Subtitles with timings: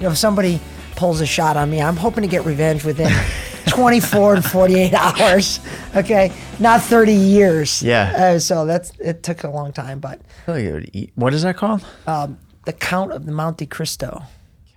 [0.00, 0.58] You know, if somebody
[0.96, 3.12] pulls a shot on me, I'm hoping to get revenge within
[3.68, 5.60] 24 to 48 hours.
[5.94, 7.82] Okay, not 30 years.
[7.82, 8.14] Yeah.
[8.16, 11.12] Uh, so that's it took a long time, but I feel like it would eat.
[11.16, 11.84] What is that called?
[12.06, 14.22] um, the Count of the Monte Cristo.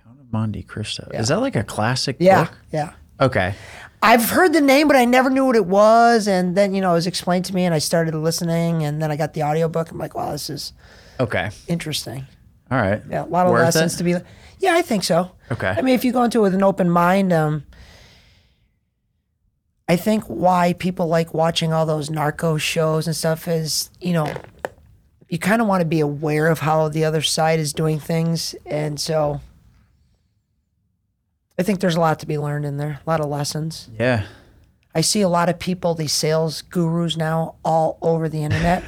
[0.04, 1.08] Count of Monte Cristo.
[1.14, 2.58] Is that like a classic Yeah, book?
[2.70, 2.92] yeah.
[3.20, 3.54] Okay.
[4.02, 6.28] I've heard the name, but I never knew what it was.
[6.28, 9.10] And then, you know, it was explained to me and I started listening and then
[9.10, 9.90] I got the audiobook.
[9.90, 10.74] I'm like, wow, this is
[11.18, 11.48] Okay.
[11.68, 12.26] interesting.
[12.70, 13.02] All right.
[13.08, 13.98] Yeah, a lot of Worth lessons it?
[13.98, 14.14] to be.
[14.64, 15.30] Yeah, I think so.
[15.52, 15.74] Okay.
[15.76, 17.64] I mean, if you go into it with an open mind, um,
[19.86, 24.32] I think why people like watching all those narco shows and stuff is, you know,
[25.28, 28.54] you kind of want to be aware of how the other side is doing things,
[28.64, 29.42] and so
[31.58, 33.90] I think there's a lot to be learned in there, a lot of lessons.
[34.00, 34.24] Yeah.
[34.94, 38.82] I see a lot of people, these sales gurus now, all over the internet.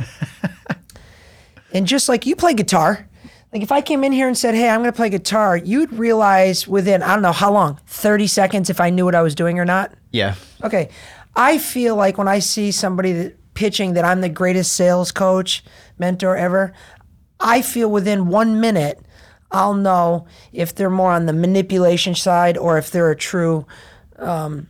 [1.75, 3.07] and just like you play guitar,
[3.57, 5.91] like if I came in here and said, Hey, I'm going to play guitar, you'd
[5.95, 9.35] realize within, I don't know how long, 30 seconds if I knew what I was
[9.35, 9.95] doing or not.
[10.13, 10.35] Yeah.
[10.63, 10.91] Okay.
[11.35, 15.65] I feel like when I see somebody that, pitching that I'm the greatest sales coach,
[15.97, 16.75] mentor ever,
[17.41, 19.01] I feel within one minute,
[19.51, 23.67] I'll know if they're more on the manipulation side or if they're a true
[24.19, 24.69] um,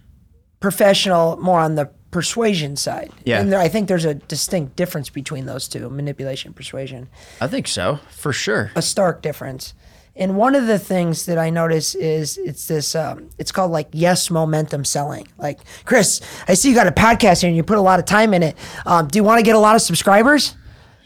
[0.61, 3.13] professional, more on the persuasion side.
[3.27, 3.41] Yeah.
[3.41, 7.11] And there, I think there's a distinct difference between those two manipulation, persuasion
[7.43, 8.73] I think so, for sure.
[8.75, 9.75] a stark difference.
[10.17, 13.89] And one of the things that I notice is it's this, um, it's called like
[13.93, 15.29] yes momentum selling.
[15.37, 18.07] Like, Chris, I see you got a podcast here and you put a lot of
[18.07, 18.57] time in it.
[18.87, 20.57] Um, do you want to get a lot of subscribers?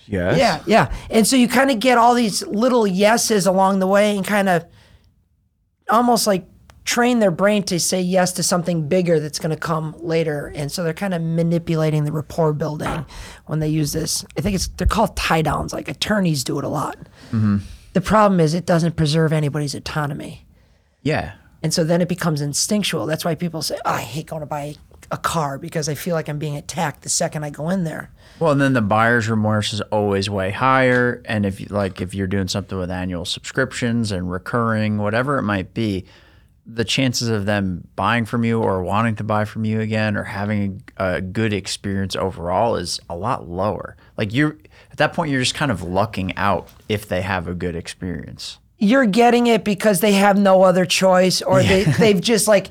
[0.06, 0.39] Yes.
[0.39, 0.95] Yeah, yeah.
[1.11, 4.48] And so you kind of get all these little yeses along the way and kind
[4.48, 4.64] of
[5.89, 6.47] almost like
[6.84, 10.53] train their brain to say yes to something bigger that's going to come later.
[10.55, 13.05] And so they're kind of manipulating the rapport building
[13.47, 14.25] when they use this.
[14.36, 15.73] I think it's they're called tie downs.
[15.73, 16.97] Like attorneys do it a lot.
[17.31, 17.58] Mm-hmm.
[17.92, 20.47] The problem is it doesn't preserve anybody's autonomy.
[21.02, 21.33] Yeah.
[21.63, 23.07] And so then it becomes instinctual.
[23.07, 24.77] That's why people say, oh, I hate going to buy
[25.11, 28.11] a car because I feel like I'm being attacked the second I go in there.
[28.39, 31.20] Well, and then the buyer's remorse is always way higher.
[31.24, 35.42] And if you like, if you're doing something with annual subscriptions and recurring, whatever it
[35.42, 36.07] might be,
[36.67, 40.25] the chances of them buying from you or wanting to buy from you again or
[40.25, 43.97] having a, a good experience overall is a lot lower.
[44.17, 44.57] Like you're
[44.93, 48.59] at that point, you're just kind of lucking out if they have a good experience.
[48.79, 52.71] you're getting it because they have no other choice or they, they've just like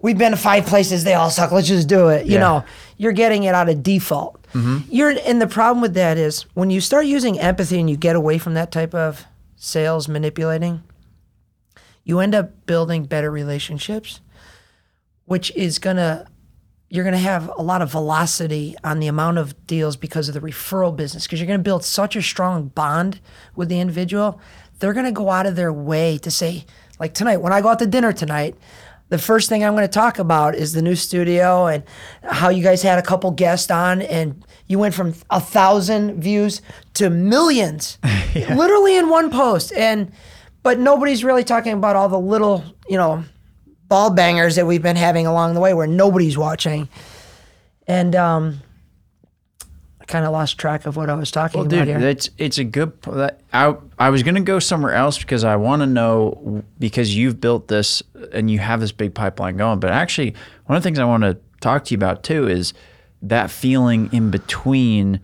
[0.00, 2.40] we've been to five places they all suck let's just do it you Yeah.
[2.40, 2.64] know
[2.98, 4.78] you're getting it out of default mm-hmm.
[4.90, 8.16] you're and the problem with that is when you start using empathy and you get
[8.16, 9.24] away from that type of
[9.56, 10.82] sales manipulating
[12.06, 14.20] you end up building better relationships
[15.26, 16.26] which is gonna
[16.88, 20.34] you're going to have a lot of velocity on the amount of deals because of
[20.34, 21.24] the referral business.
[21.24, 23.18] Because you're going to build such a strong bond
[23.56, 24.40] with the individual
[24.78, 26.64] they're going to go out of their way to say
[26.98, 28.54] like tonight when i go out to dinner tonight
[29.08, 31.84] the first thing i'm going to talk about is the new studio and
[32.22, 36.60] how you guys had a couple guests on and you went from a thousand views
[36.94, 37.98] to millions
[38.34, 39.72] literally in one post.
[39.72, 40.12] And
[40.66, 43.22] but nobody's really talking about all the little you know
[43.88, 46.88] ball bangers that we've been having along the way where nobody's watching.
[47.86, 48.60] And um,
[50.00, 52.00] I kind of lost track of what I was talking Well, about dude, here.
[52.00, 53.00] that's it's a good.
[53.02, 57.40] That, I I was gonna go somewhere else because I want to know because you've
[57.40, 59.78] built this and you have this big pipeline going.
[59.78, 60.34] But actually,
[60.64, 62.74] one of the things I want to talk to you about too is
[63.22, 65.20] that feeling in between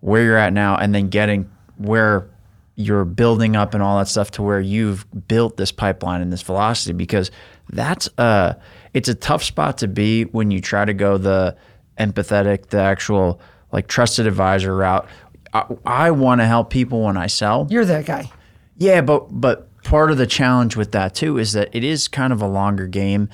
[0.00, 2.28] where you're at now and then getting where
[2.74, 6.42] you're building up and all that stuff to where you've built this pipeline and this
[6.42, 7.30] velocity because
[7.70, 8.54] that's uh
[8.94, 11.56] it's a tough spot to be when you try to go the
[11.98, 13.40] empathetic the actual
[13.72, 15.06] like trusted advisor route
[15.52, 18.30] i, I want to help people when i sell You're that guy.
[18.76, 22.32] yeah, but but part of the challenge with that too is that it is kind
[22.32, 23.28] of a longer game,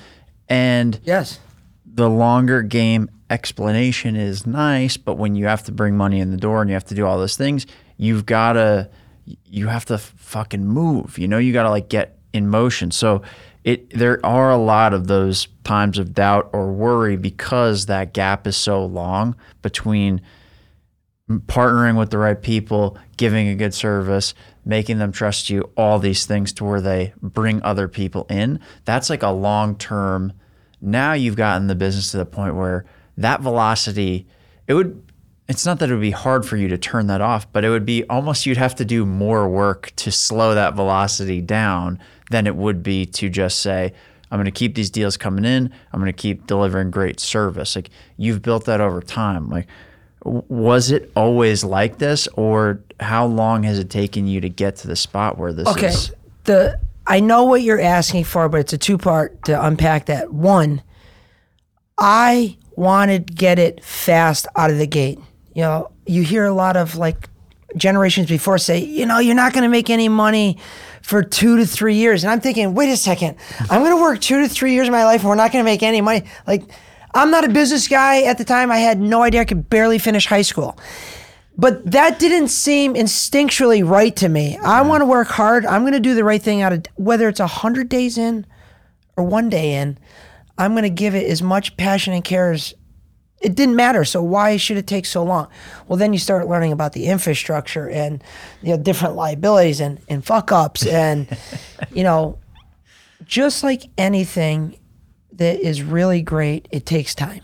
[0.49, 1.39] and Yes.
[1.85, 4.97] the longer game explanation is nice.
[4.97, 7.05] But when you have to bring money in the door and you have to do
[7.05, 7.65] all those things,
[7.97, 8.89] you've got to
[9.45, 11.17] you have to fucking move.
[11.17, 12.91] You know, you got to like get in motion.
[12.91, 13.21] So
[13.63, 18.47] it there are a lot of those times of doubt or worry because that gap
[18.47, 20.21] is so long between
[21.29, 24.33] partnering with the right people, giving a good service,
[24.65, 28.59] making them trust you, all these things to where they bring other people in.
[28.85, 30.33] That's like a long term.
[30.81, 32.85] Now you've gotten the business to the point where
[33.17, 34.27] that velocity,
[34.65, 35.03] it would,
[35.49, 37.69] it's not that it would be hard for you to turn that off, but it
[37.69, 41.99] would be almost you'd have to do more work to slow that velocity down
[42.29, 43.91] than it would be to just say,
[44.31, 45.73] I'm going to keep these deals coming in.
[45.91, 47.75] I'm going to keep delivering great service.
[47.75, 49.49] Like you've built that over time.
[49.49, 49.67] Like,
[50.23, 54.87] was it always like this, or how long has it taken you to get to
[54.87, 55.87] the spot where this Okay.
[55.87, 56.11] is?
[56.43, 60.31] The I know what you're asking for, but it's a two part to unpack that.
[60.31, 60.83] One,
[61.97, 65.19] I wanted to get it fast out of the gate.
[65.53, 67.29] You know, you hear a lot of like
[67.75, 70.57] generations before say, you know, you're not going to make any money
[71.01, 72.23] for two to three years.
[72.23, 73.37] And I'm thinking, wait a second,
[73.69, 75.63] I'm going to work two to three years of my life and we're not going
[75.63, 76.23] to make any money.
[76.47, 76.63] Like,
[77.13, 78.71] I'm not a business guy at the time.
[78.71, 80.77] I had no idea I could barely finish high school.
[81.57, 84.57] But that didn't seem instinctually right to me.
[84.57, 85.65] I want to work hard.
[85.65, 88.45] I'm going to do the right thing out of whether it's 100 days in
[89.17, 89.97] or one day in.
[90.57, 92.73] I'm going to give it as much passion and care as
[93.41, 94.03] it didn't matter.
[94.03, 95.47] So why should it take so long?
[95.87, 98.23] Well, then you start learning about the infrastructure and
[98.61, 101.27] you know different liabilities and, and fuck ups and
[101.93, 102.37] you know
[103.25, 104.77] just like anything
[105.33, 107.41] that is really great, it takes time.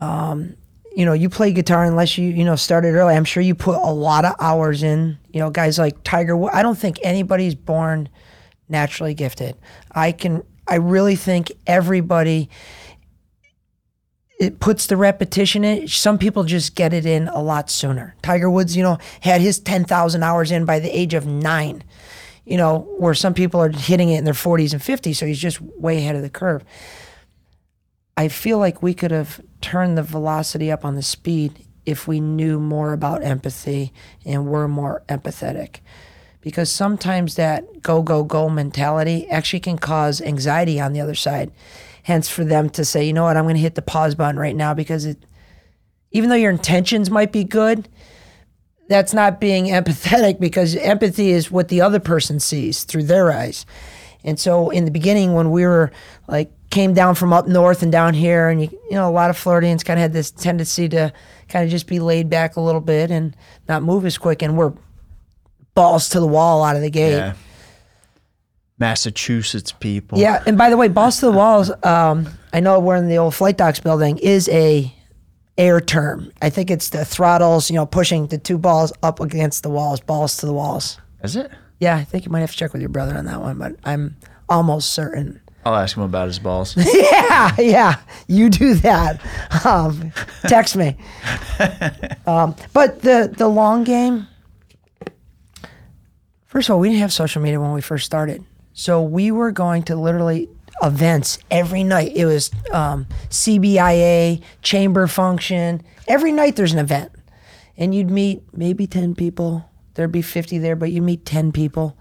[0.00, 0.56] Um,
[0.94, 3.14] you know, you play guitar unless you you know started early.
[3.14, 5.18] I'm sure you put a lot of hours in.
[5.32, 6.52] You know, guys like Tiger.
[6.54, 8.08] I don't think anybody's born
[8.68, 9.56] naturally gifted.
[9.90, 10.42] I can.
[10.68, 12.48] I really think everybody
[14.42, 15.86] it puts the repetition in.
[15.86, 18.16] Some people just get it in a lot sooner.
[18.22, 21.84] Tiger Woods, you know, had his 10,000 hours in by the age of nine,
[22.44, 25.14] you know, where some people are hitting it in their 40s and 50s.
[25.14, 26.64] So he's just way ahead of the curve.
[28.16, 32.18] I feel like we could have turned the velocity up on the speed if we
[32.18, 33.92] knew more about empathy
[34.24, 35.76] and were more empathetic.
[36.40, 41.52] Because sometimes that go, go, go mentality actually can cause anxiety on the other side
[42.02, 44.38] hence for them to say, you know what, I'm going to hit the pause button
[44.38, 45.24] right now because it,
[46.10, 47.88] even though your intentions might be good,
[48.88, 53.64] that's not being empathetic because empathy is what the other person sees through their eyes.
[54.24, 55.90] And so in the beginning, when we were
[56.28, 59.30] like came down from up north and down here, and you, you know, a lot
[59.30, 61.12] of Floridians kind of had this tendency to
[61.48, 63.36] kind of just be laid back a little bit and
[63.68, 64.72] not move as quick, and we're
[65.74, 67.16] balls to the wall out of the gate.
[67.16, 67.34] Yeah.
[68.82, 70.18] Massachusetts people.
[70.18, 71.70] Yeah, and by the way, balls to the walls.
[71.84, 74.92] Um, I know we're in the old flight docks building is a
[75.56, 76.32] air term.
[76.42, 80.00] I think it's the throttles, you know, pushing the two balls up against the walls,
[80.00, 80.98] balls to the walls.
[81.22, 81.52] Is it?
[81.78, 83.76] Yeah, I think you might have to check with your brother on that one, but
[83.84, 84.16] I'm
[84.48, 85.40] almost certain.
[85.64, 86.76] I'll ask him about his balls.
[86.94, 89.20] yeah, yeah, you do that.
[89.64, 90.12] Um,
[90.48, 90.96] text me.
[92.26, 94.26] Um, but the the long game.
[96.46, 98.44] First of all, we didn't have social media when we first started.
[98.72, 100.48] So we were going to literally
[100.82, 102.12] events every night.
[102.14, 105.82] It was um, CBIA, chamber function.
[106.08, 107.12] Every night there's an event.
[107.76, 109.68] And you'd meet maybe 10 people.
[109.94, 111.96] There'd be 50 there, but you meet 10 people.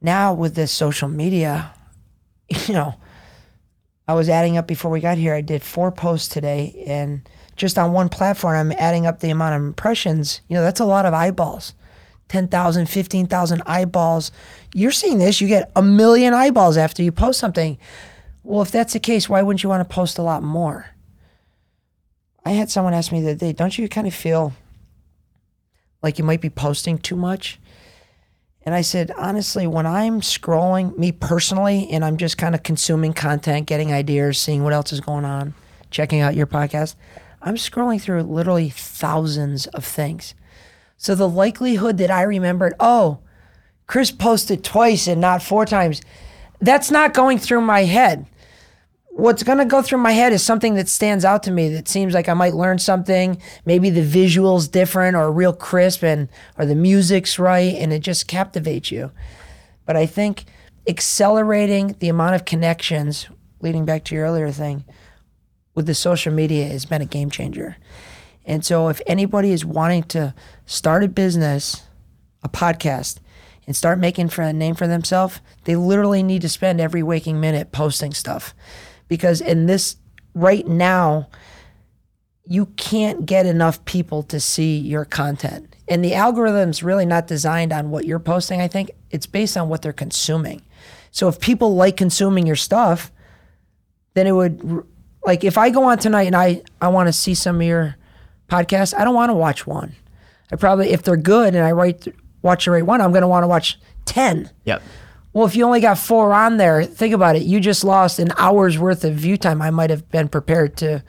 [0.00, 1.72] Now with this social media,
[2.66, 2.94] you know,
[4.06, 5.34] I was adding up before we got here.
[5.34, 9.54] I did four posts today, and just on one platform, I'm adding up the amount
[9.54, 10.40] of impressions.
[10.48, 11.74] You know, that's a lot of eyeballs.
[12.28, 14.32] 10,000, 15,000 eyeballs.
[14.74, 17.78] You're seeing this, you get a million eyeballs after you post something.
[18.42, 20.86] Well, if that's the case, why wouldn't you want to post a lot more?
[22.44, 24.52] I had someone ask me the other day, don't you kind of feel
[26.02, 27.60] like you might be posting too much?
[28.64, 33.12] And I said, honestly, when I'm scrolling, me personally, and I'm just kind of consuming
[33.12, 35.54] content, getting ideas, seeing what else is going on,
[35.90, 36.94] checking out your podcast,
[37.42, 40.34] I'm scrolling through literally thousands of things.
[40.96, 43.18] So the likelihood that I remembered, oh,
[43.92, 46.00] Chris posted twice and not four times,
[46.62, 48.24] that's not going through my head.
[49.10, 51.88] What's going to go through my head is something that stands out to me that
[51.88, 53.36] seems like I might learn something.
[53.66, 58.26] Maybe the visual's different or real crisp and or the music's right and it just
[58.28, 59.12] captivates you.
[59.84, 60.46] But I think
[60.88, 63.28] accelerating the amount of connections,
[63.60, 64.86] leading back to your earlier thing,
[65.74, 67.76] with the social media has been a game changer.
[68.46, 70.34] And so, if anybody is wanting to
[70.64, 71.82] start a business,
[72.42, 73.18] a podcast,
[73.66, 77.40] and start making for a name for themselves, they literally need to spend every waking
[77.40, 78.54] minute posting stuff.
[79.08, 79.96] Because in this
[80.34, 81.28] right now,
[82.44, 85.74] you can't get enough people to see your content.
[85.88, 88.90] And the algorithm's really not designed on what you're posting, I think.
[89.10, 90.62] It's based on what they're consuming.
[91.10, 93.12] So if people like consuming your stuff,
[94.14, 94.84] then it would
[95.24, 97.96] like if I go on tonight and I I want to see some of your
[98.48, 99.94] podcasts, I don't want to watch one.
[100.50, 102.08] I probably if they're good and I write
[102.42, 104.50] watch the right one, I'm going to want to watch 10.
[104.64, 104.82] Yep.
[105.32, 107.42] Well, if you only got 4 on there, think about it.
[107.42, 109.62] You just lost an hour's worth of view time.
[109.62, 111.02] I might have been prepared to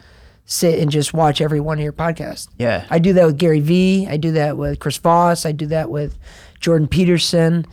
[0.45, 2.47] sit and just watch every one of your podcasts.
[2.57, 2.85] Yeah.
[2.89, 4.07] I do that with Gary Vee.
[4.09, 5.45] I do that with Chris Voss.
[5.45, 6.17] I do that with
[6.59, 7.65] Jordan Peterson.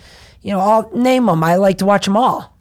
[0.43, 1.45] You know, I'll name them.
[1.45, 2.57] I like to watch them all.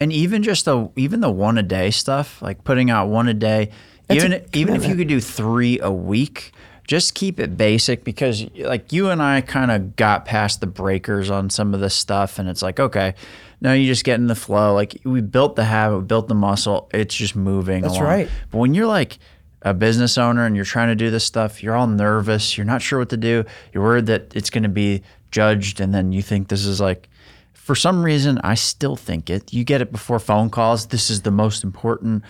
[0.00, 3.34] And even just the even the one a day stuff, like putting out one a
[3.34, 3.70] day,
[4.08, 6.52] That's even a even if you could do three a week,
[6.86, 11.30] just keep it basic because like you and I kind of got past the breakers
[11.30, 13.14] on some of this stuff and it's like okay
[13.60, 14.74] now you just get in the flow.
[14.74, 16.90] Like we built the habit we built the muscle.
[16.92, 18.06] It's just moving That's along.
[18.06, 18.28] right.
[18.50, 19.18] but when you're like
[19.62, 22.56] a business owner and you're trying to do this stuff you're all nervous.
[22.58, 23.44] You're not sure what to do.
[23.72, 27.08] You're worried that it's going to be judged and then you think this is like
[27.54, 29.54] for some reason I still think it.
[29.54, 30.88] You get it before phone calls.
[30.88, 32.22] This is the most important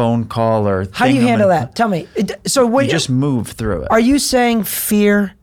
[0.00, 1.76] phone call or How do you handle that?
[1.76, 2.08] Tell me.
[2.46, 5.34] So what you just move through it are you saying fear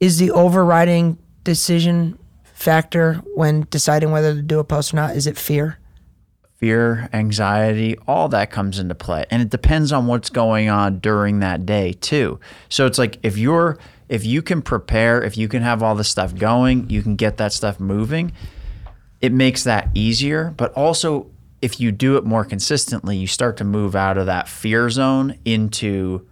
[0.00, 5.14] is the overriding decision factor when deciding whether to do a post or not?
[5.14, 5.78] Is it fear?
[6.56, 9.26] fear, anxiety, all that comes into play.
[9.30, 12.40] And it depends on what's going on during that day too.
[12.70, 16.08] So it's like if you're if you can prepare, if you can have all this
[16.08, 18.32] stuff going, you can get that stuff moving,
[19.20, 21.26] it makes that easier, but also
[21.64, 25.38] if you do it more consistently, you start to move out of that fear zone
[25.46, 26.28] into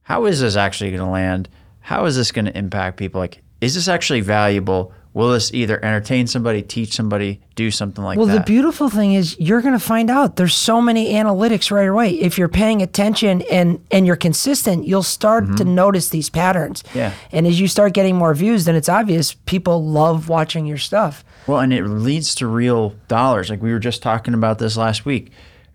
[0.00, 1.50] how is this actually going to land?
[1.80, 3.20] How is this going to impact people?
[3.20, 4.94] Like, is this actually valuable?
[5.14, 8.32] Will this either entertain somebody, teach somebody, do something like Well, that?
[8.32, 10.36] Well, the beautiful thing is you're going to find out.
[10.36, 12.10] There's so many analytics right away.
[12.14, 16.82] If you're paying attention and and you're consistent, you'll start to notice these patterns.
[16.82, 16.98] Mm-hmm.
[16.98, 17.12] Yeah.
[17.30, 21.24] And as you start getting more views, then it's obvious people love watching your stuff.
[21.46, 23.50] Well, and it leads to real dollars.
[23.50, 25.30] Like we were just talking about this last week.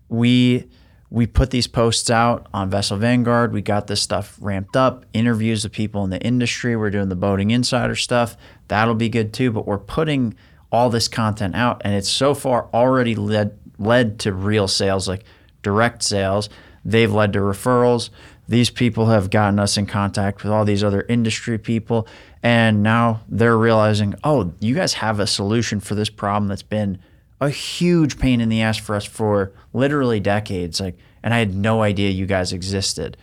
[0.10, 0.67] We
[1.10, 3.53] we put these posts out on Vessel Vanguard.
[3.53, 5.06] We got this stuff ramped up.
[5.13, 6.75] Interviews of people in the industry.
[6.75, 8.36] We're doing the boating insider stuff.
[8.68, 9.52] That'll be good too.
[9.52, 10.36] But we're putting
[10.72, 15.24] all this content out, and it's so far already led led to real sales, like
[15.62, 16.50] direct sales.
[16.84, 18.10] They've led to referrals.
[18.48, 22.08] These people have gotten us in contact with all these other industry people.
[22.42, 27.00] And now they're realizing, oh, you guys have a solution for this problem that's been
[27.42, 30.80] a huge pain in the ass for us for literally decades.
[30.80, 33.18] Like, and I had no idea you guys existed.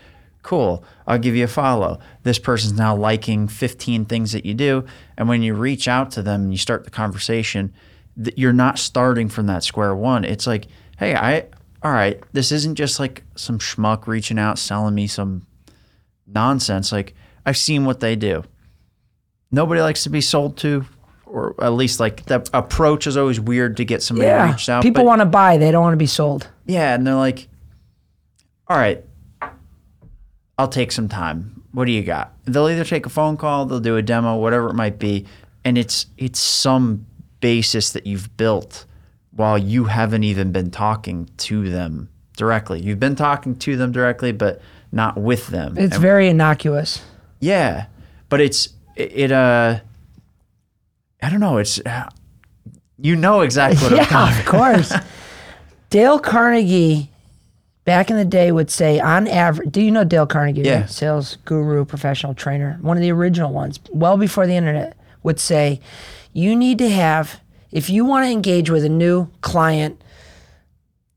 [0.44, 0.84] Cool.
[1.06, 1.98] I'll give you a follow.
[2.22, 4.84] This person's now liking 15 things that you do.
[5.16, 7.72] And when you reach out to them and you start the conversation,
[8.22, 10.22] th- you're not starting from that square one.
[10.22, 10.66] It's like,
[10.98, 11.46] hey, I,
[11.82, 15.46] all right, this isn't just like some schmuck reaching out, selling me some
[16.26, 16.92] nonsense.
[16.92, 17.14] Like,
[17.46, 18.44] I've seen what they do.
[19.50, 20.84] Nobody likes to be sold to,
[21.24, 24.50] or at least like the approach is always weird to get somebody Yeah.
[24.50, 24.82] reached out.
[24.82, 26.48] People want to buy, they don't want to be sold.
[26.66, 27.48] yeah, and they're like,
[28.68, 29.02] "All right,
[30.58, 31.62] I'll take some time.
[31.72, 34.68] What do you got?" They'll either take a phone call, they'll do a demo, whatever
[34.68, 35.26] it might be,
[35.64, 37.06] and it's it's some
[37.40, 38.84] basis that you've built
[39.32, 42.80] while you haven't even been talking to them directly.
[42.80, 44.60] You've been talking to them directly, but
[44.92, 45.76] not with them.
[45.76, 47.02] It's And- very innocuous.
[47.40, 47.86] yeah,
[48.28, 49.80] but it's it, it uh
[51.22, 52.08] I don't know, it's uh,
[52.98, 54.92] you know exactly what I'm yeah, talking of course.
[55.90, 57.10] Dale Carnegie,
[57.84, 59.70] back in the day, would say on average.
[59.70, 60.62] Do you know Dale Carnegie?
[60.62, 60.80] Yeah.
[60.80, 60.90] right?
[60.90, 65.80] Sales guru, professional trainer, one of the original ones, well before the internet, would say,
[66.32, 67.40] you need to have
[67.74, 70.00] if you want to engage with a new client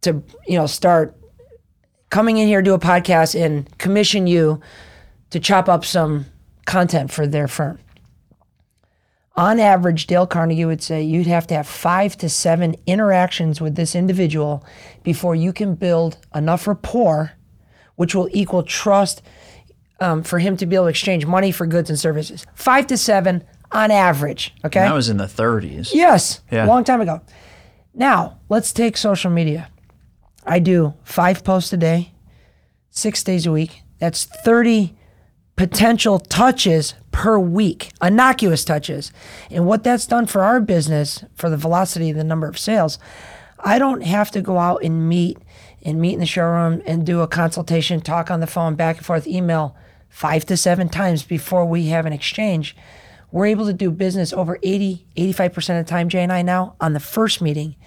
[0.02, 1.16] to you know start
[2.10, 4.60] coming in here do a podcast and commission you
[5.30, 6.26] to chop up some
[6.66, 7.80] content for their firm
[9.38, 13.76] on average, Dale Carnegie would say you'd have to have five to seven interactions with
[13.76, 14.66] this individual
[15.04, 17.34] before you can build enough rapport,
[17.96, 19.22] which will equal trust
[20.00, 22.46] um, for him to be able to exchange money for goods and services.
[22.56, 24.56] Five to seven on average.
[24.66, 24.80] Okay.
[24.80, 25.92] That was in the 30s.
[25.94, 26.66] Yes, Yeah.
[26.66, 27.22] a long time ago.
[27.94, 29.70] Now, let's take social media.
[30.46, 32.12] I do five posts a day,
[32.90, 33.82] six days a week.
[34.00, 34.96] That's 30
[35.56, 39.12] potential touches per week, innocuous touches.
[39.50, 43.00] And what that's done for our business, for the velocity of the number of sales,
[43.60, 45.40] I don't have to go out and meet
[45.82, 49.06] and meet in the showroom and do a consultation, talk on the phone, back and
[49.06, 49.76] forth, email
[50.10, 52.76] five to seven times before we have an exchange.
[53.32, 56.76] We're able to do business over 80, 85% of the time, Jay and I now,
[56.80, 57.78] on the first meeting.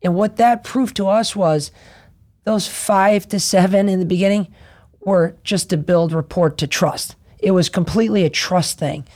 [0.00, 1.72] And what that proved to us was
[2.44, 4.48] those five to seven in the beginning
[5.00, 7.16] were just to build rapport to trust.
[7.42, 9.06] It was completely a trust thing.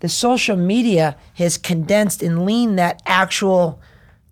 [0.00, 3.80] The social media has condensed and leaned that actual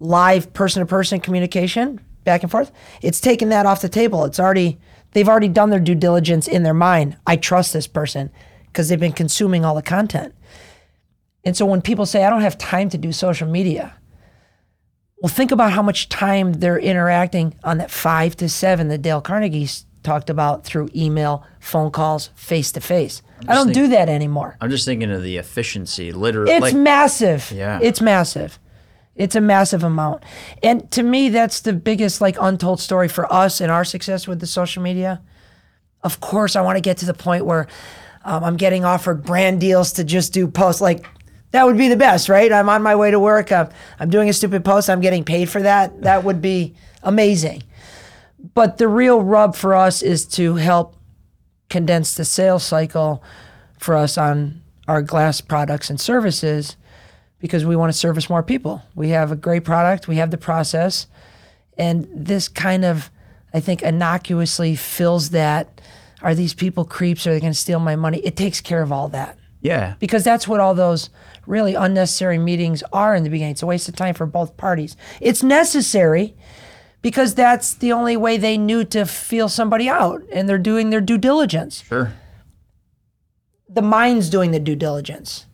[0.01, 2.73] live person to person communication back and forth.
[3.03, 4.25] It's taken that off the table.
[4.25, 4.81] It's already,
[5.13, 7.17] they've already done their due diligence in their mind.
[7.27, 8.31] I trust this person
[8.67, 10.35] because they've been consuming all the content.
[11.45, 13.95] And so when people say, I don't have time to do social media,
[15.21, 19.21] well, think about how much time they're interacting on that five to seven that Dale
[19.21, 19.69] Carnegie
[20.03, 23.23] talked about through email, phone calls, face to face.
[23.49, 24.57] I don't do that anymore.
[24.61, 26.53] I'm just thinking of the efficiency, literally.
[26.53, 27.51] It's like, massive.
[27.51, 27.79] Yeah.
[27.83, 28.59] It's massive.
[29.17, 30.23] It's a massive amount.
[30.63, 34.41] And to me, that's the biggest like untold story for us and our success with
[34.41, 35.21] the social media.
[36.03, 37.67] Of course, I want to get to the point where
[38.25, 40.81] Um, I'm getting offered brand deals to just do posts.
[40.81, 41.05] Like
[41.51, 42.53] that would be the best, right?
[42.53, 43.51] I'm on my way to work.
[43.51, 43.69] I'm,
[43.99, 44.89] I'm doing a stupid post.
[44.89, 46.03] I'm getting paid for that.
[46.03, 47.65] That would be amazing.
[48.55, 50.97] But the real rub for us is to help
[51.71, 53.23] condense the sales cycle
[53.79, 56.77] for us on our glass products and services
[57.39, 58.83] because we want to service more people.
[58.95, 61.07] We have a great product, we have the process,
[61.79, 63.11] and this kind of,
[63.55, 65.81] I think, innocuously fills that.
[66.21, 67.27] Are these people creeps?
[67.27, 68.19] Are they going to steal my money?
[68.19, 69.95] It takes care of all that Yeah.
[69.99, 71.11] because that's what all those
[71.47, 73.53] really unnecessary meetings are in the beginning.
[73.53, 74.97] It's a waste of time for both parties.
[75.21, 76.35] It's necessary
[77.03, 81.01] because that's the only way they knew to feel somebody out and they're doing their
[81.01, 81.83] due diligence.
[81.83, 82.15] Sure.
[83.69, 85.47] The mind's doing the due diligence.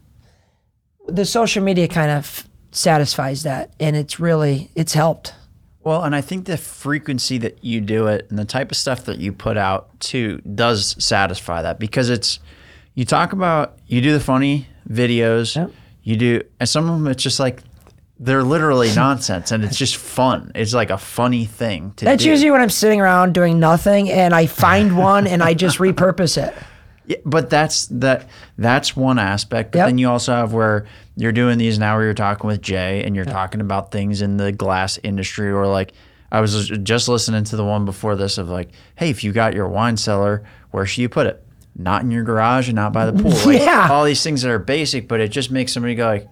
[1.06, 5.34] The social media kind of satisfies that and it's really it's helped.
[5.80, 9.04] Well, and I think the frequency that you do it and the type of stuff
[9.06, 12.40] that you put out too does satisfy that because it's
[12.94, 15.70] you talk about you do the funny videos, Yep.
[16.02, 17.62] you do and some of them it's just like
[18.20, 20.50] they're literally nonsense and it's just fun.
[20.54, 22.30] It's like a funny thing to That's do.
[22.30, 26.36] usually when I'm sitting around doing nothing and I find one and I just repurpose
[26.42, 26.52] it.
[27.06, 29.72] Yeah, but that's that that's one aspect.
[29.72, 29.86] But Yep.
[29.88, 33.14] then you also have where you're doing these now where you're talking with Jay and
[33.16, 35.92] you're talking about things in the glass industry or like
[36.30, 39.54] I was just listening to the one before this of like, hey, if you got
[39.54, 41.42] your wine cellar, where should you put it?
[41.76, 43.30] Not in your garage and not by the pool.
[43.46, 43.88] Like, Yeah.
[43.90, 46.28] All these things that are basic, but it just makes somebody go like,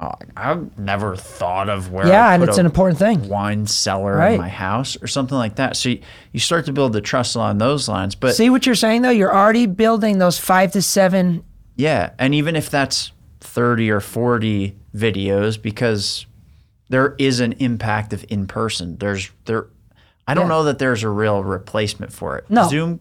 [0.00, 2.06] oh, I've never thought of where.
[2.06, 3.28] Yeah, I and it's an important thing.
[3.28, 4.32] Wine cellar Right.
[4.34, 5.76] in my house or something like that.
[5.76, 6.00] So you,
[6.32, 8.14] you start to build the trust along those lines.
[8.14, 9.10] But See what you're saying though?
[9.10, 11.44] You're already building those five to seven
[11.76, 16.26] Yeah, and even if that's 30 or 40 videos because
[16.88, 18.96] there is an impact of in person.
[18.98, 19.66] There's there
[20.28, 20.48] I don't Yeah.
[20.48, 22.44] know that there's a real replacement for it.
[22.50, 22.68] No.
[22.68, 23.00] Zoom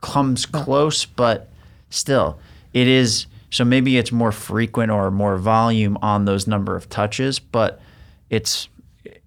[0.00, 1.50] comes close, but
[1.90, 2.38] still
[2.72, 7.38] it is so maybe it's more frequent or more volume on those number of touches,
[7.38, 7.80] but
[8.28, 8.68] it's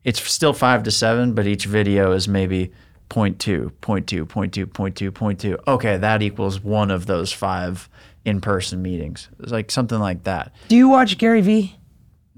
[0.04, 2.74] it's still 5 to 7, but each video is maybe
[3.10, 5.58] 0.2, 0.2, 0.2, 0.2, 0.2.
[5.66, 7.88] Okay, that equals one of those five
[8.26, 9.30] in-person meetings.
[9.40, 10.54] It's like something like that.
[10.68, 11.78] Do you watch Gary Vee?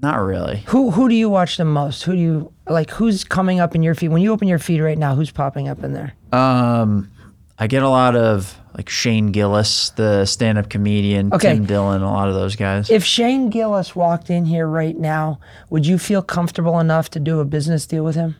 [0.00, 0.58] Not really.
[0.68, 2.04] Who who do you watch the most?
[2.04, 2.90] Who do you like?
[2.90, 4.08] Who's coming up in your feed?
[4.08, 6.14] When you open your feed right now, who's popping up in there?
[6.30, 7.10] Um,
[7.60, 11.54] I get a lot of like Shane Gillis, the stand-up comedian, Okay.
[11.54, 12.88] Tim Dillon, a lot of those guys.
[12.88, 17.40] If Shane Gillis walked in here right now, would you feel comfortable enough to do
[17.40, 18.36] a business deal with him?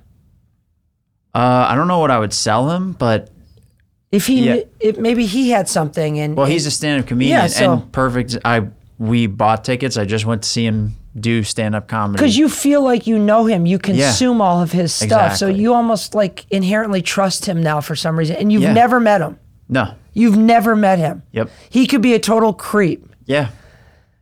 [1.35, 3.31] Uh, I don't know what I would sell him, but
[4.13, 4.61] If he, Yeah.
[4.81, 8.37] if maybe he had something, and well, he's a stand-up comedian Yeah, so- and perfect.
[8.45, 8.63] I
[8.99, 9.97] we bought tickets.
[9.97, 12.17] I just went to see him do stand-up comedy.
[12.19, 15.75] because you feel like you know him, you consume all of his stuff, so you
[15.75, 18.73] almost like inherently trust him now for some reason, and you've Yeah.
[18.73, 19.39] never met him.
[19.69, 21.23] no, You've never met him.
[21.33, 21.51] Yep.
[21.69, 23.07] He could be a total creep.
[23.27, 23.49] yeah,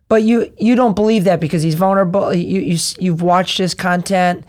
[0.09, 2.33] but you you don't believe that because he's vulnerable.
[2.35, 4.45] You you you've watched his content,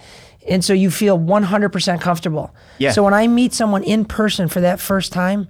[0.49, 2.53] and so you feel one hundred percent comfortable.
[2.77, 2.91] Yeah.
[2.91, 5.47] So when I meet someone in person for that first time,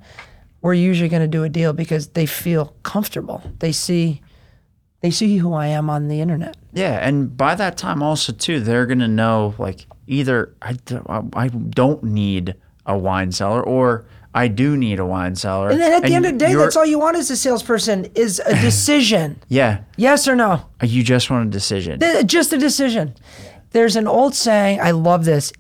[0.62, 3.42] we're usually going to do a deal because they feel comfortable.
[3.60, 4.22] They see,
[5.02, 6.56] they see who I am on the internet.
[6.74, 7.06] Yeah.
[7.08, 12.04] And by that time, also too, they're gonna know like either I don't, I don't
[12.04, 12.56] need
[12.86, 15.70] a wine cellar or I do need a wine cellar.
[15.70, 18.06] And then at the end of the day, that's all you want as a salesperson
[18.16, 19.42] is a decision.
[19.48, 20.66] Yeah, yes or no.
[20.82, 22.00] Uh, you just want a decision.
[22.00, 23.16] Th- Just a decision.
[23.72, 25.52] There's an old saying, I love this.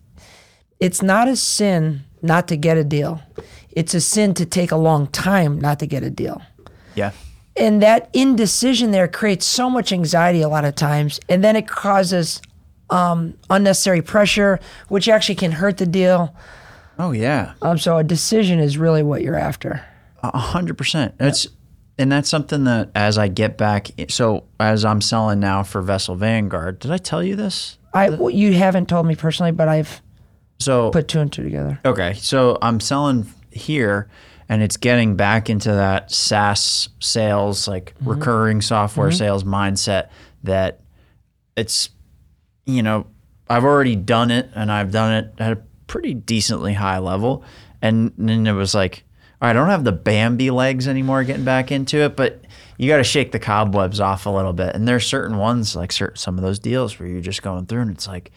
[0.80, 3.22] It's not a sin not to get a deal.
[3.72, 6.42] It's a sin to take a long time not to get a deal.
[6.96, 7.12] Yeah.
[7.60, 11.20] And that indecision there creates so much anxiety a lot of times.
[11.30, 12.42] And then it causes
[12.90, 16.34] um, unnecessary pressure, which actually can hurt the deal.
[16.98, 17.54] Oh yeah.
[17.62, 19.86] Um, so a decision is really what you're after.
[20.24, 21.18] A hundred percent.
[21.18, 21.48] That's
[21.98, 26.16] and that's something that as I get back, so as I'm selling now for Vessel
[26.16, 27.78] Vanguard, did I tell you this?
[27.94, 30.02] I, well, you haven't told me personally, but I've
[30.60, 31.80] So put two and two together.
[31.86, 34.10] okay, so I'm selling here,
[34.50, 38.10] and it's getting back into that SaaS sales, like mm-hmm.
[38.10, 39.18] recurring software mm-hmm.
[39.18, 40.10] sales mindset.
[40.44, 40.82] That
[41.56, 41.90] it's,
[42.66, 43.08] you know,
[43.50, 47.44] I've already done it, and I've done it at a pretty decently high level,
[47.82, 49.04] and then it was like.
[49.42, 52.42] I don't have the Bambi legs anymore getting back into it, but
[52.78, 54.76] you got to shake the cobwebs off a little bit.
[54.76, 57.84] And there's certain ones, like certain, some of those deals where you're just going through
[57.84, 58.32] and it's like,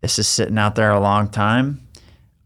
[0.00, 1.88] this is sitting out there a long time.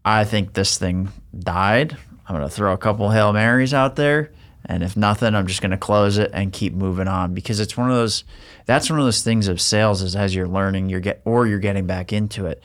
[0.03, 1.97] I think this thing died.
[2.27, 4.31] I'm going to throw a couple Hail Marys out there.
[4.65, 7.77] And if nothing, I'm just going to close it and keep moving on because it's
[7.77, 8.25] one of those,
[8.65, 11.59] that's one of those things of sales is as you're learning, you're get, or you're
[11.59, 12.61] getting back into it,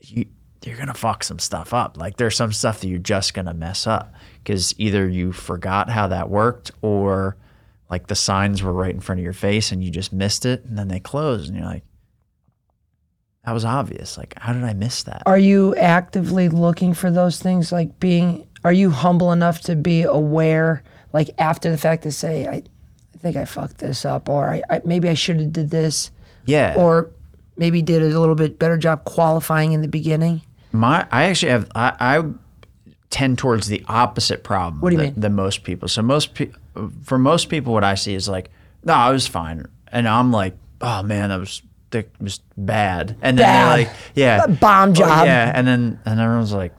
[0.00, 0.26] you,
[0.64, 1.96] you're going to fuck some stuff up.
[1.96, 5.90] Like there's some stuff that you're just going to mess up because either you forgot
[5.90, 7.36] how that worked or
[7.90, 10.64] like the signs were right in front of your face and you just missed it
[10.64, 11.84] and then they closed and you're like
[13.44, 17.40] that was obvious like how did i miss that Are you actively looking for those
[17.40, 17.70] things?
[17.70, 22.46] Like being, are you humble enough to be aware, like after the fact, to say,
[22.48, 22.54] I,
[23.14, 26.10] I think I fucked this up, or I, I maybe I should have did this,
[26.46, 27.10] yeah or
[27.56, 30.42] maybe did a little bit better job qualifying in the beginning.
[30.72, 32.24] My, I actually have, I, I
[33.08, 34.80] tend towards the opposite problem.
[34.82, 35.20] What do you than, mean?
[35.20, 35.88] Than most people.
[35.88, 36.50] So most, pe-
[37.04, 38.50] for most people, what I see is like,
[38.84, 43.38] no, I was fine, and I'm like, oh man, that was that was bad, and
[43.38, 43.60] then Bad.
[43.78, 45.24] they're like, yeah, bomb Oh, job.
[45.26, 46.74] yeah, and then and everyone's like.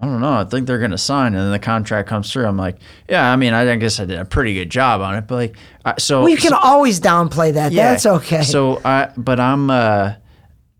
[0.00, 0.34] I don't know.
[0.34, 2.46] I think they're going to sign, and then the contract comes through.
[2.46, 2.76] I'm like,
[3.08, 3.32] yeah.
[3.32, 5.94] I mean, I guess I did a pretty good job on it, but like, I,
[5.98, 7.72] so Well, you can so- always downplay that.
[7.72, 8.42] That's okay.
[8.42, 10.14] so I, but I'm, uh,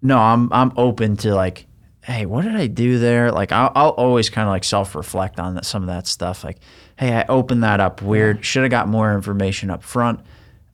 [0.02, 1.66] no, I'm, I'm open to like,
[2.04, 3.33] hey, what did I do there?
[3.33, 6.44] Like, I'll, I'll always kind of like self reflect on that, some of that stuff.
[6.44, 6.59] Like,
[6.96, 8.44] hey, I opened that up weird.
[8.44, 10.20] Should have got more information up front.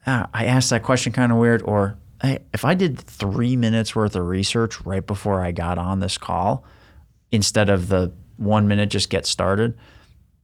[0.05, 1.63] Ah, I asked that question kind of weird.
[1.63, 5.99] Or hey, if I did three minutes worth of research right before I got on
[5.99, 6.63] this call,
[7.31, 9.77] instead of the one minute just get started,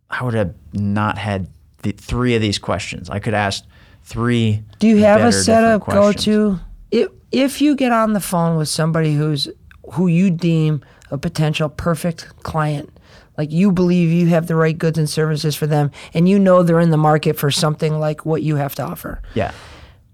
[0.10, 1.48] I would have not had
[1.84, 3.10] the three of these questions.
[3.10, 3.64] I could ask
[4.04, 4.64] three.
[4.80, 6.60] Do you have a better, set different of go to?
[6.92, 9.48] If if you get on the phone with somebody who's
[9.94, 12.90] who you deem a potential perfect client,
[13.38, 16.64] like you believe you have the right goods and services for them, and you know
[16.64, 19.22] they're in the market for something like what you have to offer.
[19.34, 19.52] Yeah.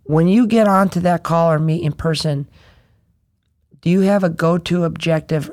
[0.03, 2.47] When you get onto that call or meet in person,
[3.81, 5.51] do you have a go to objective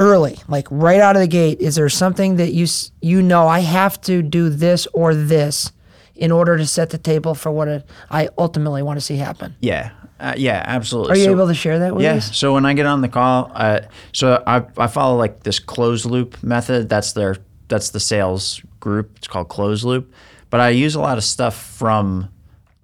[0.00, 1.60] early, like right out of the gate?
[1.60, 2.66] Is there something that you
[3.00, 5.72] you know I have to do this or this
[6.14, 9.54] in order to set the table for what it, I ultimately want to see happen?
[9.60, 9.90] Yeah.
[10.18, 11.12] Uh, yeah, absolutely.
[11.12, 12.14] Are you So- able to share that with Yeah.
[12.14, 12.28] us?
[12.28, 12.32] Yeah.
[12.34, 13.80] So when I get on the call, uh,
[14.12, 16.88] so I, I follow like this closed loop method.
[16.88, 17.36] That's their
[17.68, 19.10] that's the sales group.
[19.16, 20.10] It's called closed loop.
[20.48, 22.28] But I use a lot of stuff from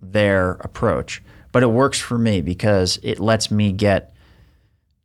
[0.03, 1.23] their approach.
[1.53, 4.13] But it works for me because it lets me get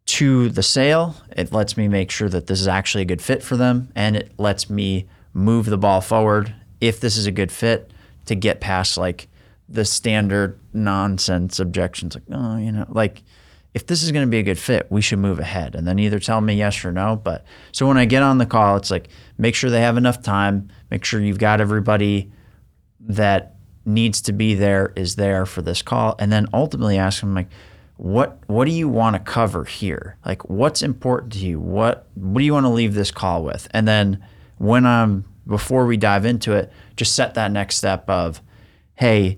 [0.07, 1.15] to the sale.
[1.35, 4.15] It lets me make sure that this is actually a good fit for them, and
[4.15, 7.91] it lets me move the ball forward if this is a good fit
[8.25, 9.27] to get past like
[9.69, 12.15] the standard nonsense objections.
[12.15, 13.23] Like, oh, you know, like
[13.73, 15.99] if this is going to be a good fit, we should move ahead, and then
[15.99, 17.15] either tell me yes or no.
[17.15, 20.23] But so when I get on the call, it's like make sure they have enough
[20.23, 22.31] time, make sure you've got everybody
[23.01, 27.33] that needs to be there is there for this call and then ultimately ask them
[27.33, 27.47] like
[27.97, 30.17] what what do you want to cover here?
[30.25, 31.59] Like what's important to you?
[31.59, 33.67] What what do you want to leave this call with?
[33.71, 34.23] And then
[34.57, 38.41] when i'm before we dive into it just set that next step of
[38.95, 39.37] hey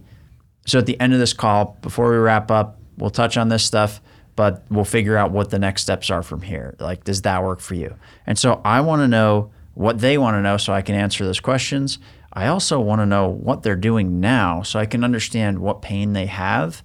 [0.65, 3.63] so at the end of this call before we wrap up we'll touch on this
[3.63, 4.01] stuff
[4.35, 6.73] but we'll figure out what the next steps are from here.
[6.79, 7.95] Like does that work for you?
[8.25, 11.25] And so i want to know what they want to know so i can answer
[11.25, 11.99] those questions.
[12.31, 16.13] I also want to know what they're doing now so i can understand what pain
[16.13, 16.83] they have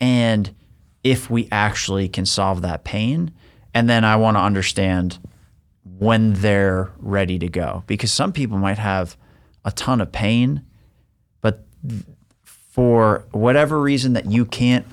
[0.00, 0.54] and
[1.10, 3.32] if we actually can solve that pain
[3.74, 5.18] and then i want to understand
[5.98, 9.16] when they're ready to go because some people might have
[9.64, 10.62] a ton of pain
[11.40, 11.64] but
[12.42, 14.86] for whatever reason that you can't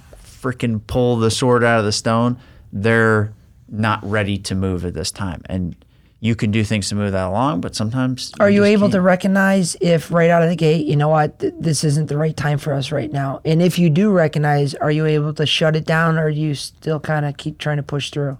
[0.43, 2.37] freaking pull the sword out of the stone,
[2.71, 3.33] they're
[3.69, 5.41] not ready to move at this time.
[5.45, 5.75] And
[6.23, 8.93] you can do things to move that along, but sometimes Are you just able to
[8.93, 9.03] can't.
[9.03, 12.35] recognize if right out of the gate, you know what, th- this isn't the right
[12.37, 13.41] time for us right now?
[13.43, 16.55] And if you do recognize, are you able to shut it down or do you
[16.55, 18.37] still kind of keep trying to push through?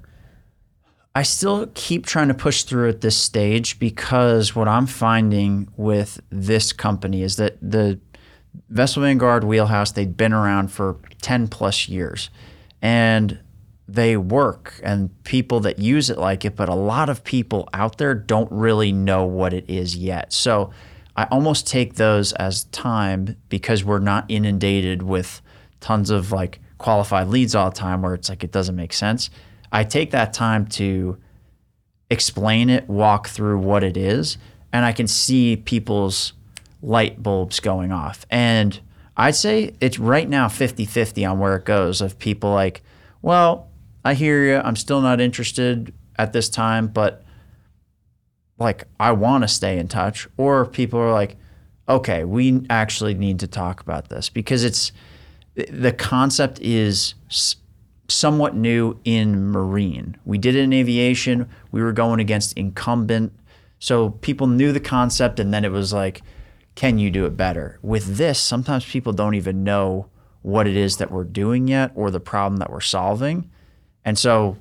[1.14, 6.22] I still keep trying to push through at this stage because what I'm finding with
[6.30, 8.00] this company is that the
[8.70, 12.30] Vessel Vanguard Wheelhouse, they've been around for 10 plus years
[12.82, 13.40] and
[13.94, 18.00] they work and people that use it like it, but a lot of people out
[18.00, 20.34] there don't really know what it is yet.
[20.34, 20.72] So
[21.16, 25.44] I almost take those as time because we're not inundated with
[25.80, 29.30] tons of like qualified leads all the time where it's like it doesn't make sense.
[29.72, 31.18] I take that time to
[32.10, 34.40] explain it, walk through what it is,
[34.72, 36.34] and I can see people's
[36.82, 38.26] light bulbs going off.
[38.32, 38.80] And
[39.16, 42.82] I'd say it's right now 50 50 on where it goes of people like,
[43.22, 43.70] well,
[44.04, 44.58] I hear you.
[44.58, 47.24] I'm still not interested at this time, but
[48.58, 50.28] like I want to stay in touch.
[50.38, 51.38] Or people are like,
[51.88, 54.92] okay, we actually need to talk about this because it's
[55.56, 57.16] the concept is
[58.08, 60.18] somewhat new in marine.
[60.26, 61.50] We did it in aviation.
[61.72, 63.34] We were going against incumbent.
[63.80, 66.22] So people knew the concept and then it was like,
[66.76, 67.80] can you do it better?
[67.82, 70.08] With this, sometimes people don't even know
[70.42, 73.50] what it is that we're doing yet or the problem that we're solving.
[74.06, 74.58] And so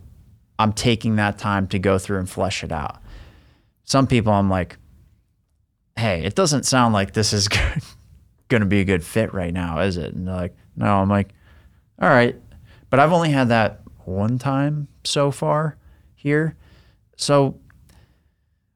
[0.59, 3.03] I'm taking that time to go through and flesh it out.
[3.85, 4.77] Some people I'm like,
[5.97, 7.49] hey, it doesn't sound like this is
[8.49, 10.15] going to be a good fit right now, is it?
[10.15, 10.87] And they're like, no.
[10.87, 11.31] I'm like,
[12.01, 12.37] all right.
[12.91, 15.77] But I've only had that one time so far
[16.15, 16.57] here.
[17.17, 17.59] So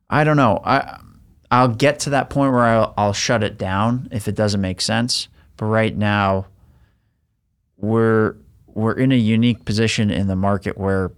[0.08, 0.60] I don't know.
[0.64, 1.00] I
[1.50, 4.80] I'll get to that point where I'll, I'll shut it down if it doesn't make
[4.80, 5.28] sense.
[5.56, 6.46] But right now,
[7.76, 8.34] we're
[8.76, 11.10] we're in a unique position in the market where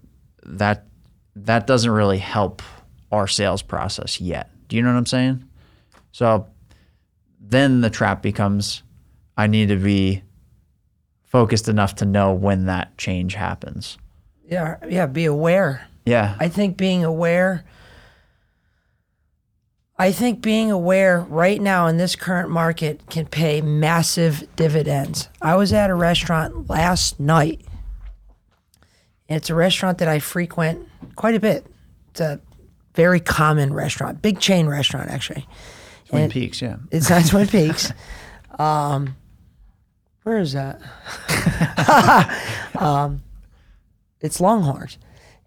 [0.44, 0.86] that
[1.34, 2.62] that doesn't really help
[3.10, 4.50] our sales process yet.
[4.68, 5.44] Do you know what I'm saying?
[6.12, 6.46] So
[7.40, 8.84] then the trap becomes
[9.36, 10.22] I need to be
[11.24, 13.98] focused enough to know when that change happens.
[14.48, 15.86] Yeah, yeah, be aware.
[16.06, 16.36] Yeah.
[16.38, 17.64] I think being aware
[20.00, 25.28] I think being aware right now in this current market can pay massive dividends.
[25.42, 27.62] I was at a restaurant last night.
[29.28, 31.66] And it's a restaurant that I frequent quite a bit.
[32.10, 32.40] It's a
[32.94, 35.46] very common restaurant, big chain restaurant actually.
[36.08, 36.76] Twin And Peaks, yeah.
[36.92, 37.92] It's not Twin Peaks.
[38.58, 39.16] Um,
[40.22, 40.80] where is that?
[42.80, 43.22] um,
[44.20, 44.96] it's Longhorns.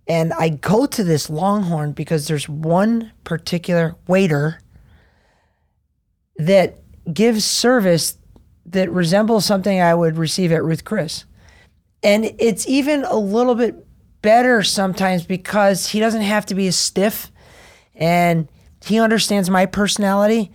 [0.07, 4.59] And I go to this Longhorn because there's one particular waiter
[6.37, 6.79] that
[7.13, 8.17] gives service
[8.65, 11.25] that resembles something I would receive at Ruth Chris.
[12.03, 13.85] And it's even a little bit
[14.21, 17.31] better sometimes because he doesn't have to be as stiff
[17.95, 18.47] and
[18.83, 20.51] he understands my personality,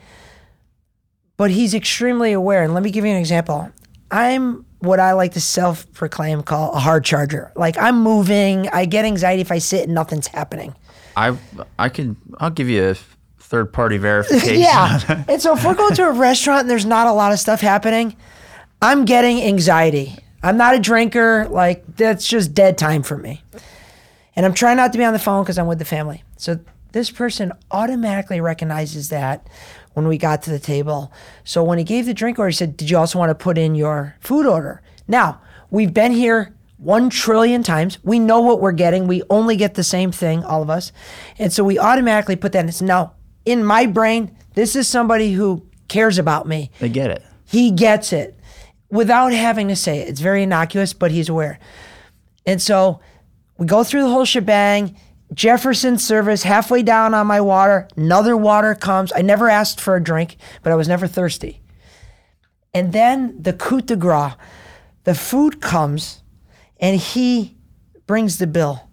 [1.37, 2.65] but he's extremely aware.
[2.65, 3.71] And let me give you an example.
[4.11, 7.53] I'm what I like to self proclaim call a hard charger.
[7.55, 10.75] Like I'm moving, I get anxiety if I sit and nothing's happening.
[11.16, 11.37] I
[11.79, 12.94] I can I'll give you a
[13.38, 14.57] third party verification.
[14.61, 15.25] Yeah.
[15.29, 17.61] and so if we're going to a restaurant and there's not a lot of stuff
[17.61, 18.16] happening,
[18.83, 20.16] I'm getting anxiety.
[20.42, 21.46] I'm not a drinker.
[21.49, 23.42] Like that's just dead time for me.
[24.35, 26.22] And I'm trying not to be on the phone because I'm with the family.
[26.37, 26.61] So
[26.92, 29.46] this person automatically recognizes that
[29.97, 31.11] when we got to the table.
[31.43, 33.57] So when he gave the drink order, he said, Did you also want to put
[33.57, 34.83] in your food order?
[35.09, 37.99] Now, we've been here one trillion times.
[38.05, 39.07] We know what we're getting.
[39.07, 40.93] We only get the same thing, all of us.
[41.39, 42.69] And so we automatically put that in.
[42.69, 43.13] It's no,
[43.47, 46.71] in my brain, this is somebody who cares about me.
[46.79, 47.23] They get it.
[47.47, 48.39] He gets it
[48.91, 50.09] without having to say it.
[50.11, 51.59] It's very innocuous, but he's aware.
[52.45, 53.01] And so
[53.57, 54.95] we go through the whole shebang.
[55.33, 59.12] Jefferson service, halfway down on my water, another water comes.
[59.15, 61.61] I never asked for a drink, but I was never thirsty.
[62.73, 64.35] And then the coup de grace,
[65.05, 66.23] the food comes
[66.79, 67.57] and he
[68.07, 68.89] brings the bill.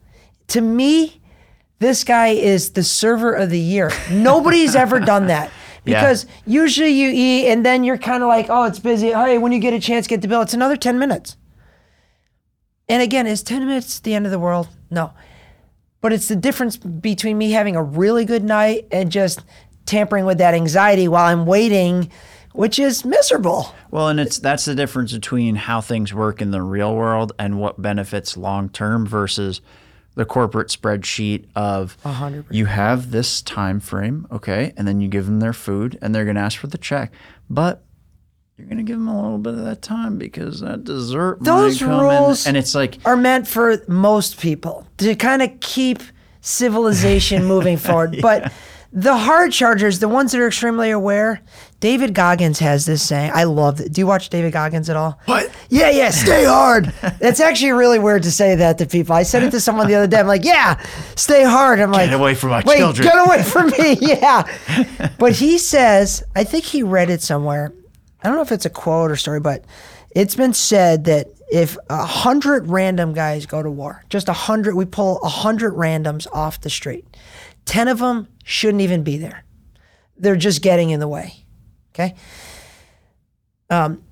[0.48, 1.22] To me,
[1.80, 3.92] this guy is the server of the year.
[4.10, 5.52] Nobody's ever done that.
[5.86, 6.00] Yeah.
[6.00, 9.12] Because usually you eat and then you're kind of like, oh, it's busy.
[9.12, 10.42] Hey, when you get a chance, get the bill.
[10.42, 11.36] It's another 10 minutes.
[12.88, 14.70] And again, is 10 minutes the end of the world?
[14.90, 15.14] No.
[16.04, 19.42] But it's the difference between me having a really good night and just
[19.86, 22.12] tampering with that anxiety while I'm waiting,
[22.52, 23.74] which is miserable.
[23.90, 27.58] Well, and it's that's the difference between how things work in the real world and
[27.58, 29.62] what benefits long term versus
[30.16, 32.48] the corporate spreadsheet of 100%.
[32.52, 36.26] you have this time frame, okay, and then you give them their food and they're
[36.26, 37.14] going to ask for the check,
[37.50, 37.82] but
[38.58, 41.82] you're going to give them a little bit of that time because that dessert Those
[41.82, 45.60] might come rules in, and it's like are meant for most people to kind of
[45.60, 46.04] keep
[46.42, 48.18] civilization moving forward.
[48.22, 48.52] But
[48.92, 51.42] the hard chargers, the ones that are extremely aware,
[51.80, 53.32] David Goggins has this saying.
[53.34, 53.92] I love it.
[53.92, 55.20] Do you watch David Goggins at all?
[55.26, 55.52] What?
[55.70, 56.94] Yeah, yeah, stay hard.
[57.20, 59.16] It's actually really weird to say that to people.
[59.16, 60.20] I said it to someone the other day.
[60.20, 60.80] I'm like, yeah,
[61.16, 61.80] stay hard.
[61.80, 63.98] I'm like, get away from my Wait, children." Get away from me.
[64.02, 64.48] Yeah.
[65.18, 67.74] But he says, I think he read it somewhere.
[68.24, 69.66] I don't know if it's a quote or story, but
[70.12, 74.76] it's been said that if a hundred random guys go to war, just a hundred,
[74.76, 77.06] we pull a hundred randoms off the street.
[77.66, 79.44] Ten of them shouldn't even be there.
[80.18, 81.46] They're just getting in the way.
[81.94, 82.16] Okay.
[83.70, 84.04] Um,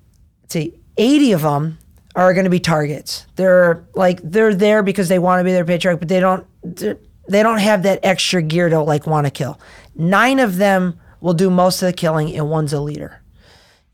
[0.49, 1.77] see, 80 of them
[2.15, 3.25] are going to be targets.
[3.35, 7.43] They're like they're there because they want to be their patriarch, but they don't they
[7.43, 9.59] don't have that extra gear to like want to kill.
[9.95, 13.20] Nine of them will do most of the killing, and one's a leader.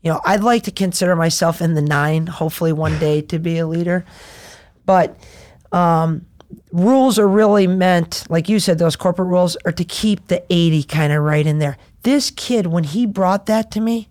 [0.02, 3.58] You know, I'd like to consider myself in the nine, hopefully one day to be
[3.58, 4.04] a leader.
[4.86, 5.18] But
[5.72, 6.24] um,
[6.72, 10.84] rules are really meant, like you said, those corporate rules are to keep the 80
[10.84, 11.76] kind of right in there.
[12.02, 14.08] This kid, when he brought that to me,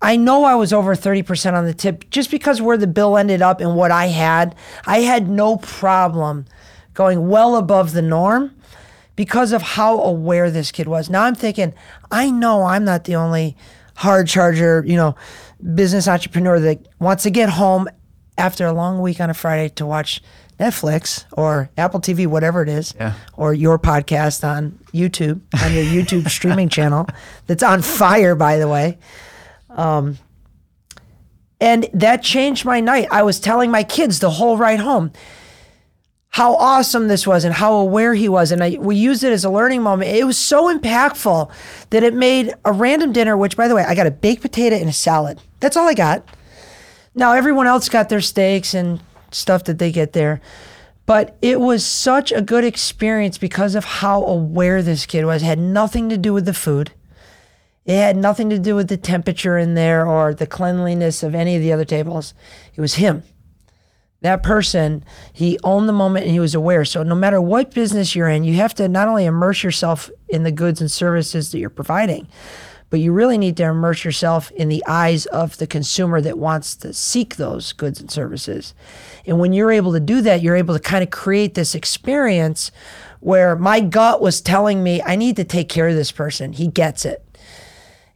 [0.00, 3.42] I know I was over 30% on the tip just because where the bill ended
[3.42, 4.54] up and what I had.
[4.86, 6.46] I had no problem
[6.94, 8.54] going well above the norm
[9.16, 11.10] because of how aware this kid was.
[11.10, 11.74] Now I'm thinking,
[12.10, 13.56] I know I'm not the only
[13.98, 15.14] hard charger, you know,
[15.74, 17.88] business entrepreneur that wants to get home
[18.36, 20.22] after a long week on a Friday to watch
[20.60, 23.14] Netflix or Apple TV, whatever it is, Yeah.
[23.36, 27.06] or your podcast on YouTube, on your YouTube streaming channel
[27.48, 28.98] that's on fire, by the way.
[29.70, 30.18] Um,
[31.60, 33.08] and that changed my night.
[33.10, 35.12] I was telling my kids the whole ride home
[36.38, 38.52] how awesome this was and how aware he was.
[38.52, 40.12] And I, we used it as a learning moment.
[40.12, 41.50] It was so impactful
[41.90, 44.76] that it made a random dinner, which, by the way, I got a baked potato
[44.76, 45.40] and a salad.
[45.58, 46.24] That's all I got.
[47.12, 49.00] Now, everyone else got their steaks and
[49.32, 50.40] stuff that they get there.
[51.06, 55.42] But it was such a good experience because of how aware this kid was.
[55.42, 56.92] It had nothing to do with the food.
[57.84, 61.56] It had nothing to do with the temperature in there or the cleanliness of any
[61.56, 62.32] of the other tables.
[62.76, 63.24] It was him
[64.20, 66.84] that person, he owned the moment and he was aware.
[66.84, 70.42] So no matter what business you're in, you have to not only immerse yourself in
[70.42, 72.26] the goods and services that you're providing,
[72.90, 76.74] but you really need to immerse yourself in the eyes of the consumer that wants
[76.76, 78.74] to seek those goods and services.
[79.26, 82.70] And when you're able to do that, you're able to kind of create this experience
[83.20, 86.52] where my gut was telling me, I need to take care of this person.
[86.52, 87.24] He gets it.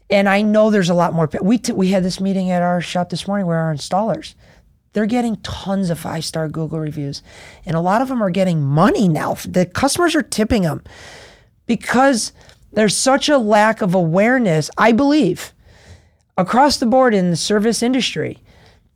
[0.09, 1.29] And I know there's a lot more.
[1.41, 4.35] We, t- we had this meeting at our shop this morning where our installers,
[4.93, 7.23] they're getting tons of five star Google reviews.
[7.65, 9.35] And a lot of them are getting money now.
[9.47, 10.83] The customers are tipping them
[11.67, 12.33] because
[12.73, 15.53] there's such a lack of awareness, I believe,
[16.37, 18.39] across the board in the service industry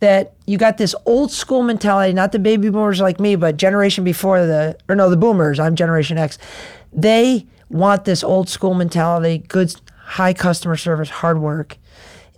[0.00, 4.04] that you got this old school mentality, not the baby boomers like me, but generation
[4.04, 6.36] before the, or no, the boomers, I'm Generation X.
[6.92, 11.78] They want this old school mentality, good, high customer service, hard work.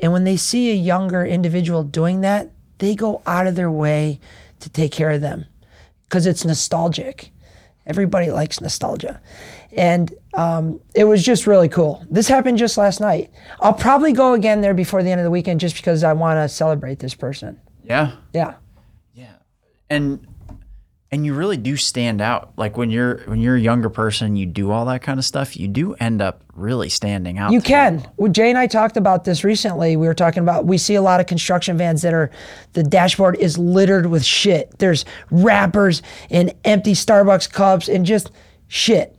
[0.00, 4.20] And when they see a younger individual doing that, they go out of their way
[4.60, 5.46] to take care of them
[6.04, 7.30] because it's nostalgic.
[7.86, 9.20] Everybody likes nostalgia.
[9.72, 12.04] And um, it was just really cool.
[12.10, 13.30] This happened just last night.
[13.60, 16.36] I'll probably go again there before the end of the weekend just because I want
[16.36, 17.60] to celebrate this person.
[17.82, 18.12] Yeah.
[18.34, 18.54] Yeah.
[19.14, 19.34] Yeah.
[19.90, 20.26] And
[21.10, 22.52] and you really do stand out.
[22.56, 25.56] Like when you're when you're a younger person, you do all that kind of stuff,
[25.56, 27.52] you do end up really standing out.
[27.52, 28.06] You can.
[28.16, 29.96] Well, Jay and I talked about this recently.
[29.96, 32.30] We were talking about we see a lot of construction vans that are
[32.74, 34.78] the dashboard is littered with shit.
[34.78, 38.30] There's wrappers and empty Starbucks cups and just
[38.66, 39.14] shit.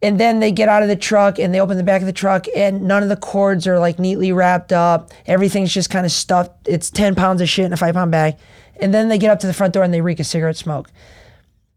[0.00, 2.12] And then they get out of the truck and they open the back of the
[2.12, 5.12] truck and none of the cords are like neatly wrapped up.
[5.26, 6.50] Everything's just kind of stuffed.
[6.66, 8.36] It's 10 pounds of shit in a five pound bag.
[8.80, 10.90] And then they get up to the front door and they reek of cigarette smoke.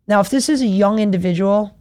[0.07, 1.77] Now, if this is a young individual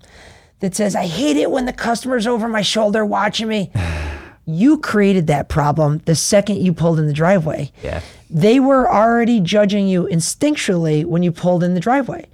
[0.60, 3.70] that says, I hate it when the customer's over my shoulder watching me,
[4.46, 7.72] you created that problem the second you pulled in the driveway.
[7.82, 8.00] Yeah.
[8.30, 12.26] They were already judging you instinctually when you pulled in the driveway.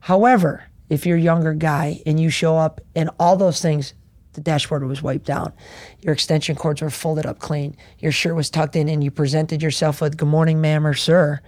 [0.00, 3.94] However, if you're a younger guy and you show up and all those things,
[4.34, 5.52] the dashboard was wiped down,
[6.00, 9.62] your extension cords were folded up clean, your shirt was tucked in, and you presented
[9.62, 11.40] yourself with "Good morning, ma'am" or "sir,"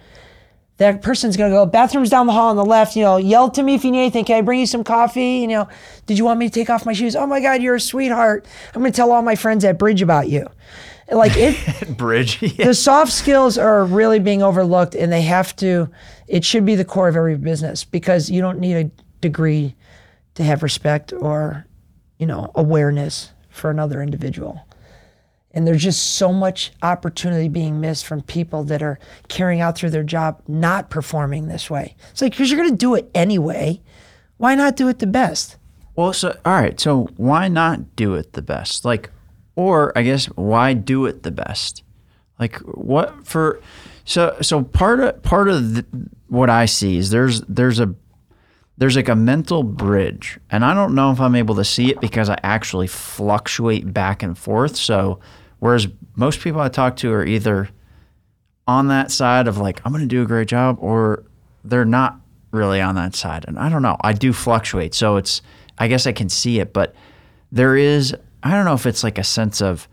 [0.77, 3.63] that person's gonna go, "Bathroom's down the hall on the left." You know, yell to
[3.63, 4.25] me if you need anything.
[4.25, 5.37] Can I bring you some coffee?
[5.37, 5.67] You know,
[6.05, 7.15] did you want me to take off my shoes?
[7.15, 8.45] Oh my God, you're a sweetheart.
[8.73, 10.47] I'm gonna tell all my friends at Bridge about you.
[11.11, 11.97] Like it.
[11.97, 12.41] Bridge.
[12.57, 12.65] yeah.
[12.65, 15.89] the soft skills are really being overlooked and they have to
[16.27, 19.75] it should be the core of every business because you don't need a degree
[20.33, 21.65] to have respect or
[22.17, 24.59] you know awareness for another individual
[25.55, 29.89] and there's just so much opportunity being missed from people that are carrying out through
[29.89, 33.81] their job not performing this way it's like because you're going to do it anyway
[34.37, 35.55] why not do it the best
[35.95, 38.83] Well, so all right, so why not do it the best?
[38.83, 39.09] Like,
[39.55, 41.83] or I guess why do it the best?
[42.37, 43.61] Like, what for?
[44.03, 45.85] So, so part of part of the,
[46.27, 47.95] what I see is there's there's a
[48.77, 52.01] there's like a mental bridge, and I don't know if I'm able to see it
[52.01, 54.75] because I actually fluctuate back and forth.
[54.75, 55.21] So,
[55.59, 57.69] whereas most people I talk to are either
[58.67, 61.23] on that side of like I'm going to do a great job, or
[61.63, 62.19] they're not
[62.51, 63.45] really on that side.
[63.47, 63.97] And I don't know.
[64.01, 65.41] I do fluctuate, so it's
[65.77, 66.95] I guess I can see it, but
[67.51, 69.87] there is I don't know if it's like a sense of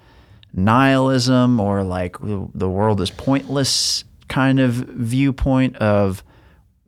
[0.53, 6.23] nihilism or like the world is pointless kind of viewpoint of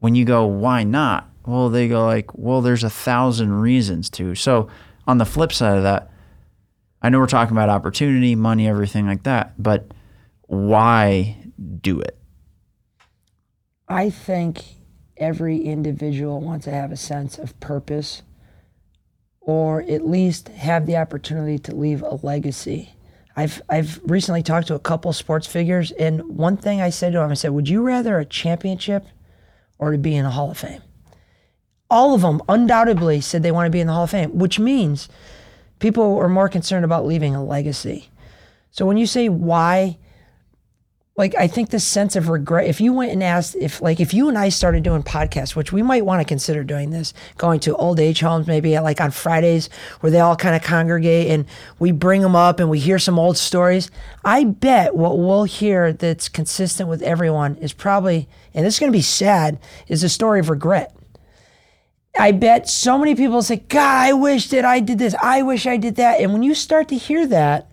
[0.00, 4.34] when you go why not well they go like well there's a thousand reasons to
[4.34, 4.68] so
[5.06, 6.10] on the flip side of that
[7.04, 9.86] i know we're talking about opportunity money everything like that but
[10.48, 11.36] why
[11.80, 12.18] do it
[13.88, 14.64] I think
[15.16, 18.22] every individual wants to have a sense of purpose
[19.40, 22.94] or at least have the opportunity to leave a legacy.
[23.36, 27.18] I've I've recently talked to a couple sports figures and one thing I said to
[27.18, 29.04] them I said, "Would you rather a championship
[29.78, 30.82] or to be in the Hall of Fame?"
[31.90, 34.58] All of them undoubtedly said they want to be in the Hall of Fame, which
[34.58, 35.08] means
[35.84, 38.08] people are more concerned about leaving a legacy.
[38.70, 39.98] So when you say why
[41.16, 42.66] like I think this sense of regret.
[42.66, 45.72] If you went and asked, if like if you and I started doing podcasts, which
[45.72, 49.10] we might want to consider doing this, going to old age homes maybe like on
[49.10, 49.68] Fridays
[50.00, 51.44] where they all kind of congregate and
[51.78, 53.90] we bring them up and we hear some old stories.
[54.24, 58.90] I bet what we'll hear that's consistent with everyone is probably, and this is going
[58.90, 60.96] to be sad, is a story of regret.
[62.18, 65.14] I bet so many people say, God, I wish that I did this.
[65.20, 66.20] I wish I did that.
[66.20, 67.68] And when you start to hear that,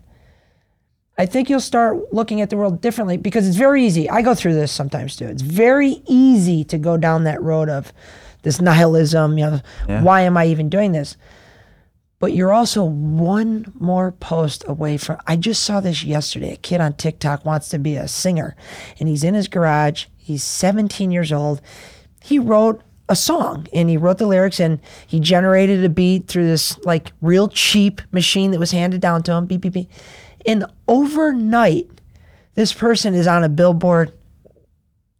[1.18, 4.10] I think you'll start looking at the world differently because it's very easy.
[4.10, 5.26] I go through this sometimes too.
[5.28, 7.94] It's very easy to go down that road of
[8.42, 10.02] this nihilism, you know, Yeah.
[10.02, 11.16] why am I even doing this?
[12.18, 15.18] But you're also one more post away from.
[15.28, 16.54] I just saw this yesterday.
[16.54, 18.56] A kid on TikTok wants to be a singer,
[19.00, 20.06] and he's in his garage.
[20.18, 21.62] He's 17 years old.
[22.24, 22.82] He wrote
[23.12, 27.12] a song and he wrote the lyrics and he generated a beat through this like
[27.20, 29.46] real cheap machine that was handed down to him.
[29.46, 29.90] Beep, beep, beep.
[30.46, 31.90] And overnight,
[32.56, 34.14] this person is on a billboard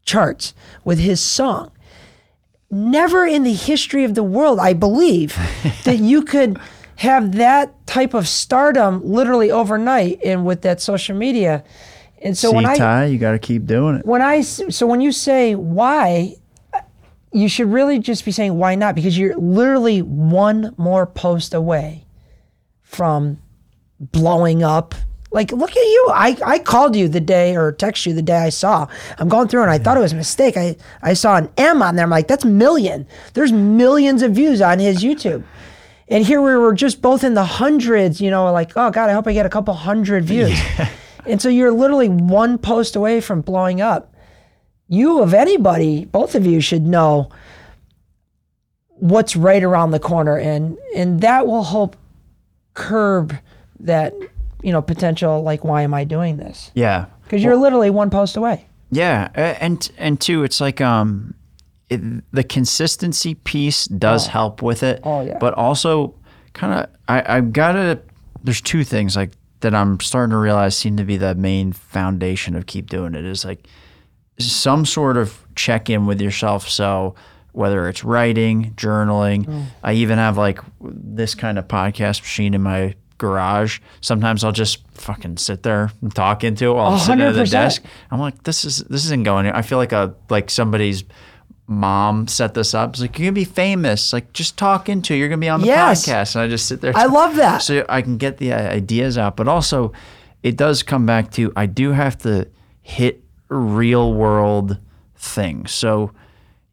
[0.06, 0.54] charts
[0.86, 1.72] with his song.
[2.72, 5.38] Never in the history of the world, I believe,
[5.84, 6.58] that you could
[6.96, 11.66] have that type of stardom literally overnight and with that social media.
[12.22, 14.06] And so See, when I Ty, you got to keep doing it.
[14.06, 16.36] When I so when you say why,
[17.32, 22.06] you should really just be saying why not because you're literally one more post away
[22.82, 23.40] from
[24.00, 24.96] blowing up.
[25.34, 26.08] Like, look at you.
[26.14, 28.88] I, I called you the day or text you the day I saw.
[29.18, 30.58] I'm going through and I thought it was a mistake.
[30.58, 32.04] I, I saw an M on there.
[32.04, 33.08] I'm like, that's million.
[33.34, 35.44] There's millions of views on his YouTube.
[36.10, 39.14] And here we were just both in the hundreds, you know, like, oh God, I
[39.14, 40.60] hope I get a couple hundred views.
[41.26, 44.14] and so you're literally one post away from blowing up.
[44.92, 47.30] You, of anybody, both of you should know
[48.90, 50.38] what's right around the corner.
[50.38, 51.96] And, and that will help
[52.74, 53.36] curb
[53.80, 54.14] that,
[54.62, 56.72] you know, potential, like, why am I doing this?
[56.76, 57.06] Yeah.
[57.24, 58.68] Because you're literally one post away.
[58.94, 59.30] Yeah,
[59.62, 61.34] and and two, it's like um,
[61.90, 62.02] it,
[62.34, 65.00] the consistency piece does help with it.
[65.06, 65.38] Oh, yeah.
[65.38, 66.14] But also,
[66.52, 68.02] kind of, I I've got to.
[68.44, 69.32] There's two things like
[69.62, 73.24] that I'm starting to realize seem to be the main foundation of keep doing it
[73.24, 73.66] is like
[74.50, 76.70] some sort of check in with yourself.
[76.70, 77.16] So
[77.52, 79.66] whether it's writing, journaling, Mm.
[79.84, 83.80] I even have like this kind of podcast machine in my garage.
[84.00, 87.46] Sometimes I'll just fucking sit there and talk into it while I'm sitting at the
[87.46, 87.84] desk.
[88.10, 89.48] I'm like, this is this isn't going.
[89.48, 91.04] I feel like a like somebody's
[91.68, 92.92] mom set this up.
[92.92, 94.12] It's like you're gonna be famous.
[94.14, 95.14] Like just talk into.
[95.14, 95.18] it.
[95.18, 96.06] You're gonna be on the Yes.
[96.08, 96.94] podcast, and I just sit there.
[96.96, 97.62] I love that.
[97.62, 99.92] So I can get the ideas out, but also
[100.44, 102.48] it does come back to I do have to
[102.82, 104.80] hit real world
[105.16, 105.72] things.
[105.72, 106.12] So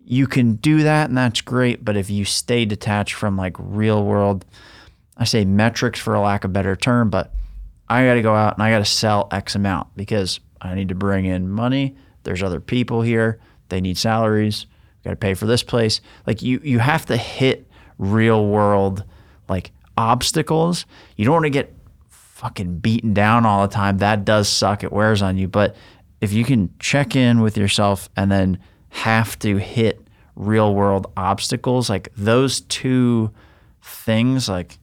[0.05, 1.85] you can do that, and that's great.
[1.85, 4.45] But if you stay detached from like real world,
[5.16, 7.35] I say metrics for a lack of better term, but
[7.89, 10.89] I got to go out and I got to sell X amount because I need
[10.91, 11.97] to bring in money.
[12.22, 13.41] There's other people here.
[13.68, 14.66] They need salaries.
[15.05, 16.01] Got to pay for this place.
[16.26, 17.68] Like you, you have to hit
[17.99, 19.05] real world
[19.49, 20.87] like obstacles.
[21.16, 21.74] You don't want to get
[22.09, 23.99] fucking beaten down all the time.
[23.99, 24.85] That does suck.
[24.85, 25.49] It wears on you.
[25.49, 25.74] But
[26.20, 28.58] if you can check in with yourself and then
[28.90, 30.00] have to hit
[30.36, 33.30] real world obstacles, like those two
[33.82, 34.78] things, like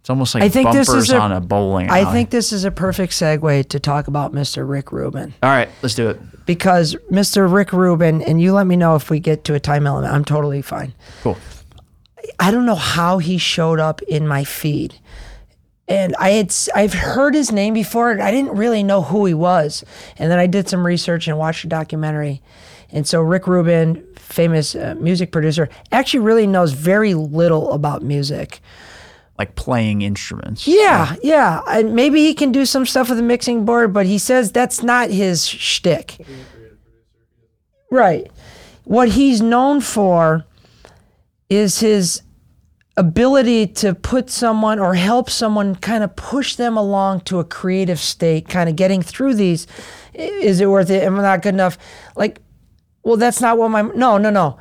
[0.00, 2.52] it's almost like I think bumpers this is a- on a bowling I think this
[2.52, 4.66] is a perfect segue to talk about Mr.
[4.68, 5.34] Rick Rubin.
[5.42, 6.18] All right, let's do it.
[6.46, 7.50] because Mr.
[7.52, 10.12] Rick Rubin, and you let me know if we get to a time element.
[10.12, 10.94] I'm totally fine.
[11.22, 11.36] Cool.
[12.38, 14.94] I don't know how he showed up in my feed.
[15.90, 18.12] And I had I've heard his name before.
[18.12, 19.84] and I didn't really know who he was,
[20.16, 22.40] and then I did some research and watched a documentary.
[22.92, 28.60] And so Rick Rubin, famous uh, music producer, actually really knows very little about music.
[29.36, 30.68] Like playing instruments.
[30.68, 34.18] Yeah, yeah, and maybe he can do some stuff with a mixing board, but he
[34.18, 36.18] says that's not his shtick.
[37.90, 38.30] Right.
[38.84, 40.44] What he's known for
[41.48, 42.22] is his
[43.00, 47.98] ability to put someone or help someone kind of push them along to a creative
[47.98, 49.66] state, kind of getting through these.
[50.12, 51.02] Is it worth it?
[51.02, 51.78] Am I not good enough?
[52.14, 52.42] Like,
[53.02, 54.58] well, that's not what my no, no, no.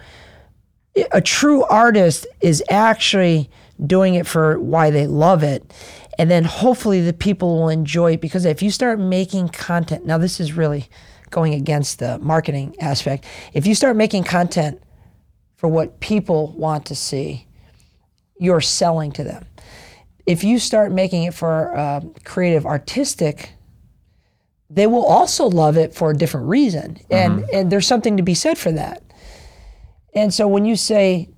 [1.11, 3.49] A true artist is actually
[3.85, 5.73] doing it for why they love it.
[6.17, 10.17] And then hopefully the people will enjoy it because if you start making content, now
[10.17, 10.89] this is really
[11.29, 13.25] going against the marketing aspect.
[13.53, 14.81] If you start making content
[15.57, 17.48] for what people want to see,
[18.39, 19.45] you're selling to them.
[20.25, 23.51] If you start making it for uh, creative, artistic,
[24.69, 28.35] they will also love it for a different reason, and and there's something to be
[28.35, 29.01] said for that.
[30.13, 31.29] And so when you say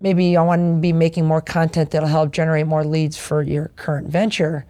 [0.00, 3.68] maybe I want to be making more content that'll help generate more leads for your
[3.76, 4.66] current venture,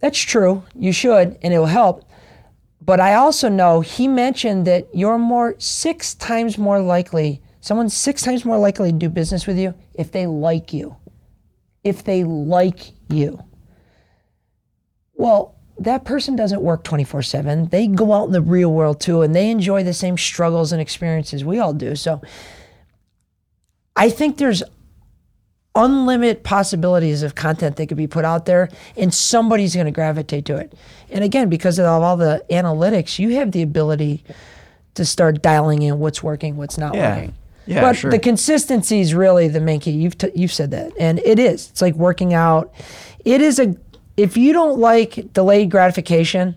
[0.00, 0.62] that's true.
[0.74, 2.04] You should, and it will help.
[2.80, 8.22] but I also know he mentioned that you're more six times more likely, someone's six
[8.22, 10.96] times more likely to do business with you if they like you.
[11.84, 13.42] If they like you.
[15.14, 17.68] Well, that person doesn't work 24 7.
[17.68, 20.80] They go out in the real world too, and they enjoy the same struggles and
[20.80, 21.94] experiences we all do.
[21.96, 22.22] So
[23.96, 24.62] I think there's
[25.74, 30.44] unlimited possibilities of content that could be put out there, and somebody's going to gravitate
[30.46, 30.72] to it.
[31.10, 34.24] And again, because of all the analytics, you have the ability
[34.94, 37.14] to start dialing in what's working, what's not Yeah.
[37.16, 37.34] working.
[37.68, 38.10] Yeah, but sure.
[38.10, 39.90] the consistency is really the main key.
[39.90, 41.68] You've t- you've said that, and it is.
[41.70, 42.72] It's like working out.
[43.24, 43.76] It is a.
[44.16, 46.56] If you don't like delayed gratification,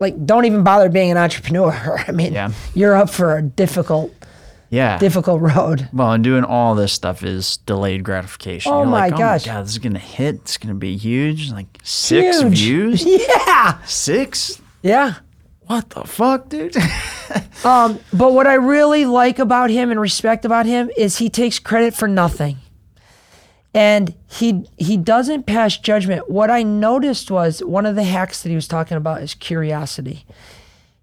[0.00, 1.72] like don't even bother being an entrepreneur.
[2.08, 2.52] I mean, Yeah.
[2.74, 4.12] you're up for a difficult,
[4.70, 4.98] Yeah.
[4.98, 5.88] difficult road.
[5.92, 8.72] well, and doing all this stuff is delayed gratification.
[8.72, 9.46] Oh You're my like, gosh.
[9.46, 10.36] Oh my god, this is gonna hit.
[10.36, 11.50] It's gonna be huge.
[11.52, 12.58] Like six Huge.
[12.58, 13.04] views.
[13.06, 14.60] Yeah, Six.
[14.82, 15.14] yeah.
[15.72, 16.76] What the fuck, dude?
[17.64, 21.60] Um, but what I really like about him and respect about him is he takes
[21.60, 22.58] credit for nothing.
[23.72, 26.28] And he he doesn't pass judgment.
[26.28, 30.26] What I noticed was one of the hacks that he was talking about is curiosity.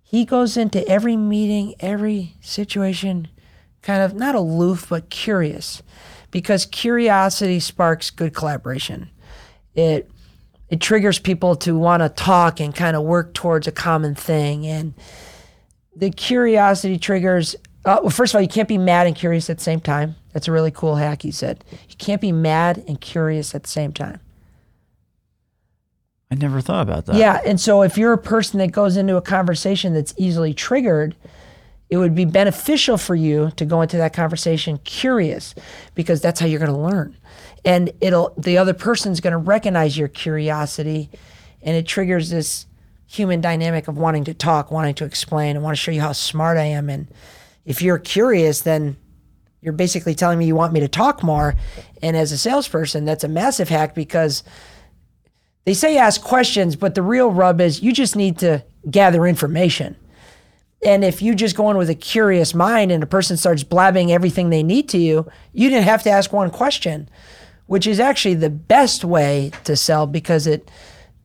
[0.03, 3.29] He goes into every meeting, every situation,
[3.81, 5.81] kind of not aloof but curious,
[6.29, 9.09] because curiosity sparks good collaboration.
[9.73, 10.11] It
[10.69, 14.65] it triggers people to want to talk and kind of work towards a common thing
[14.67, 14.93] and
[15.95, 17.55] the curiosity triggers.
[17.85, 20.15] Uh, well, first of all, you can't be mad and curious at the same time.
[20.33, 21.23] That's a really cool hack.
[21.23, 24.19] He said you can't be mad and curious at the same time.
[26.31, 27.15] I never thought about that.
[27.15, 31.15] Yeah, and so if you're a person that goes into a conversation that's easily triggered,
[31.89, 35.55] it would be beneficial for you to go into that conversation curious
[35.95, 37.17] because that's how you're going to learn.
[37.65, 41.09] And it'll the other person's going to recognize your curiosity
[41.61, 42.65] and it triggers this
[43.05, 46.13] human dynamic of wanting to talk, wanting to explain, and want to show you how
[46.13, 46.89] smart I am.
[46.89, 47.07] And
[47.65, 48.97] if you're curious then
[49.61, 51.55] you're basically telling me you want me to talk more.
[52.01, 54.43] And as a salesperson that's a massive hack because
[55.65, 59.95] they say ask questions, but the real rub is you just need to gather information.
[60.85, 64.11] And if you just go in with a curious mind and a person starts blabbing
[64.11, 67.09] everything they need to you, you didn't have to ask one question,
[67.69, 70.71] which is actually the best way to sell because it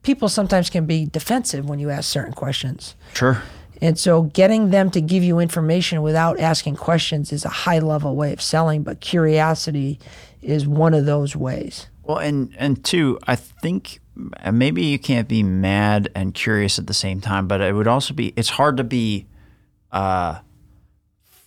[0.03, 2.93] people sometimes can be defensive when you ask certain questions.
[3.15, 3.41] Sure.
[3.81, 8.15] And so getting them to give you information without asking questions is a high level
[8.15, 9.99] way of selling, but curiosity
[10.43, 11.87] is one of those ways.
[12.03, 13.99] Well, and and two, I think
[14.43, 17.87] uh, maybe you can't be mad and curious at the same time, but it would
[17.87, 19.25] also be it's hard to be
[19.91, 20.41] uh,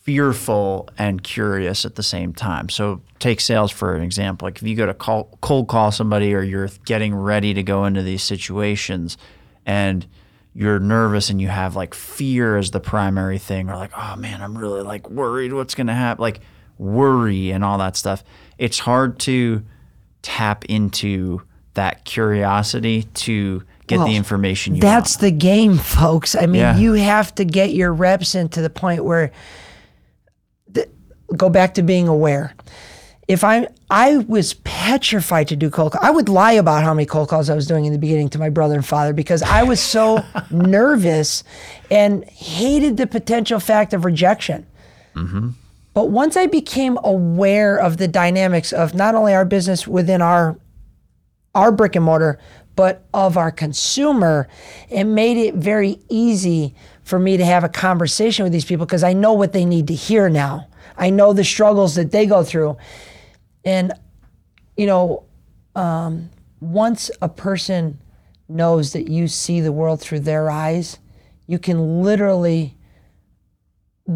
[0.09, 2.71] fearful and curious at the same time.
[2.71, 4.47] So take sales for an example.
[4.47, 7.85] Like if you go to call, cold call somebody or you're getting ready to go
[7.85, 9.19] into these situations
[9.67, 10.07] and
[10.55, 14.41] you're nervous and you have like fear as the primary thing or like oh man
[14.41, 16.41] i'm really like worried what's going to happen like
[16.79, 18.25] worry and all that stuff
[18.57, 19.63] it's hard to
[20.23, 21.43] tap into
[21.75, 25.21] that curiosity to get Well, the information you That's want.
[25.21, 26.35] the game, folks.
[26.35, 26.77] I mean, Yeah.
[26.77, 29.31] you have to get your reps into the point where
[31.37, 32.55] go back to being aware.
[33.27, 36.05] If I I was petrified to do cold calls.
[36.05, 38.39] I would lie about how many cold calls I was doing in the beginning to
[38.39, 41.43] my brother and father because I was so nervous
[41.91, 44.67] and hated the potential fact of rejection.
[45.15, 45.51] Mm-hmm.
[45.95, 50.59] But once I became aware of the dynamics of not only our business within our
[51.55, 52.39] our brick and mortar,
[52.77, 54.49] but of our consumer,
[54.91, 59.03] it made it very easy for me to have a conversation with these people because
[59.03, 60.69] I know what they need to hear now.
[60.99, 62.77] I know the struggles that they go through.
[63.65, 63.93] And,
[64.77, 65.25] you know,
[65.75, 66.29] um,
[66.61, 67.99] once a person
[68.49, 70.99] knows that you see the world through their eyes,
[71.47, 72.75] you can literally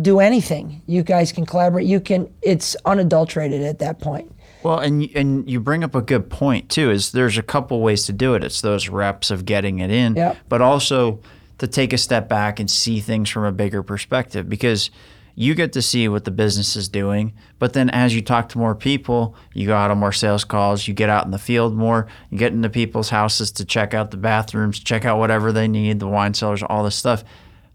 [0.01, 0.83] do anything.
[0.87, 1.87] You guys can collaborate.
[1.87, 4.35] You can, it's unadulterated at that point.
[4.63, 6.91] Well, and and you bring up a good point too.
[6.93, 8.45] Is there's a couple ways to do it.
[8.45, 10.37] It's those reps of getting it in, Yep.
[10.49, 11.21] but also
[11.59, 14.91] to take a step back and see things from a bigger perspective because
[15.35, 17.33] you get to see what the business is doing.
[17.59, 20.87] But then as you talk to more people, you go out on more sales calls,
[20.87, 24.11] you get out in the field more, you get into people's houses to check out
[24.11, 27.25] the bathrooms, check out whatever they need, the wine cellars, all this stuff.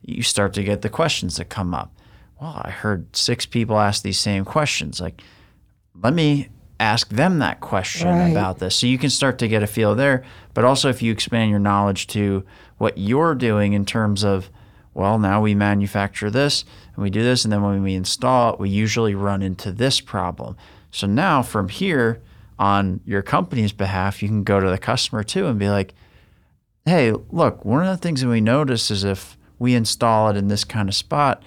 [0.04, 1.94] You start to get the questions that come up.
[2.40, 5.02] Well, I heard six people ask these same questions.
[5.02, 5.22] Like,
[6.02, 6.50] let me
[6.80, 8.30] ask them that question Right.
[8.30, 8.76] about this.
[8.76, 10.24] So you can start to get a feel there.
[10.54, 12.44] But also, if you expand your knowledge to
[12.78, 14.52] what you're doing in terms of,
[14.98, 18.60] well, now we manufacture this and we do this, and then when we install it,
[18.60, 20.58] we usually run into this problem.
[20.90, 22.20] So now from here,
[22.58, 25.94] on your company's behalf, you can go to the customer too and be like,
[26.86, 30.48] hey, look, one of the things that we notice is if we install it in
[30.48, 31.44] this kind of spot,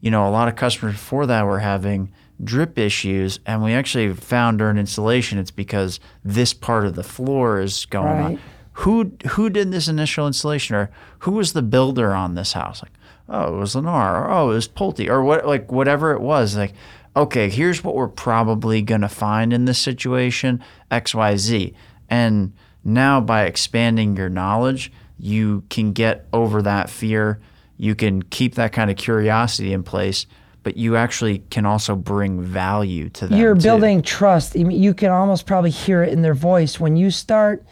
[0.00, 2.12] you know, a lot of customers before that were having
[2.44, 7.60] drip issues, and we actually found during installation it's because this part of the floor
[7.60, 8.20] is going Right.
[8.24, 8.40] on.
[8.74, 12.82] Who who did this initial installation, or who was the builder on this house?
[12.82, 12.92] Like,
[13.28, 16.56] oh, it was Lennar, or oh, it was Pulte, or what, like whatever it was.
[16.56, 16.72] Like,
[17.14, 21.74] okay, here's what we're probably gonna find in this situation, X, Y, Z,
[22.08, 22.52] and
[22.84, 27.40] now by expanding your knowledge, you can get over that fear.
[27.76, 30.26] You can keep that kind of curiosity in place,
[30.62, 33.38] but you actually can also bring value to them.
[33.38, 33.62] You're too.
[33.62, 34.54] building trust.
[34.54, 37.64] You can almost probably hear it in their voice when you start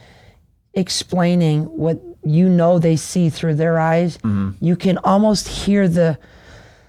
[0.81, 4.19] explaining what you know they see through their eyes.
[4.19, 4.65] Mm-hmm.
[4.65, 6.19] You can almost hear the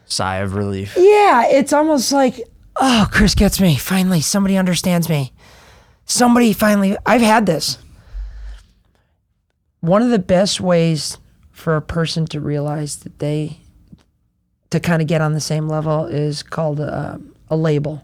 [0.05, 0.95] sigh of relief.
[0.97, 1.47] yeah.
[1.47, 2.41] It's almost like
[2.77, 3.75] oh, Chris gets me.
[3.77, 5.31] Finally, somebody understands me.
[6.05, 6.97] Somebody finally.
[7.05, 7.77] I've had this.
[9.81, 11.17] One of the best ways
[11.51, 13.57] for a person to realize that they
[14.71, 17.19] to kind of get on the same level is called a,
[17.49, 18.03] a label.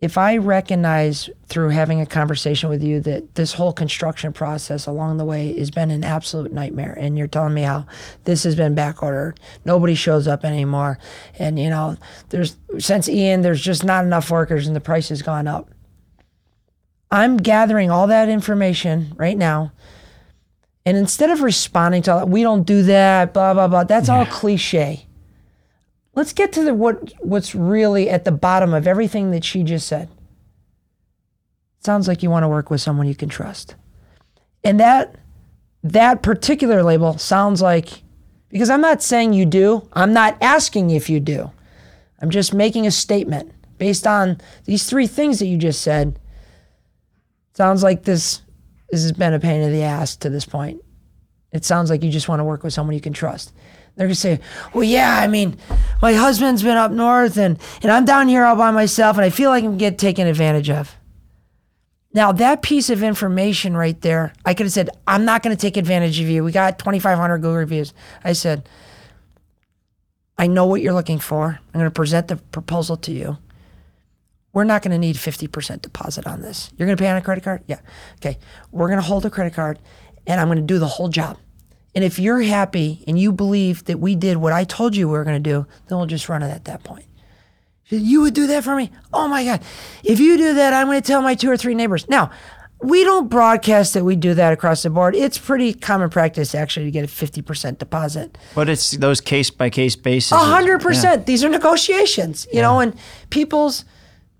[0.00, 5.16] If I recognize through having a conversation with you that this whole construction process along
[5.16, 7.84] the way has been an absolute nightmare, and you're telling me how
[8.22, 11.00] this has been back ordered, nobody shows up anymore,
[11.36, 11.96] and you know,
[12.28, 15.68] there's since Ian, there's just not enough workers, and the price has gone up.
[17.10, 19.72] I'm gathering all that information right now.
[20.86, 24.08] And instead of responding to all that we don't do that, blah blah blah, that's
[24.08, 25.07] all cliche.
[26.18, 29.86] Let's get to the what what's really at the bottom of everything that she just
[29.86, 30.08] said.
[31.78, 33.76] Sounds like you want to work with someone you can trust.
[34.64, 35.14] And that
[35.84, 38.02] that particular label sounds like
[38.48, 41.52] because I'm not saying you do, I'm not asking if you do.
[42.20, 46.18] I'm just making a statement based on these three things that you just said.
[47.54, 48.42] Sounds like this
[48.90, 50.80] this has been a pain in the ass to this point.
[51.52, 53.52] It sounds like you just want to work with someone you can trust.
[53.98, 54.38] They're gonna say,
[54.72, 55.56] "Well, yeah, I mean,
[56.00, 59.30] my husband's been up north, and and I'm down here all by myself, and I
[59.30, 60.96] feel like I'm getting taken advantage of."
[62.14, 65.76] Now that piece of information right there, I could have said, "I'm not gonna take
[65.76, 67.92] advantage of you." We got 2,500 Google reviews.
[68.22, 68.68] I said,
[70.38, 71.58] "I know what you're looking for.
[71.74, 73.38] I'm gonna present the proposal to you."
[74.52, 76.70] We're not to need 50% deposit on this.
[76.76, 77.62] You're to pay on a credit card?
[77.66, 77.80] Yeah.
[78.16, 78.38] Okay.
[78.72, 79.78] We're to hold a credit card
[80.26, 81.36] and I'm to do the whole job.
[81.94, 85.12] And if you're happy and you believe that we did what I told you we
[85.12, 87.06] were going to do, then we'll just run it at that point.
[87.86, 88.90] You would do that for me?
[89.12, 89.62] Oh my God.
[90.04, 92.06] If you do that, I'm going to tell my two or three neighbors.
[92.08, 92.30] Now,
[92.80, 95.16] we don't broadcast that we do that across the board.
[95.16, 98.38] It's pretty common practice actually to get a 50% deposit.
[98.54, 100.32] But it's those case by case basis.
[100.32, 101.26] A hundred percent.
[101.26, 102.94] These are negotiations, you know, and
[103.30, 103.84] people's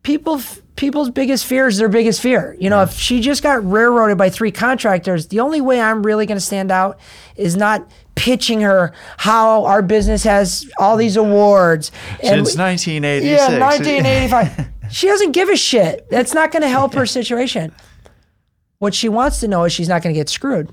[0.03, 0.41] people
[0.79, 2.57] people's biggest fear is their biggest fear.
[2.59, 6.25] You know, if she just got railroaded by three contractors, the only way I'm really
[6.25, 7.01] going to stand out
[7.35, 11.91] is not pitching her how our business has all these awards
[12.23, 13.27] and Since 1986.
[13.29, 14.69] yeah, 1985.
[14.93, 16.09] she doesn't give a shit.
[16.11, 17.75] That's not going to help her situation.
[18.79, 20.73] What she wants to know is she's not going to get screwed.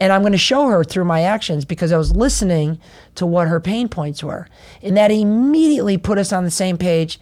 [0.00, 2.80] And I'm going to show her through my actions because I was listening
[3.16, 4.48] to what her pain points were.
[4.80, 7.18] And that immediately put us on the same page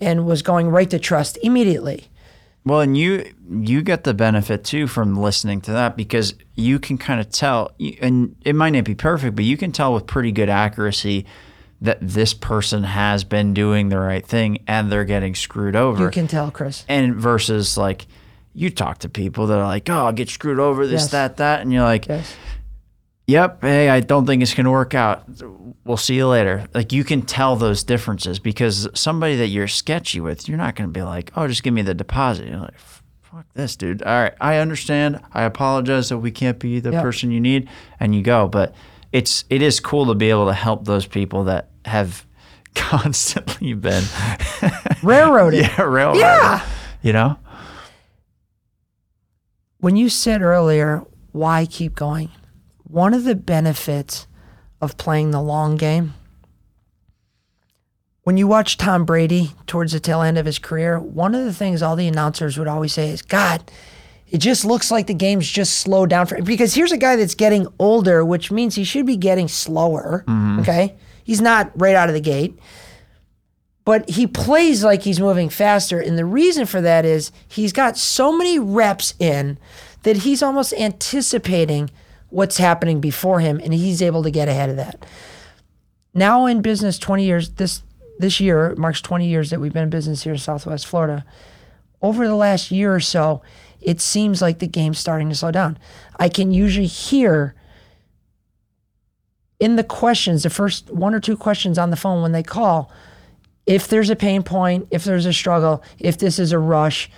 [0.00, 2.08] and was going right to trust immediately.
[2.64, 6.98] Well, and you you get the benefit too from listening to that because you can
[6.98, 7.70] kind of tell,
[8.02, 11.24] and it might not be perfect, but you can tell with pretty good accuracy
[11.80, 16.04] that this person has been doing the right thing and they're getting screwed over.
[16.04, 16.84] You can tell, Chris.
[16.88, 18.06] and versus like
[18.52, 21.10] you talk to people that are like, oh, I'll get screwed over, this, Yes.
[21.12, 22.34] that, that, and you're like, Yes.
[23.28, 25.22] Yep, hey, I don't think it's going to work out.
[25.84, 26.66] We'll see you later.
[26.74, 30.88] Like you can tell those differences because somebody that you're sketchy with, you're not going
[30.88, 32.48] to be like, oh, just give me the deposit.
[32.48, 32.78] You're like,
[33.22, 34.02] fuck this, dude.
[34.02, 35.20] All right, I understand.
[35.32, 37.02] I apologize that we can't be the Yep.
[37.02, 37.68] person you need,
[38.00, 38.48] and you go.
[38.48, 38.74] But
[39.12, 42.26] it's it is cool to be able to help those people that have
[42.74, 44.04] constantly been
[45.02, 45.60] Railroaded.
[45.60, 46.20] yeah railroaded.
[46.20, 46.66] Yeah.
[47.02, 47.38] You know.
[49.78, 52.30] when you said earlier, why keep going?
[52.88, 54.26] One of the benefits
[54.80, 56.14] of playing the long game,
[58.22, 61.54] when you watch Tom Brady towards the tail end of his career, one of the
[61.54, 63.70] things all the announcers would always say is, God,
[64.30, 67.34] it just looks like the game's just slowed down for because here's a guy that's
[67.34, 70.24] getting older, which means he should be getting slower.
[70.26, 70.60] Mm-hmm.
[70.60, 70.96] Okay.
[71.24, 72.58] He's not right out of the gate
[73.88, 75.98] but he plays like he's moving faster.
[75.98, 79.58] And the reason for that is he's got so many reps in
[80.02, 81.88] that he's almost anticipating
[82.30, 85.06] what's happening before him and he's able to get ahead of that.
[86.14, 87.82] Now in business 20 years this
[88.18, 91.24] this year marks 20 years that we've been in business here in Southwest Florida.
[92.02, 93.42] over the last year or so,
[93.80, 95.78] it seems like the game's starting to slow down.
[96.16, 97.54] I can usually hear
[99.60, 102.92] in the questions, the first one or two questions on the phone when they call,
[103.66, 107.10] if there's a pain point, if there's a struggle, if this is a rush,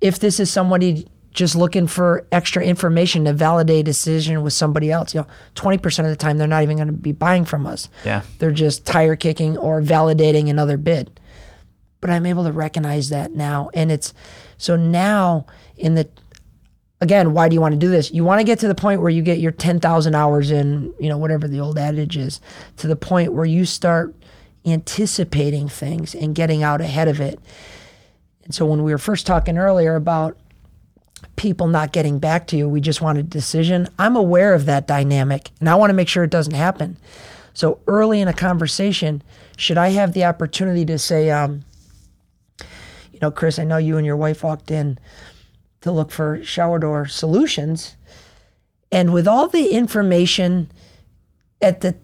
[0.00, 4.90] if this is somebody just looking for extra information to validate a decision with somebody
[4.90, 5.26] else, you know,
[5.56, 7.90] 20% of the time they're not even going to be buying from us.
[8.04, 8.22] Yeah.
[8.38, 11.20] They're just tire kicking or validating another bid.
[12.00, 13.68] But I'm able to recognize that now.
[13.74, 14.14] And it's
[14.58, 16.08] so now in the
[17.00, 18.12] again, why do you want to do this?
[18.12, 21.08] You want to get to the point where you get your 10,000 hours in, you
[21.08, 22.40] know, whatever the old adage is,
[22.78, 24.14] to the point where you start
[24.64, 27.38] anticipating things and getting out ahead of it.
[28.44, 30.38] And so when we were first talking earlier about
[31.36, 33.88] people not getting back to you, we just want a decision.
[33.98, 36.96] I'm aware of that dynamic and I want to make sure it doesn't happen.
[37.52, 39.22] So early in a conversation,
[39.56, 41.64] should I have the opportunity to say, um,
[43.12, 44.98] you know, Chris, I know you and your wife walked in
[45.82, 47.96] to look for shower door solutions.
[48.90, 50.70] And with all the information
[51.60, 51.94] at the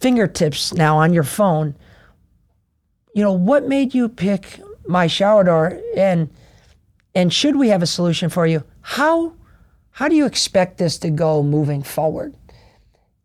[0.00, 1.74] fingertips now on your phone,
[3.14, 6.30] you know, what made you pick my shower door and
[7.18, 8.62] and should we have a solution for you?
[8.80, 9.32] How
[9.90, 12.36] how do you expect this to go moving forward?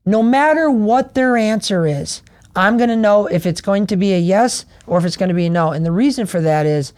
[0.06, 2.24] No matter what their answer is,
[2.56, 5.30] I'm going to know if it's going to be a yes or if it's going
[5.30, 5.72] to be a no.
[5.72, 6.92] And the reason for that is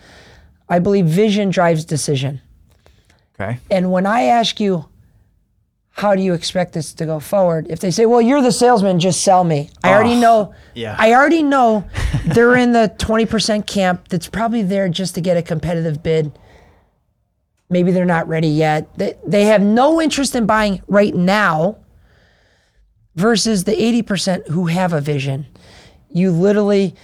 [0.69, 2.39] I believe vision drives decision.
[3.37, 3.59] Okay.
[3.69, 4.85] And when I ask you,
[5.91, 7.67] how do you expect this to go forward?
[7.69, 9.69] If they say, well, you're the salesman, just sell me.
[9.83, 10.53] I already Oh, know.
[10.73, 10.95] yeah.
[10.97, 11.83] I already know
[12.25, 16.31] they're in the 20% camp that's probably there just to get a competitive bid.
[17.69, 18.95] Maybe they're not ready yet.
[18.97, 21.77] They, they have no interest in buying right now
[23.15, 25.47] versus the 80% who have a vision.
[26.09, 26.95] You literally,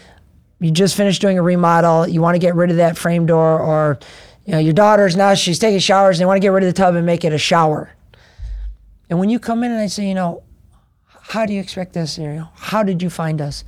[0.59, 3.59] you just finished doing a remodel, you want to get rid of that frame door,
[3.59, 3.99] or
[4.45, 6.70] you know, your daughter's now she's taking showers and they want to get rid of
[6.70, 7.91] the tub and make it a shower.
[9.09, 10.43] And when you come in and I say, you know,
[11.05, 12.18] how do you expect this?
[12.18, 13.64] Know, how did you find us?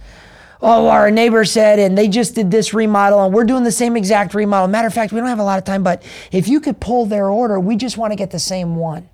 [0.65, 3.97] Oh, our neighbor said, and they just did this remodel, and we're doing the same
[3.97, 4.69] exact remodel.
[4.69, 6.01] Matter of fact, we don't have a lot of time, but
[6.31, 9.09] if you could pull their order, we just want to get the same one.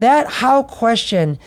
[0.00, 1.38] That how question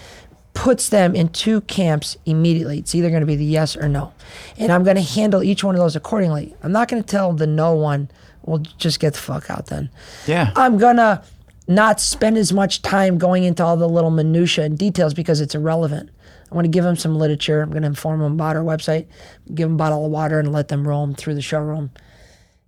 [0.54, 2.78] puts them in two camps immediately.
[2.78, 4.14] It's either going to be the yes or no.
[4.58, 6.56] And I'm going to handle each one of those accordingly.
[6.62, 8.10] I'm not going to tell the no one,
[8.44, 9.90] well, just get the fuck out then.
[10.28, 10.52] Yeah.
[10.56, 11.24] I'm going to
[11.68, 15.54] not spend as much time going into all the little minutia and details because it's
[15.54, 16.10] irrelevant.
[16.50, 17.62] I want to give them some literature.
[17.62, 19.08] I'm going to inform them about our website,
[19.54, 21.92] give them a bottle of water, and let them roam through the showroom.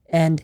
[0.09, 0.43] And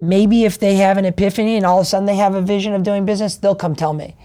[0.00, 2.72] maybe if they have an epiphany and all of a sudden they have a vision
[2.72, 4.16] of doing business, they'll come tell me.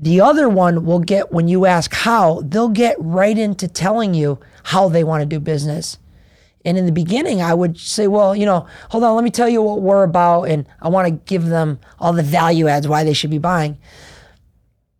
[0.00, 4.38] The other one will get, when you ask how, they'll get right into telling you
[4.64, 5.98] how they want to do business.
[6.64, 9.48] And in the beginning, I would say, well, you know, hold on, let me tell
[9.48, 10.44] you what we're about.
[10.44, 13.78] And I want to give them all the value adds why they should be buying,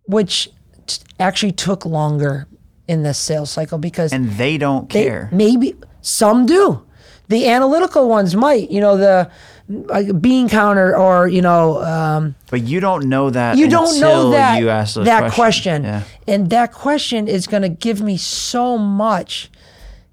[0.06, 0.50] which
[0.88, 2.46] t- actually took longer
[2.86, 5.28] in this sales cycle because And they don't they- care.
[5.32, 6.82] maybe some do.
[7.28, 9.30] The analytical ones might, you know, the
[9.68, 13.58] like bean counter or, you know, um, But you don't know that.
[13.58, 15.34] you don't know that you ask that questions.
[15.34, 16.02] question, Yeah.
[16.26, 19.50] and that question is going to give me so much.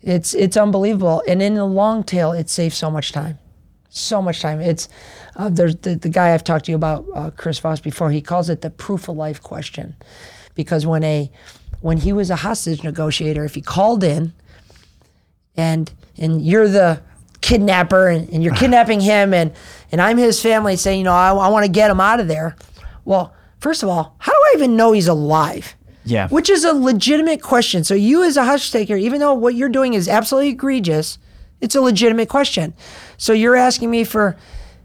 [0.01, 3.39] It's it's unbelievable, and in the long tail, it saves so much time,
[3.89, 4.59] so much time.
[4.59, 4.87] It's
[5.37, 8.11] uh, there's the, the guy I've talked to you about, uh, Chris Voss, before.
[8.11, 9.95] He calls it the proof of life question,
[10.55, 11.31] because when a
[11.81, 14.33] when he was a hostage negotiator, if he called in,
[15.55, 17.01] and and you're the
[17.41, 19.53] kidnapper and, and you're kidnapping him and
[19.91, 22.27] and I'm his family saying, you know, I, I want to get him out of
[22.27, 22.55] there.
[23.03, 25.75] Well, first of all, how do I even know he's alive?
[26.03, 26.27] Yeah.
[26.29, 27.83] Which is a legitimate question.
[27.83, 31.17] So you as a hush taker, even though what you're doing is absolutely egregious,
[31.61, 32.73] it's a legitimate question.
[33.17, 34.37] So you're asking me for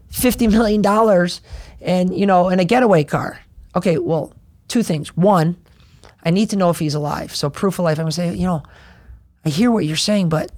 [0.09, 1.41] fifty million dollars
[1.81, 3.39] and you know, and a getaway car.
[3.75, 4.33] Okay, well,
[4.71, 5.15] two things.
[5.15, 5.57] One,
[6.23, 7.35] I need to know if he's alive.
[7.35, 8.63] So proof of life, I'm gonna say, you know,
[9.45, 10.51] I hear what you're saying, but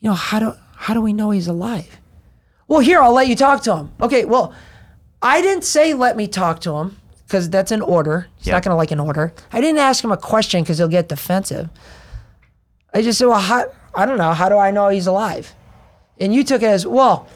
[0.00, 1.98] you know, how do how do we know he's alive?
[2.68, 3.92] Well, here, I'll let you talk to him.
[4.00, 4.54] Okay, well,
[5.22, 6.96] I didn't say let me talk to him
[7.26, 8.28] because that's an order.
[8.36, 8.54] He's Yeah.
[8.54, 9.32] not gonna like an order.
[9.52, 11.68] I didn't ask him a question because he'll get defensive.
[12.92, 13.64] I just said, well, how,
[13.94, 14.32] I don't know.
[14.32, 15.52] How do I know he's alive?
[16.20, 17.26] And you took it as, well,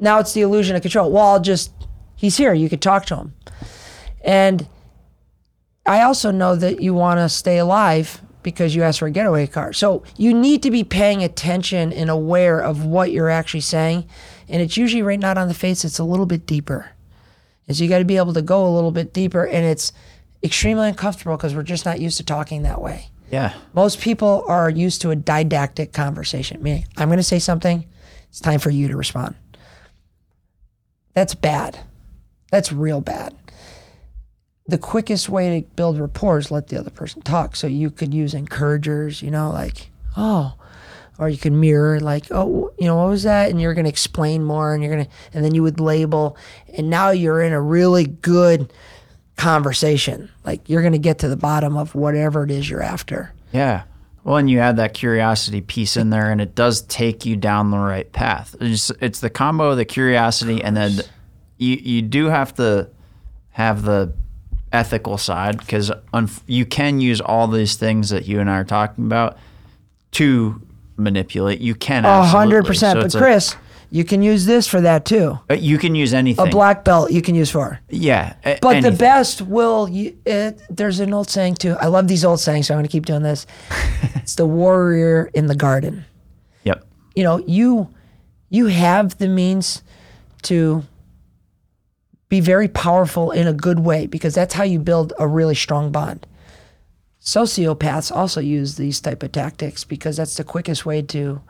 [0.00, 1.08] now it's the illusion of control.
[1.12, 1.70] Well, I'll just,
[2.16, 2.52] he's here.
[2.52, 3.34] You could talk to him.
[4.24, 4.66] And
[5.86, 9.46] I also know that you want to stay alive because you asked for a getaway
[9.46, 9.72] car.
[9.72, 14.06] So you need to be paying attention and aware of what you're actually saying.
[14.48, 16.90] And it's usually right not on the face, it's a little bit deeper.
[17.66, 19.44] And so you got to be able to go a little bit deeper.
[19.44, 19.92] And it's
[20.42, 23.08] extremely uncomfortable because we're just not used to talking that way.
[23.30, 23.54] Yeah.
[23.72, 27.86] Most people are used to a didactic conversation, meaning I'm going to say something,
[28.28, 29.36] it's time for you to respond.
[31.14, 31.78] That's bad.
[32.50, 33.34] That's real bad.
[34.72, 37.56] The quickest way to build rapport is let the other person talk.
[37.56, 40.54] So you could use encouragers, you know, like, oh,
[41.18, 43.50] or you could mirror, like, oh, you know, what was that?
[43.50, 46.38] And you're going to explain more and you're going to, and then you would label.
[46.78, 48.72] And now you're in a really good
[49.36, 50.30] conversation.
[50.42, 53.34] Like you're going to get to the bottom of whatever it is you're after.
[53.52, 53.82] Yeah.
[54.24, 57.70] Well, and you add that curiosity piece in there, and it does take you down
[57.70, 58.56] the right path.
[58.58, 61.00] It's, it's the combo of the curiosity, and then
[61.58, 62.88] you you do have to
[63.50, 64.14] have the
[64.72, 65.90] ethical side because
[66.46, 69.38] you can use all these things that you and I are talking about
[70.12, 70.60] to
[70.96, 71.60] manipulate.
[71.60, 73.00] You can a hundred percent.
[73.00, 73.56] But Chris,
[73.90, 75.38] you can use this for that too.
[75.50, 76.46] Uh, you can use anything.
[76.46, 77.78] A black belt you can use for.
[77.90, 78.34] Yeah.
[78.44, 78.92] A- but anything.
[78.92, 79.88] the best will.
[79.88, 81.76] You, it, there's an old saying too.
[81.78, 83.46] I love these old sayings, so I'm going to keep doing this.
[84.14, 86.04] it's the warrior in the garden.
[86.64, 86.86] Yep.
[87.14, 87.92] You know, you
[88.48, 89.82] you have the means
[90.42, 90.84] to
[92.32, 95.92] be very powerful in a good way because that's how you build a really strong
[95.92, 96.26] bond.
[97.20, 101.42] Sociopaths also use these type of tactics because that's the quickest way to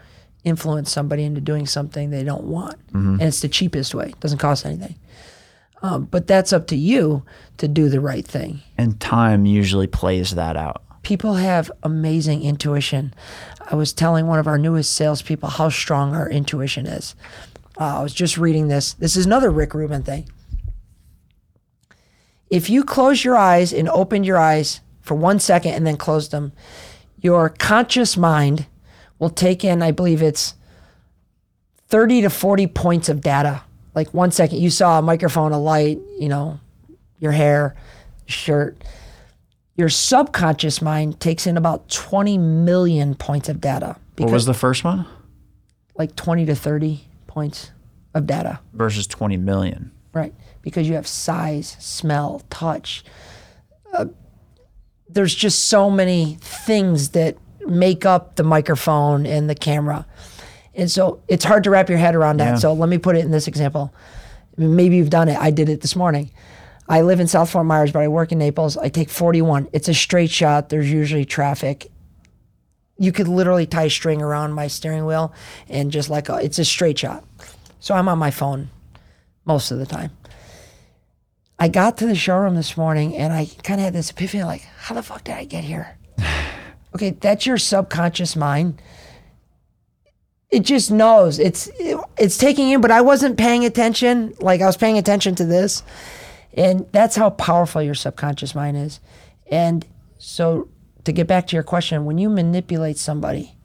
[0.42, 2.84] influence somebody into doing something they don't want.
[2.88, 3.12] Mm-hmm.
[3.12, 4.06] And it's the cheapest way.
[4.06, 4.96] It doesn't cost anything.
[5.82, 7.22] Um, but that's up to you
[7.58, 8.60] to do the right thing.
[8.76, 10.82] And time usually plays that out.
[11.04, 13.14] People have amazing intuition.
[13.70, 17.14] I was telling one of our newest salespeople how strong our intuition is.
[17.78, 18.94] Uh, I was just reading this.
[18.94, 20.28] This is another Rick Rubin thing.
[22.52, 26.28] If you close your eyes and open your eyes for one second and then close
[26.28, 26.52] them,
[27.18, 28.66] your conscious mind
[29.18, 30.52] will take in, I believe it's
[31.88, 33.62] 30 to 40 points of data.
[33.94, 36.60] Like one second, you saw a microphone, a light, you know,
[37.20, 37.74] your hair,
[38.26, 38.84] shirt.
[39.74, 43.96] Your subconscious mind takes in about 20 million points of data.
[44.18, 45.06] What was the first one?
[45.96, 47.70] Like 20 to 30 points
[48.12, 48.60] of data.
[48.74, 49.90] Versus 20 million.
[50.12, 50.34] Right.
[50.62, 53.04] Because you have size, smell, touch.
[53.92, 54.06] Uh,
[55.08, 57.36] there's just so many things that
[57.66, 60.06] make up the microphone and the camera.
[60.74, 62.52] And so it's hard to wrap your head around that.
[62.52, 62.54] Yeah.
[62.56, 63.92] So let me put it in this example.
[64.56, 65.38] Maybe you've done it.
[65.38, 66.30] I did it this morning.
[66.88, 68.76] I live in South Fort Myers, but I work in Naples.
[68.76, 69.68] I take 41.
[69.72, 70.68] It's a straight shot.
[70.68, 71.90] There's usually traffic.
[72.98, 75.32] You could literally tie string around my steering wheel
[75.68, 77.24] and just like a, it's a straight shot.
[77.80, 78.70] So I'm on my phone
[79.44, 80.10] most of the time.
[81.62, 84.62] I got to the showroom this morning and I kind of had this epiphany like,
[84.62, 85.96] how the fuck did I get here?
[86.94, 88.82] Okay, that's your subconscious mind.
[90.50, 94.34] It just knows it's it, it's taking in, but I wasn't paying attention.
[94.40, 95.82] Like I was paying attention to this,
[96.52, 99.00] and that's how powerful your subconscious mind is.
[99.50, 99.86] And
[100.18, 100.68] so,
[101.04, 103.56] to get back to your question, when you manipulate somebody,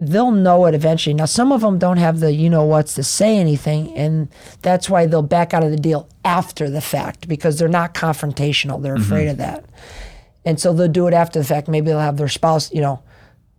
[0.00, 1.14] they'll know it eventually.
[1.14, 4.28] Now, some of them don't have the you know what's to say anything, and
[4.62, 8.82] that's why they'll back out of the deal after the fact because they're not confrontational.
[8.82, 9.32] They're afraid mm-hmm.
[9.32, 9.64] of that.
[10.44, 11.68] And so they'll do it after the fact.
[11.68, 13.02] Maybe they'll have their spouse, you know,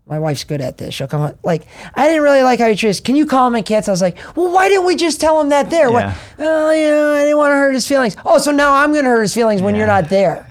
[0.10, 0.96] my wife's good at this.
[0.96, 3.00] She'll come on, like, I didn't really like how you treated us.
[3.00, 3.92] Can you call him and cancel?
[3.92, 5.92] I was like, well, why didn't we just tell him that there?
[5.92, 6.18] Yeah.
[6.40, 8.18] Oh, you know, I didn't want to hurt his feelings.
[8.26, 10.48] Oh, so now I'm going to hurt his feelings when you're not there.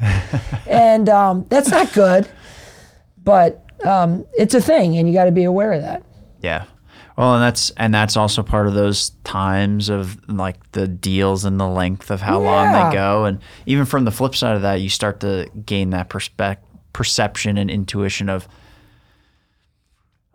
[0.69, 2.29] and um, that's not good,
[3.25, 6.03] but um, it's a thing, and you got to be aware of that.
[6.43, 6.65] Yeah.
[7.19, 11.59] Well, and that's and that's also part of those times of like the deals and
[11.59, 12.47] the length of how yeah.
[12.47, 15.91] long they go, and even from the flip side of that, you start to gain
[15.91, 18.47] that perspective, perception, and intuition of.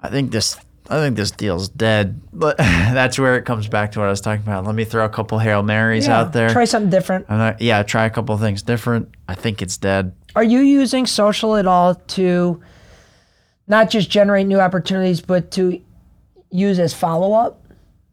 [0.02, 0.58] I think this.
[0.90, 4.20] I think this deal's dead, but that's where it comes back to what I was
[4.20, 4.66] talking about.
[4.66, 6.50] Let me throw a couple hail marys yeah, out there.
[6.50, 7.30] Try something different.
[7.30, 9.08] Not, yeah, try a couple things different.
[9.30, 10.14] I think it's dead.
[10.36, 12.62] Are you using social at all to
[13.68, 15.82] not just generate new opportunities, but to
[16.52, 17.62] use as follow up?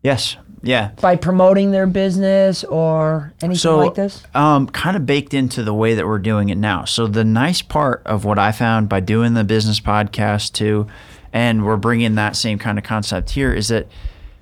[0.03, 0.37] Yes.
[0.63, 0.91] Yeah.
[1.01, 4.23] By promoting their business or anything so, like this?
[4.35, 6.85] Um, kind of baked into the way that we're doing it now.
[6.85, 10.87] So, the nice part of what I found by doing the business podcast too,
[11.33, 13.89] and we're bringing that same kind of concept here, is that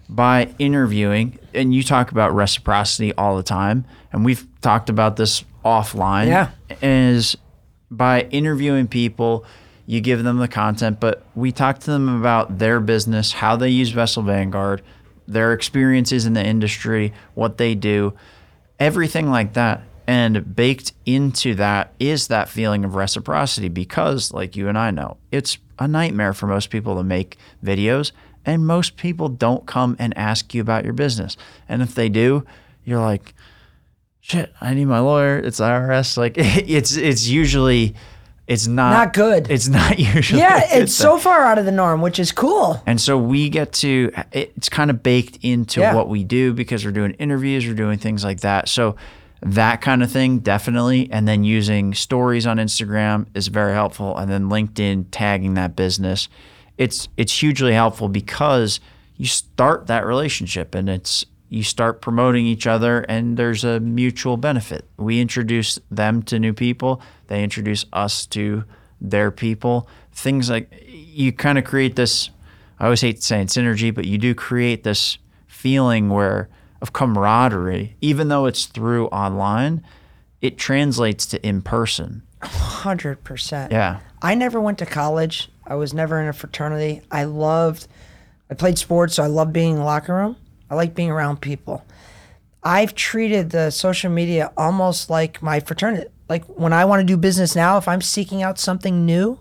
[0.08, 5.44] by interviewing, and you talk about reciprocity all the time, and we've talked about this
[5.64, 6.50] offline, yeah.
[6.82, 7.36] is
[7.90, 9.44] by interviewing people
[9.88, 13.70] you give them the content, but we talk to them about their business, how they
[13.70, 14.82] use Vessel Vanguard,
[15.26, 18.12] their experiences in the industry, what they do,
[18.78, 19.80] everything like that.
[20.06, 25.16] And baked into that is that feeling of reciprocity because, like you and I know,
[25.32, 28.12] it's a nightmare for most people to make videos.
[28.44, 31.38] And most people don't come and ask you about your business.
[31.66, 32.44] And if they do,
[32.84, 33.32] you're like,
[34.20, 35.38] shit, I need my lawyer.
[35.38, 36.18] It's IRS.
[36.18, 37.94] Like it's it's usually
[38.48, 39.50] it's not Not good.
[39.50, 40.40] It's not usually.
[40.40, 40.86] Yeah, it's thing.
[40.88, 42.82] so far out of the norm, which is cool.
[42.86, 45.94] And so we get to, it's kind of baked into Yeah.
[45.94, 48.68] what we do because we're doing interviews, we're doing things like that.
[48.68, 48.96] So
[49.42, 51.08] that kind of thing, definitely.
[51.12, 54.16] And then using stories on Instagram is very helpful.
[54.16, 56.28] And then LinkedIn tagging that business.
[56.78, 58.80] It's, it's hugely helpful because
[59.16, 64.36] you start that relationship and it's, you start promoting each other and there's a mutual
[64.36, 64.84] benefit.
[64.96, 68.64] We introduce them to new people, they introduce us to
[69.00, 69.88] their people.
[70.12, 72.30] Things like you kind of create this
[72.80, 76.48] I always hate saying synergy, but you do create this feeling where
[76.80, 79.82] of camaraderie, even though it's through online,
[80.40, 82.22] it translates to in person.
[82.42, 83.72] 100%.
[83.72, 83.98] Yeah.
[84.22, 85.50] I never went to college.
[85.66, 87.02] I was never in a fraternity.
[87.10, 87.88] I loved,
[88.48, 90.36] I played sports, so I loved being in the locker room.
[90.70, 91.84] I like being around people.
[92.62, 96.08] I've treated the social media almost like my fraternity.
[96.28, 99.38] Like when I want to do business now, if I'm seeking out something new,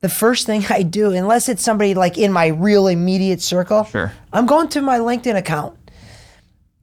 [0.00, 4.12] the first thing I do, unless it's somebody like in my real immediate circle, Sure.
[4.32, 5.78] I'm going to my LinkedIn account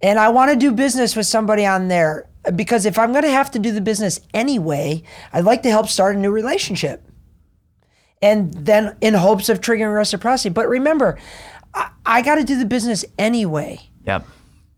[0.01, 3.31] and I want to do business with somebody on there because if I'm going to
[3.31, 5.03] have to do the business anyway,
[5.33, 7.01] I'd like to help start a new relationship.
[8.21, 10.49] And then in hopes of triggering reciprocity.
[10.49, 11.17] But remember,
[11.75, 13.79] I, I got to do the business anyway.
[14.05, 14.25] Yep.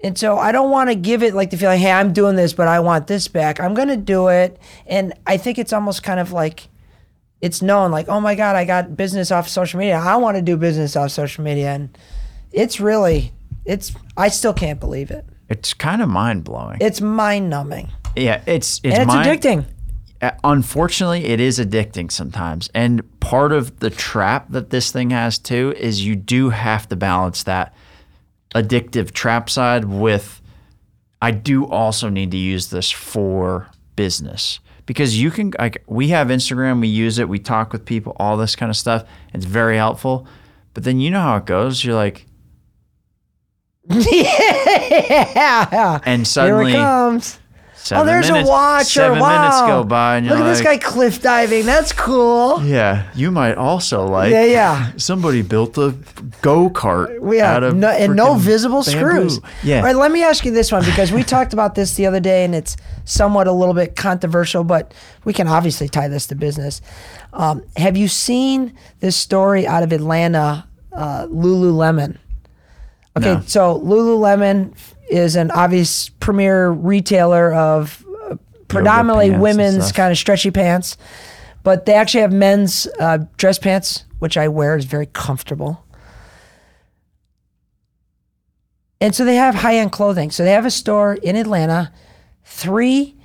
[0.03, 2.53] And so I don't want to give it like the feeling, hey, I'm doing this,
[2.53, 3.59] but I want this back.
[3.59, 4.59] I'm going to do it.
[4.85, 6.67] And I think it's almost kind of like
[7.41, 9.97] it's known, like, oh my God, I got business off social media.
[9.97, 11.69] I want to do business off social media.
[11.73, 11.97] And
[12.51, 13.31] it's really,
[13.65, 15.25] it's, I still can't believe it.
[15.49, 16.77] It's kind of mind blowing.
[16.81, 17.89] It's mind numbing.
[18.15, 19.65] Yeah, it's it's, And it's mind- addicting.
[20.21, 22.69] Uh, Unfortunately, it is addicting sometimes.
[22.73, 26.95] And part of the trap that this thing has too is you do have to
[26.95, 27.73] balance that
[28.55, 30.41] addictive trap side with
[31.21, 36.27] I do also need to use this for business because you can like we have
[36.27, 39.07] Instagram, we use it, we talk with people, all this kind of stuff.
[39.33, 40.27] It's very helpful.
[40.73, 41.83] But then you know how it goes.
[41.83, 42.25] You're like
[43.89, 45.99] yeah.
[46.05, 47.39] and Here suddenly it comes.
[47.87, 48.85] Seven oh, there's minutes, a watch.
[48.87, 49.41] seven or, wow.
[49.41, 51.65] minutes go by and you're Look at this guy cliff diving.
[51.65, 52.63] That's cool.
[52.63, 54.31] Yeah, you might also like.
[54.31, 54.91] Yeah, yeah.
[54.97, 55.95] Somebody built a
[56.41, 59.29] go kart Yeah, out of no, and no visible bamboo.
[59.29, 59.39] screws.
[59.63, 62.05] Yeah, All right, let me ask you this one because we talked about this the
[62.05, 62.75] other day, and it's
[63.05, 66.81] somewhat a little bit controversial, but we can obviously tie this to business.
[67.33, 72.17] Um, have you seen this story out of Atlanta, uh, Lululemon?
[73.17, 73.41] Okay, No.
[73.45, 74.73] so Lululemon
[75.09, 78.35] is an obvious premier retailer of uh,
[78.67, 80.97] predominantly women's kind of stretchy pants,
[81.63, 85.83] but they actually have men's uh, dress pants, which I wear is very comfortable.
[88.99, 90.31] And so they have high end clothing.
[90.31, 91.91] So they have a store in Atlanta.
[92.43, 93.15] Three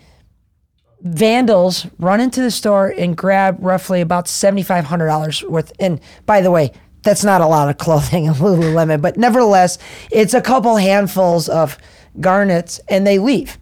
[1.01, 5.73] vandals run into the store and grab roughly about $7,500 worth.
[5.81, 6.73] And by the way,
[7.03, 9.79] that's not a lot of clothing in Lululemon, but nevertheless,
[10.11, 11.79] it's a couple handfuls of
[12.21, 13.59] garnets and they leave.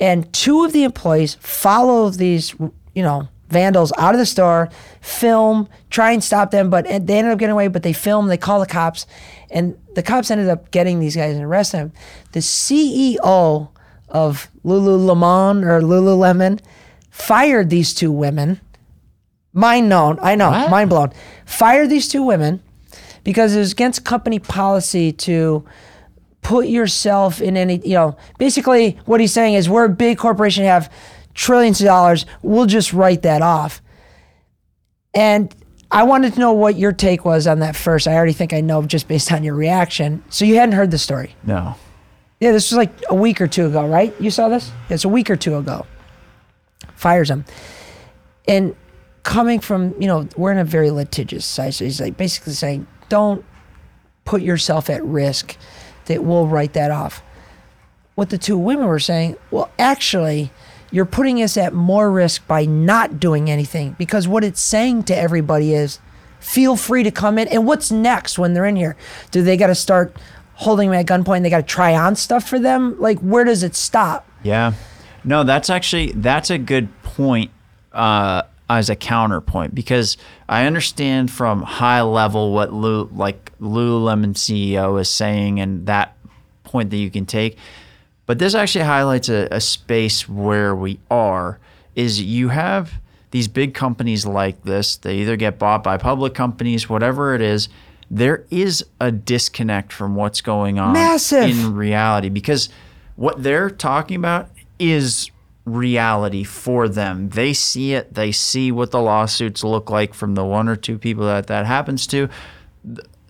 [0.00, 2.54] And two of the employees follow these,
[2.94, 4.70] you know, vandals out of the store,
[5.00, 7.68] film, try and stop them, but they ended up getting away.
[7.68, 9.06] But they film, they call the cops,
[9.50, 11.92] and the cops ended up getting these guys and arresting them.
[12.32, 13.68] The CEO
[14.08, 16.60] of Lululemon or Lululemon
[17.10, 18.60] fired these two women.
[19.52, 20.70] Mind known, I know, What?
[20.70, 21.12] mind blown.
[21.44, 22.62] Fire these two women
[23.24, 25.64] because it was against company policy to
[26.40, 30.64] put yourself in any, you know, basically what he's saying is we're a big corporation,
[30.64, 30.90] have
[31.34, 32.26] trillions of dollars.
[32.42, 33.80] We'll just write that off.
[35.14, 35.54] And
[35.90, 38.08] I wanted to know what your take was on that first.
[38.08, 40.24] I already think I know just based on your reaction.
[40.30, 41.34] So you hadn't heard the story.
[41.44, 41.74] no.
[42.40, 44.12] Yeah, this was like a week or two ago, right?
[44.20, 44.72] You saw this?
[44.90, 45.86] It's a week or two ago.
[46.96, 47.44] Fires him.
[48.48, 48.74] And
[49.22, 51.74] coming from, you know, we're in a very litigious side.
[51.74, 53.44] So he's like basically saying, don't
[54.24, 55.56] put yourself at risk
[56.06, 57.22] that we'll write that off.
[58.14, 60.50] What the two women were saying, well, actually,
[60.90, 65.16] you're putting us at more risk by not doing anything because what it's saying to
[65.16, 65.98] everybody is
[66.38, 67.48] feel free to come in.
[67.48, 68.96] And what's next when they're in here?
[69.30, 70.14] Do they got to start
[70.54, 71.42] holding them at gunpoint?
[71.42, 73.00] They got to try on stuff for them?
[73.00, 74.28] Like, where does it stop?
[74.42, 74.74] Yeah.
[75.24, 77.50] No, that's actually that's a good point
[77.92, 80.16] uh, as a counterpoint because
[80.48, 86.16] I understand from high level what Lu, like Lululemon CEO is saying and that
[86.64, 87.58] point that you can take.
[88.26, 91.58] But this actually highlights a, a space where we are
[91.94, 92.94] is you have
[93.32, 94.96] these big companies like this.
[94.96, 97.68] They either get bought by public companies, whatever it is.
[98.10, 101.44] There is a disconnect from what's going on Massive.
[101.50, 102.68] in reality because
[103.16, 105.30] what they're talking about is
[105.64, 107.28] reality for them.
[107.30, 108.14] They see it.
[108.14, 111.66] They see what the lawsuits look like from the one or two people that that
[111.66, 112.28] happens to.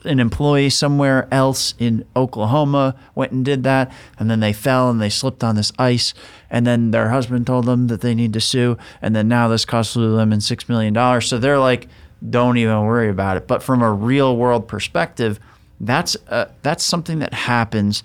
[0.04, 5.00] An employee somewhere else in Oklahoma went and did that, and then they fell and
[5.00, 6.12] they slipped on this ice,
[6.50, 9.64] and then their husband told them that they need to sue, and then now this
[9.64, 11.28] cost Lululemon six million dollars.
[11.28, 11.86] So they're like,
[12.28, 13.46] don't even worry about it.
[13.46, 15.38] But from a real world perspective,
[15.78, 18.02] that's uh, that's something that happens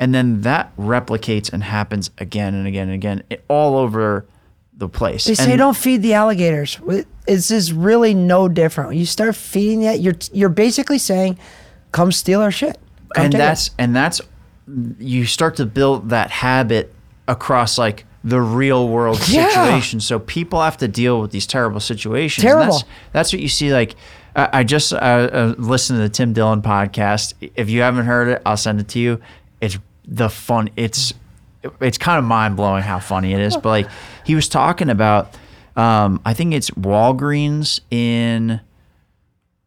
[0.00, 4.26] and then that replicates and happens again and again and again all over
[4.76, 5.24] the place.
[5.24, 6.78] They say and, don't feed the alligators.
[7.26, 8.90] It's just really no different.
[8.90, 11.38] When you start feeding that, you're you're basically saying,
[11.92, 12.78] "Come steal our shit."
[13.14, 13.74] Come and that's it.
[13.78, 14.20] and that's
[14.98, 16.92] you start to build that habit
[17.28, 19.48] across like the real world Yeah.
[19.48, 20.00] situation.
[20.00, 22.42] So people have to deal with these terrible situations.
[22.44, 22.72] And Terrible.
[22.78, 23.72] That's, that's what you see.
[23.72, 23.94] Like
[24.34, 27.34] I I just uh, uh, listened to the Tim Dillon podcast.
[27.54, 29.20] If you haven't heard it, I'll send it to you.
[29.64, 30.70] It's the fun.
[30.76, 31.14] It's
[31.80, 33.56] it's kind of mind blowing how funny it is.
[33.56, 33.88] But like
[34.24, 35.34] he was talking about,
[35.76, 38.60] um, I think it's Walgreens in.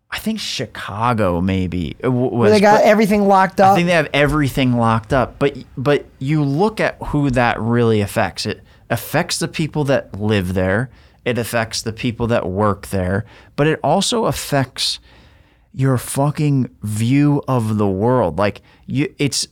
[0.09, 3.73] I think Chicago maybe was Where they got everything locked up.
[3.73, 5.37] I think they have everything locked up.
[5.37, 8.45] But but you look at who that really affects.
[8.45, 10.89] It affects the people that live there.
[11.25, 13.25] It affects the people that work there.
[13.57, 14.99] But it also affects
[15.73, 18.37] your fucking view of the world.
[18.37, 19.47] Like you it's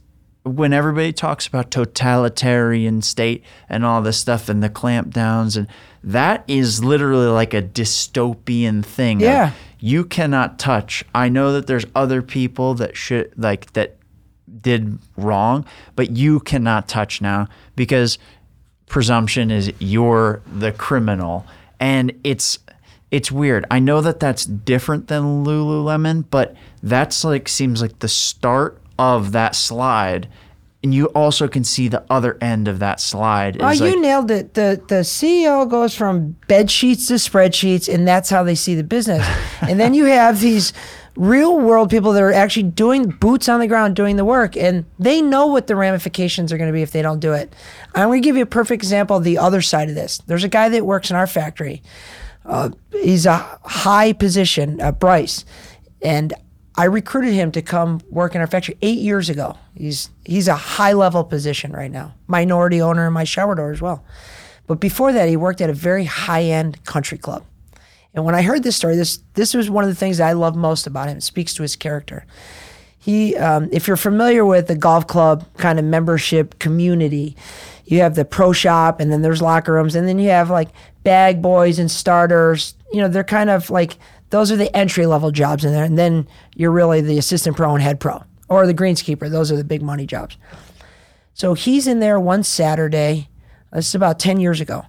[0.45, 5.67] when everybody talks about totalitarian state and all this stuff and the clampdowns and
[6.03, 9.19] that is literally like a dystopian thing.
[9.19, 9.53] Yeah.
[9.79, 11.03] you cannot touch.
[11.15, 13.97] I know that there's other people that should like that
[14.61, 15.65] did wrong,
[15.95, 18.19] but you cannot touch now because
[18.87, 21.45] presumption is you're the criminal
[21.79, 22.59] and it's
[23.09, 23.65] it's weird.
[23.71, 29.31] I know that that's different than Lululemon, but that's like seems like the start of
[29.33, 30.27] that slide.
[30.83, 33.57] And you also can see the other end of that slide.
[33.59, 34.53] Oh, is you nailed it.
[34.53, 38.83] The the CEO goes from bed sheets to spreadsheets, and that's how they see the
[38.83, 39.27] business.
[39.61, 40.73] and then you have these
[41.15, 44.85] real world people that are actually doing boots on the ground, doing the work, and
[44.99, 47.55] they know what the ramifications are going to be if they don't do it.
[47.93, 50.19] I'm going to give you a perfect example of the other side of this.
[50.27, 51.81] There's a guy that works in our factory.
[52.45, 55.45] Uh, he's a high position, uh, Bryce,
[56.01, 56.33] and
[56.77, 59.57] I recruited him to come work in our factory eight years ago.
[59.75, 63.81] He's he's a high level position right now, minority owner in my shower door as
[63.81, 64.03] well.
[64.67, 67.45] But before that, he worked at a very high end country club.
[68.13, 70.55] And when I heard this story, this this was one of the things I love
[70.55, 71.17] most about him.
[71.17, 72.25] It speaks to his character.
[72.97, 77.35] He, um, if you're familiar with the golf club kind of membership community,
[77.85, 80.69] you have the pro shop, and then there's locker rooms, and then you have like
[81.03, 82.73] bag boys and starters.
[82.93, 83.97] You know, they're kind of like
[84.29, 87.73] those are the entry level jobs in there, and then you're really the assistant pro
[87.73, 89.29] and head pro, or the greenskeeper.
[89.29, 90.37] Those are the big money jobs.
[91.33, 93.29] So he's in there one Saturday.
[93.73, 94.85] This is about 10 years ago.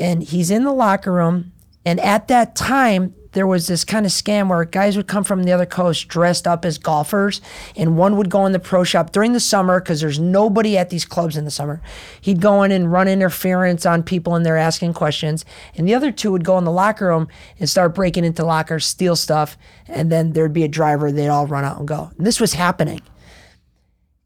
[0.00, 1.52] And he's in the locker room.
[1.86, 5.44] And at that time, there was this kind of scam where guys would come from
[5.44, 7.40] the other coast dressed up as golfers,
[7.76, 10.90] and one would go in the pro shop during the summer because there's nobody at
[10.90, 11.80] these clubs in the summer.
[12.20, 15.44] He'd go in and run interference on people in there asking questions,
[15.76, 17.28] and the other two would go in the locker room
[17.60, 19.56] and start breaking into lockers, steal stuff,
[19.86, 21.12] and then there'd be a driver.
[21.12, 22.10] They'd all run out and go.
[22.18, 23.00] And this was happening.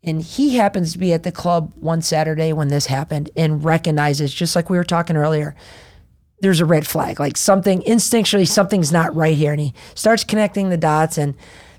[0.02, 4.32] And he happens to be at the club one Saturday when this happened and recognizes,
[4.32, 5.54] just like we were talking earlier,
[6.41, 7.20] there's a red flag.
[7.20, 9.53] Like something instinctually, something's not right here.
[9.53, 11.34] And he starts connecting the dots and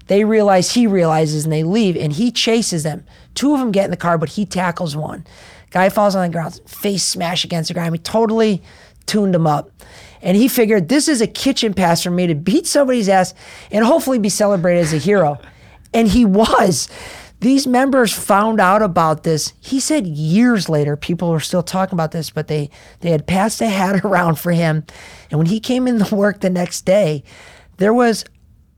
[0.07, 3.05] they realize he realizes and they leave and he chases them.
[3.34, 5.26] Two of them get in the car, but he tackles one.
[5.70, 7.95] Guy falls on the ground, face smash against the ground.
[7.95, 8.62] He totally
[9.05, 9.72] tuned him up.
[10.22, 13.33] And he figured this is a kitchen pass for me to beat somebody's ass
[13.71, 15.39] and hopefully be celebrated as a hero.
[15.93, 16.89] And he was.
[17.42, 19.54] These members found out about this.
[19.59, 22.70] He said years later, people were still talking about this, but they
[23.00, 24.86] they had passed a hat around for him.
[25.30, 27.24] And when he came in to work the next day,
[27.78, 28.26] there was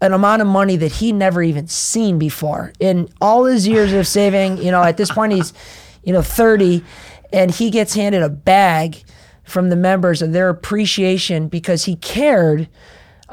[0.01, 4.07] an amount of money that he never even seen before in all his years of
[4.07, 4.57] saving.
[4.57, 5.53] You know, at this point he's,
[6.03, 6.83] you know, 30,
[7.33, 9.03] and he gets handed a bag
[9.43, 12.69] from the members of their appreciation because he cared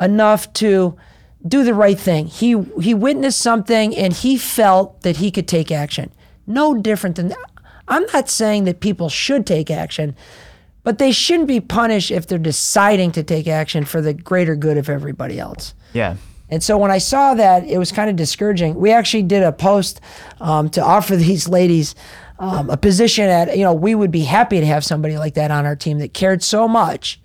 [0.01, 0.97] enough to
[1.47, 2.27] do the right thing.
[2.27, 6.11] He he witnessed something and he felt that he could take action.
[6.47, 7.35] No different than
[7.89, 10.15] I'm not saying that people should take action,
[10.85, 14.77] but they shouldn't be punished if they're deciding to take action for the greater good
[14.77, 15.75] of everybody else.
[15.93, 16.17] yeah.
[16.53, 18.75] And so when I saw that, it was kind of discouraging.
[18.75, 20.01] We actually did a post
[20.41, 21.95] um, to offer these ladies
[22.41, 25.51] um, a position at, you know, we would be happy to have somebody like that
[25.51, 27.21] on our team that cared so much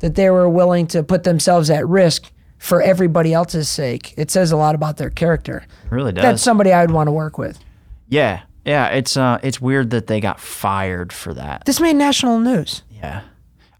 [0.00, 2.30] that they were willing to put themselves at risk
[2.62, 4.14] for everybody else's sake.
[4.16, 5.64] It says a lot about their character.
[5.84, 6.22] It really does.
[6.22, 7.58] That's somebody I would want to work with.
[8.08, 11.64] Yeah, Yeah, it's uh, it's weird that they got fired for that.
[11.64, 12.82] This made national news.
[12.90, 13.22] Yeah,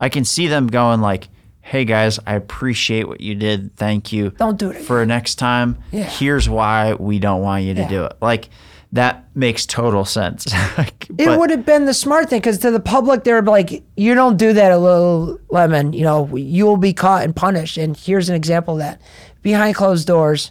[0.00, 1.28] I can see them going like,
[1.60, 3.76] "Hey guys, I appreciate what you did.
[3.76, 4.30] Thank you.
[4.30, 5.78] Don't do it again." for next time.
[5.92, 6.02] Yeah.
[6.02, 7.88] Here's why we don't want you to Yeah.
[7.88, 8.48] do it." Like
[8.93, 10.47] that makes total sense.
[10.78, 14.14] Like, It would have been the smart thing because to the public, they're like, you
[14.14, 15.93] don't do that, a little lemon.
[15.93, 17.77] You know, you will be caught and punished.
[17.77, 19.01] And here's an example of that.
[19.43, 20.51] Behind closed doors,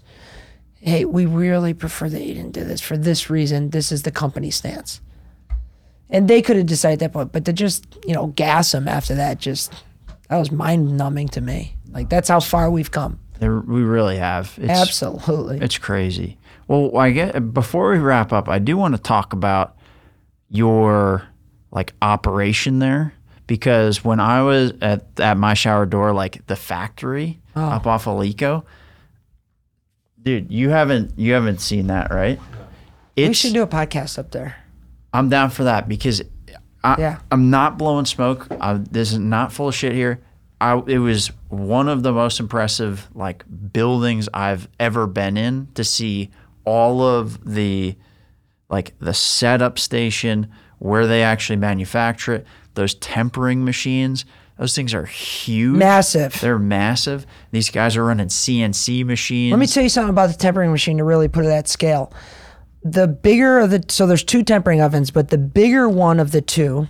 [0.76, 3.70] hey, we really prefer that you didn't do this for this reason.
[3.72, 5.02] This is the company stance.
[6.10, 9.16] And they could have decided that point, but to just, you know, gas them after
[9.16, 9.72] that, just,
[10.30, 11.78] that was mind numbing to me.
[11.92, 13.20] Like, that's how far we've come.
[13.40, 14.54] There- we really have.
[14.62, 15.60] It's, Absolutely.
[15.60, 16.38] It's crazy.
[16.72, 19.76] Well, I get before we wrap up, I do want to talk about
[20.48, 21.24] your
[21.70, 23.14] like operation there
[23.46, 27.62] because when I was at at my shower door, like the factory Oh.
[27.62, 28.64] up off Alico,
[30.24, 32.40] dude, you haven't you haven't seen that, right?
[33.18, 34.56] It's, we should do a podcast up there.
[35.14, 36.22] I'm down for that because
[36.86, 37.20] I, Yeah.
[37.30, 38.48] I'm not blowing smoke.
[38.62, 40.22] I, this is not full of shit here.
[40.62, 43.44] I, it was one of the most impressive like
[43.74, 46.30] buildings I've ever been in to see
[46.66, 47.96] all of the
[48.70, 54.26] like the setup station where they actually manufacture it, those tempering machines.
[54.58, 55.78] Those things are huge.
[55.78, 56.40] Massive.
[56.40, 57.26] They're massive.
[57.52, 59.52] These guys are running CNC machines.
[59.52, 62.14] Let me tell you something about the tempering machine to really put it at scale.
[62.84, 66.42] The bigger of the so there's two tempering ovens, but the bigger one of the
[66.42, 66.88] two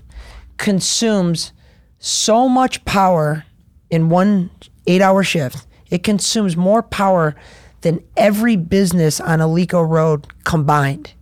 [0.57, 1.53] consumes
[1.97, 3.45] so much power
[3.89, 4.49] in one
[4.87, 5.65] 8-hour shift.
[5.89, 7.35] It consumes more power
[7.81, 11.13] than every business on Alico Road combined.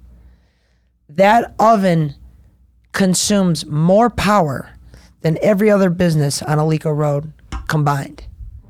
[1.07, 2.15] That oven
[2.91, 4.71] consumes more power
[5.21, 7.33] than every other business on Alico Road
[7.67, 8.23] combined.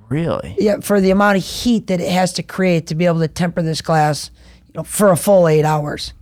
[0.09, 0.55] really?
[0.57, 3.27] Yeah, for the amount of heat that it has to create to be able to
[3.27, 4.31] temper this glass,
[4.65, 6.13] you know, for a full eight hours.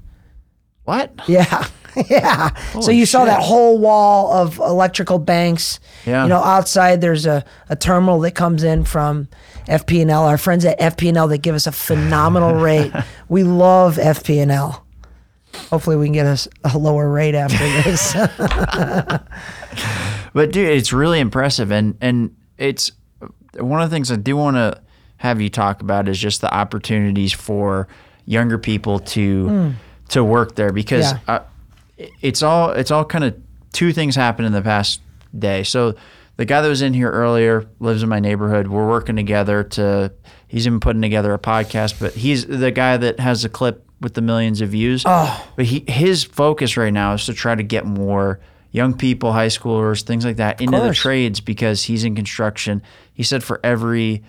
[0.83, 1.13] What?
[1.27, 1.67] Yeah,
[2.09, 2.53] yeah.
[2.73, 5.79] so Holy you saw that whole wall of electrical banks.
[6.05, 6.23] Yeah.
[6.23, 9.27] You know, outside there's a, a terminal that comes in from
[9.67, 10.23] FP&L.
[10.23, 12.91] Our friends at FP&L that give us a phenomenal rate.
[13.29, 14.85] We love FP&L.
[15.69, 18.13] Hopefully we can get us a lower rate after this.
[20.33, 22.91] But dude, it's really impressive, and and it's
[23.55, 24.79] one of the things I do want to
[25.17, 27.87] have you talk about is just the opportunities for
[28.25, 29.73] younger people to
[30.09, 31.11] to work there because.
[31.11, 31.19] Yeah.
[31.27, 31.39] uh,
[32.21, 33.35] it's all it's all kind of
[33.73, 35.01] two things happened in the past
[35.37, 35.63] day.
[35.63, 35.95] So
[36.37, 38.67] the guy that was in here earlier lives in my neighborhood.
[38.67, 40.13] We're working together to.
[40.47, 44.13] He's even putting together a podcast, but he's the guy that has the clip with
[44.13, 45.03] the millions of views.
[45.05, 45.47] Oh.
[45.55, 48.39] But he his focus right now is to try to get more
[48.71, 52.81] young people, high schoolers, things like that into the trades because he's in construction.
[53.13, 54.23] He said for every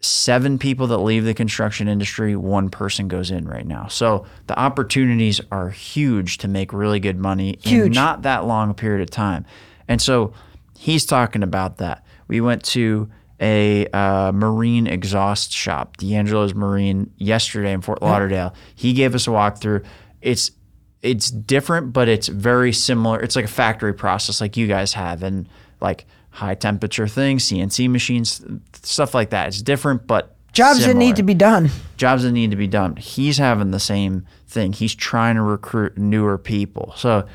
[0.00, 3.88] seven people that leave the construction industry, one person goes in right now.
[3.88, 8.74] So the opportunities are huge to make really good money in not that long a
[8.74, 9.44] period of time.
[9.88, 10.32] And so
[10.76, 12.04] he's talking about that.
[12.28, 13.08] We went to
[13.40, 18.54] a uh, marine exhaust shop, D'Angelo's Marine, yesterday in Fort Lauderdale.
[18.74, 19.84] He gave us a walkthrough.
[20.20, 20.50] It's
[21.02, 23.20] it's different, but it's very similar.
[23.20, 25.48] It's like a factory process, like you guys have, and
[25.80, 28.44] like high temperature things, CNC machines,
[28.82, 29.48] stuff like that.
[29.48, 31.70] It's different, but Jobs that need to be done.
[31.96, 32.96] jobs that need to be done.
[32.96, 34.72] He's having the same thing.
[34.72, 36.94] He's trying to recruit newer people.
[36.96, 37.26] So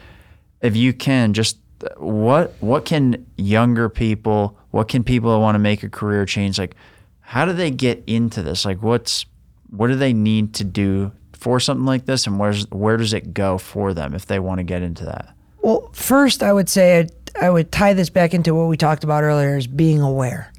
[0.62, 1.58] if you can just
[1.98, 6.58] what what can younger people, what can people that want to make a career change
[6.58, 6.76] like
[7.20, 8.66] how do they get into this?
[8.66, 9.26] Like what's
[9.70, 13.34] what do they need to do for something like this and where's where does it
[13.34, 15.34] go for them if they want to get into that?
[15.62, 17.08] Well, first, I would say
[17.44, 20.50] I would tie this back into what we talked about earlier: is being aware.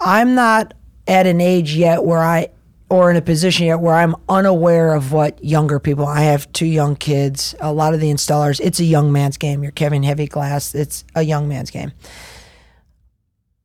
[0.00, 0.72] I'm not
[1.06, 2.48] at an age yet where I,
[2.88, 6.06] or in a position yet where I'm unaware of what younger people.
[6.06, 7.54] I have two young kids.
[7.60, 9.62] A lot of the installers, it's a young man's game.
[9.62, 10.74] You're Kevin Heavy Glass.
[10.74, 11.92] It's a young man's game.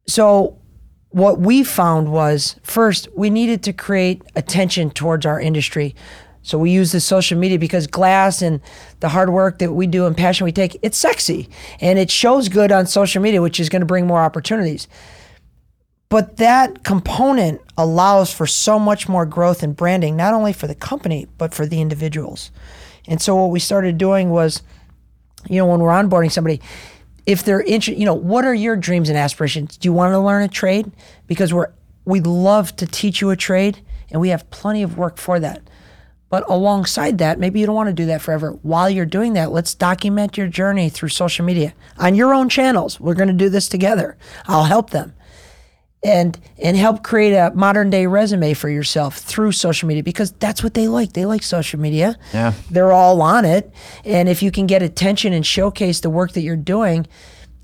[0.05, 0.59] So,
[1.11, 5.95] what we found was first we needed to create attention towards our industry.
[6.45, 8.61] So we use the social media because glass and
[8.99, 11.49] the hard work that we do and passion we take, it's sexy
[11.81, 14.87] and it shows good on social media, which is going to bring more opportunities.
[16.07, 20.75] But that component allows for so much more growth and branding, not only for the
[20.75, 22.51] company, but for the individuals.
[23.07, 24.61] And so what we started doing was,
[25.49, 26.61] you know, when we're onboarding somebody,
[27.25, 29.77] if they're interested, you know, what are your dreams and aspirations?
[29.77, 30.91] Do you want to learn a trade?
[31.25, 31.71] Because we're
[32.05, 33.79] we'd love to teach you a trade,
[34.11, 35.63] and we have plenty of work for that.
[36.35, 38.59] But alongside that, maybe you don't want to do that forever.
[38.61, 42.99] While you're doing that, let's document your journey through social media on your own channels.
[42.99, 44.17] We're going to do this together.
[44.45, 45.13] I'll help them.
[46.03, 50.61] and and help create a modern day resume for yourself through social media because that's
[50.61, 51.13] what they like.
[51.13, 52.19] They like social media.
[52.33, 52.51] Yeah.
[52.69, 53.71] They're all on it.
[54.03, 57.07] And if you can get attention and showcase the work that you're doing,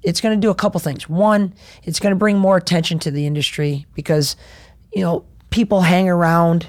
[0.01, 1.09] it's going to do a couple things.
[1.09, 1.53] One,
[1.83, 4.37] it's going to bring more attention to the industry because
[4.93, 6.67] you know, people hang around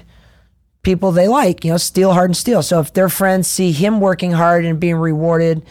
[0.83, 2.61] people they like, you know, steal hard and steal.
[2.61, 5.65] So if their friends see him working hard and being rewarded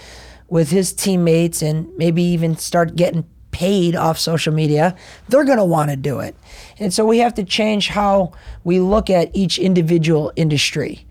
[0.48, 4.96] with his teammates and maybe even start getting paid off social media,
[5.28, 6.34] they're going to want to do it.
[6.78, 8.32] And so we have to change how
[8.64, 11.06] we look at each individual industry.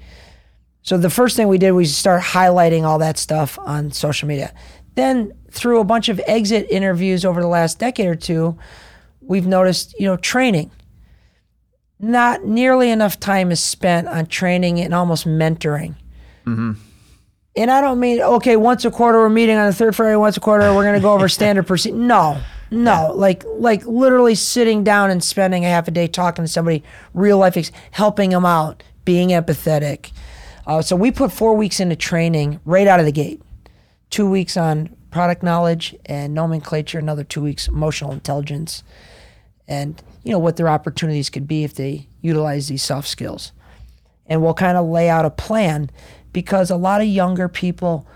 [0.82, 4.52] So the first thing we did was start highlighting all that stuff on social media.
[4.96, 8.58] Then through a bunch of exit interviews over the last decade or two,
[9.22, 10.72] we've noticed, you know, training.
[12.02, 15.96] Not nearly enough time is spent on training and almost mentoring.
[17.56, 20.36] And I don't mean okay, once a quarter we're meeting on the third Friday, once
[20.36, 21.96] a quarter we're going to go over standard procedure.
[21.96, 22.42] No,
[22.72, 26.84] no, like like literally sitting down and spending a half a day talking to somebody,
[27.14, 30.12] real life, ex- helping them out, being empathetic.
[30.66, 33.42] Uh, so we put four weeks into training right out of the gate.
[34.10, 38.84] Two weeks on product knowledge and nomenclature, another two weeks emotional intelligence,
[39.68, 43.52] and you know what their opportunities could be if they utilize these soft skills
[44.32, 45.90] and we'll kind of lay out a plan
[46.32, 48.08] because a lot of younger people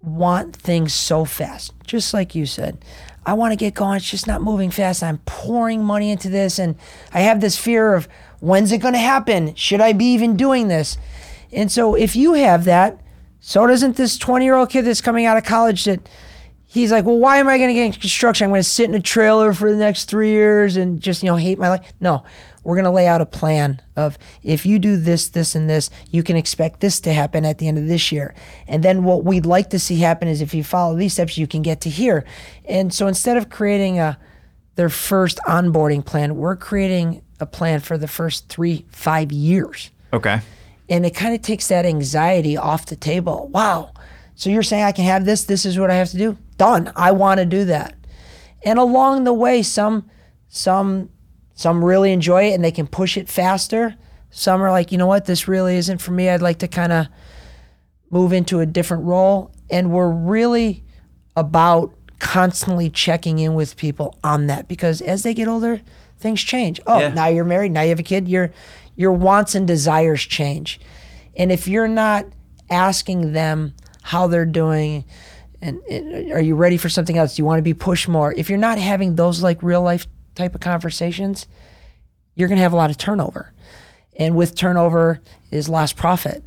[0.00, 1.72] want things so fast.
[1.84, 2.84] Just like you said,
[3.26, 3.96] I want to get going.
[3.96, 5.02] It's just not moving fast.
[5.02, 6.76] I'm pouring money into this, and
[7.12, 8.08] I have this fear of
[8.38, 9.54] when's it going to happen?
[9.56, 10.96] Should I be even doing this?
[11.52, 13.00] And so, if you have that,
[13.40, 16.08] so doesn't this 20 year old kid that's coming out of college that
[16.72, 18.44] he's like, well, why am I going to get into construction?
[18.44, 21.28] I'm going to sit in a trailer for the next three years and just, you
[21.28, 21.92] know, hate my life.
[21.98, 22.22] No,
[22.62, 25.90] we're going to lay out a plan of if you do this, this, and this,
[26.10, 28.34] you can expect this to happen at the end of this year.
[28.68, 31.46] And then what we'd like to see happen is if you follow these steps, you
[31.48, 32.24] can get to here.
[32.66, 34.16] And so instead of creating a
[34.76, 40.40] their first onboarding plan, we're creating a plan for the first three, five years Okay.
[40.88, 43.48] and it kind of takes that anxiety off the table.
[43.48, 43.92] Wow.
[44.36, 46.38] So you're saying I can have this, this is what I have to do?
[46.60, 46.92] Done.
[46.94, 47.94] I want to do that.
[48.62, 50.10] And along the way some
[50.48, 51.08] some
[51.54, 53.94] some really enjoy it and they can push it faster.
[54.28, 55.24] Some are like, "You know what?
[55.24, 56.28] This really isn't for me.
[56.28, 57.06] I'd like to kind of
[58.10, 60.84] move into a different role." And we're really
[61.34, 65.80] about constantly checking in with people on that because as they get older,
[66.18, 66.78] things change.
[66.86, 67.14] Oh, Yeah.
[67.14, 68.50] now you're married, now you have a kid, your
[68.96, 70.78] your wants and desires change.
[71.38, 72.26] And if you're not
[72.68, 73.72] asking them
[74.02, 75.04] how they're doing
[75.62, 77.36] and, and uh, are you ready for something else?
[77.36, 78.32] Do you want to be pushed more?
[78.32, 81.46] If you're not having those like real life type of conversations,
[82.34, 83.52] you're going to have a lot of turnover.
[84.16, 85.20] And with turnover
[85.50, 86.44] is lost profit.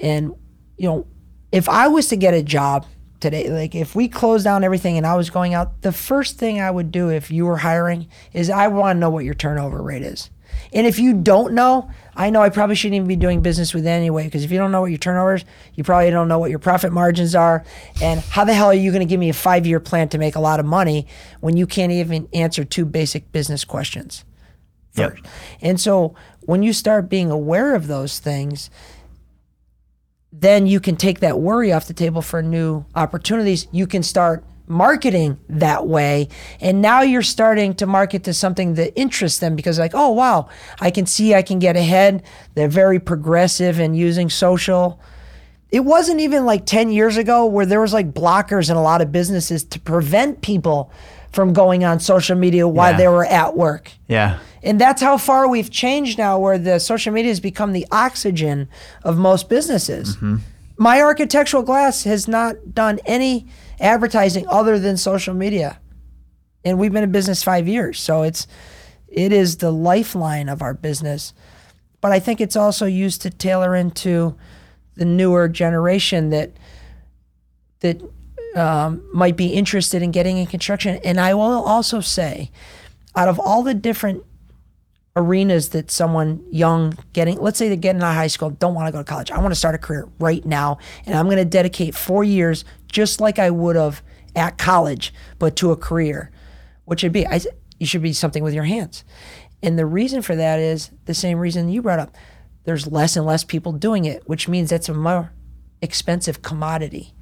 [0.00, 0.34] And
[0.76, 1.06] you know,
[1.52, 2.86] if I was to get a job
[3.20, 6.60] today, like if we closed down everything and I was going out, the first thing
[6.60, 9.82] I would do if you were hiring is I want to know what your turnover
[9.82, 10.30] rate is.
[10.72, 13.86] And if you don't know, I know I probably shouldn't even be doing business with
[13.86, 15.44] anyway, because if you don't know what your turnover is,
[15.74, 17.64] you probably don't know what your profit margins are.
[18.00, 20.18] And how the hell are you going to give me a five year plan to
[20.18, 21.06] make a lot of money
[21.40, 24.24] when you can't even answer two basic business questions?
[24.96, 25.18] Yep.
[25.60, 28.70] And so when you start being aware of those things,
[30.32, 33.66] then you can take that worry off the table for new opportunities.
[33.72, 36.28] You can start marketing that way.
[36.60, 40.48] And now you're starting to market to something that interests them because, like, oh, wow,
[40.80, 42.22] I can see I can get ahead.
[42.54, 45.00] They're very progressive and using social.
[45.70, 49.00] It wasn't even like 10 years ago where there was like blockers in a lot
[49.00, 50.92] of businesses to prevent people
[51.32, 52.96] from going on social media while Yeah.
[52.98, 53.90] they were at work.
[54.06, 54.38] Yeah.
[54.62, 58.68] And that's how far we've changed now, where the social media has become the oxygen
[59.02, 60.14] of most businesses.
[60.16, 60.36] Mm-hmm.
[60.76, 63.46] My architectural glass has not done any
[63.80, 65.80] advertising other than social media.
[66.64, 68.00] And we've been in business five years.
[68.00, 68.46] So it's
[69.08, 71.34] it is the lifeline of our business.
[72.00, 74.36] But I think it's also used to tailor into
[74.94, 76.52] the newer generation that
[77.80, 78.02] that
[78.56, 81.00] um, might be interested in getting in construction.
[81.04, 82.50] And I will also say,
[83.16, 84.24] out of all the different
[85.16, 88.88] arenas that someone young getting, let's say they're getting out of high school, don't want
[88.88, 89.30] to go to college.
[89.30, 92.64] I want to start a career right now, and I'm going to dedicate four years,
[92.94, 94.02] just like I would have
[94.36, 96.30] at college, but to a career.
[96.84, 97.26] What should be?
[97.26, 97.40] I,
[97.80, 99.02] you should be something with your hands.
[99.64, 102.14] And the reason for that is the same reason you brought up.
[102.62, 105.32] There's less and less people doing it, which means that's a more
[105.82, 107.14] expensive commodity.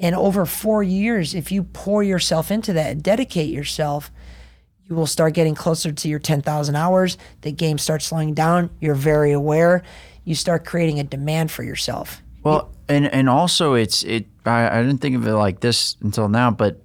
[0.00, 4.10] And over four years, if you pour yourself into that and dedicate yourself,
[4.86, 7.18] you will start getting closer to your 10,000 hours.
[7.42, 8.70] The game starts slowing down.
[8.80, 9.82] You're very aware.
[10.24, 12.22] You start creating a demand for yourself.
[12.42, 14.26] Well, and and also it's it.
[14.44, 16.80] I, I didn't think of it like this until now, but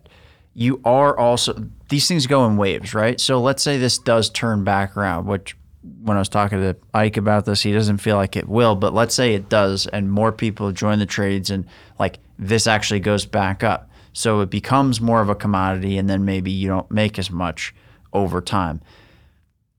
[0.54, 3.20] you are also these things go in waves, right?
[3.20, 5.56] So let's say this does turn back around, which
[6.02, 8.94] when I was talking to Ike about this, he doesn't feel like it will, but
[8.94, 11.66] let's say it does and more people join the trades and
[12.00, 13.90] like this actually goes back up.
[14.14, 17.74] So it becomes more of a commodity and then maybe you don't make as much
[18.14, 18.82] over time.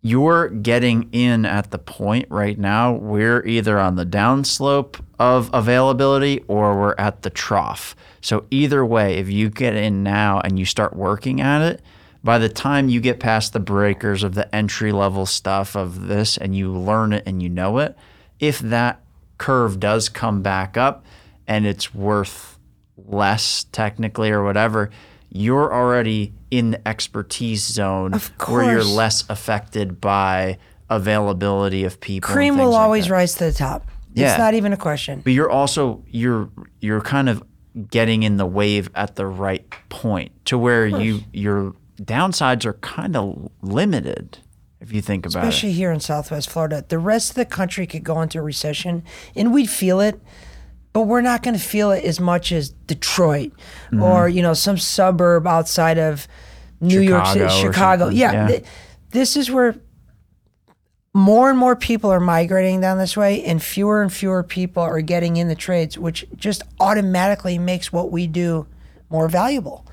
[0.01, 6.45] You're getting in at the point right now, we're either on the downslope of availability
[6.47, 7.97] or we're at the trough.
[8.21, 11.83] So either way, if you get in now and you start working at it,
[12.23, 16.37] by the time you get past the breakers of the entry level stuff of this
[16.37, 17.97] and you learn it and you know it,
[18.39, 19.01] if that
[19.39, 21.05] curve does come back up
[21.47, 22.59] and it's worth
[22.97, 24.91] less technically or whatever,
[25.31, 30.59] you're already in the expertise zone Of where you're less affected by
[30.91, 32.33] availability of people.
[32.33, 33.13] Cream will like always that.
[33.13, 33.87] rise to the top.
[34.15, 34.31] Yeah.
[34.31, 35.21] It's not even a question.
[35.21, 36.49] But you're also you're
[36.81, 37.43] you're kind of
[37.91, 43.15] getting in the wave at the right point to where you your downsides are kind
[43.17, 44.39] of limited
[44.81, 45.51] if you think about especially it.
[45.51, 46.85] Especially here in Southwest Florida.
[46.89, 49.03] The rest of the country could go into a recession
[49.37, 50.21] and we'd feel it,
[50.99, 53.53] but we're not going to feel it as much as Detroit
[53.93, 54.03] Mm-hmm.
[54.03, 56.27] or you know some suburb outside of
[56.81, 58.09] New York City, Chicago Chicago.
[58.09, 58.47] Yeah, yeah.
[58.49, 58.65] th-
[59.11, 59.77] this is where
[61.15, 65.01] more and more people are migrating down this way, and fewer and fewer people are
[65.01, 68.67] getting in the trades, which just automatically makes what we do
[69.11, 69.87] more valuable.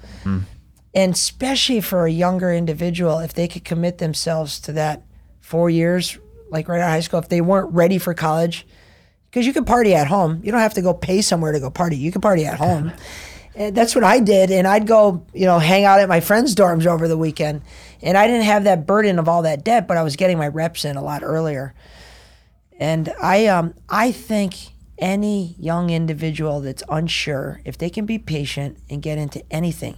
[0.93, 5.03] And especially for a younger individual, if they could commit themselves to that
[5.41, 6.17] four years,
[6.49, 8.65] like right out of high school, if they weren't ready for college,
[9.35, 10.39] because you can party at home.
[10.45, 11.97] You don't have to go pay somewhere to go party.
[11.97, 12.93] You can party at home.
[13.55, 14.49] and that's what I did.
[14.49, 17.61] And I'd go, you know, hang out at my friends' dorms over the weekend.
[18.01, 20.47] And I didn't have that burden of all that debt, but I was getting my
[20.47, 21.73] reps in a lot earlier.
[22.79, 24.55] And I um I think
[24.97, 29.97] any young individual that's unsure, if they can be patient and get into anything,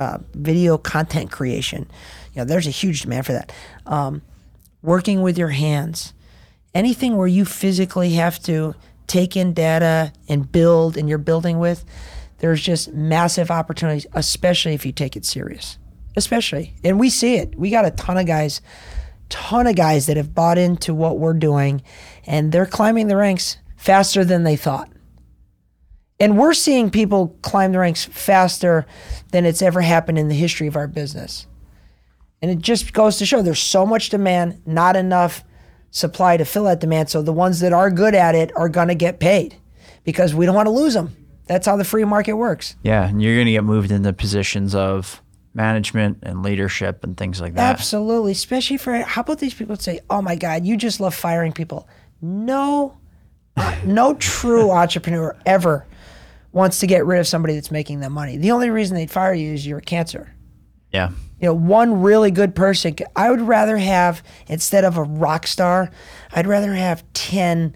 [0.00, 1.90] uh, video content creation,
[2.32, 3.52] you know, there's a huge demand for that.
[3.84, 4.22] Um,
[4.80, 6.14] working with your hands,
[6.74, 8.74] anything where you physically have to
[9.06, 11.84] take in data and build, and you're building with,
[12.38, 15.78] there's just massive opportunities, especially if you take it serious.
[16.16, 17.58] Especially, and we see it.
[17.58, 18.60] We got a ton of guys,
[19.30, 21.82] ton of guys that have bought into what we're doing,
[22.26, 24.90] and they're climbing the ranks faster than they thought.
[26.20, 28.86] And we're seeing people climb the ranks faster
[29.30, 31.46] than it's ever happened in the history of our business.
[32.42, 35.44] And it just goes to show there's so much demand, not enough
[35.92, 37.08] supply to fill that demand.
[37.10, 39.54] So the ones that are good at it are going to get paid
[40.02, 41.14] because we don't want to lose them.
[41.46, 42.74] That's how the free market works.
[42.82, 45.22] Yeah, and you're going to get moved into positions of
[45.54, 47.74] management and leadership and things like that.
[47.74, 48.32] Absolutely.
[48.32, 51.52] Especially for how about these people that say, "Oh my God, you just love firing
[51.52, 51.88] people."
[52.22, 52.96] No,
[53.84, 55.86] no true entrepreneur ever
[56.52, 58.36] wants to get rid of somebody that's making them money.
[58.36, 60.32] The only reason they'd fire you is you're a cancer.
[60.92, 61.10] Yeah.
[61.42, 62.94] You know, one really good person.
[63.16, 65.90] I would rather have instead of a rock star,
[66.32, 67.74] I'd rather have ten,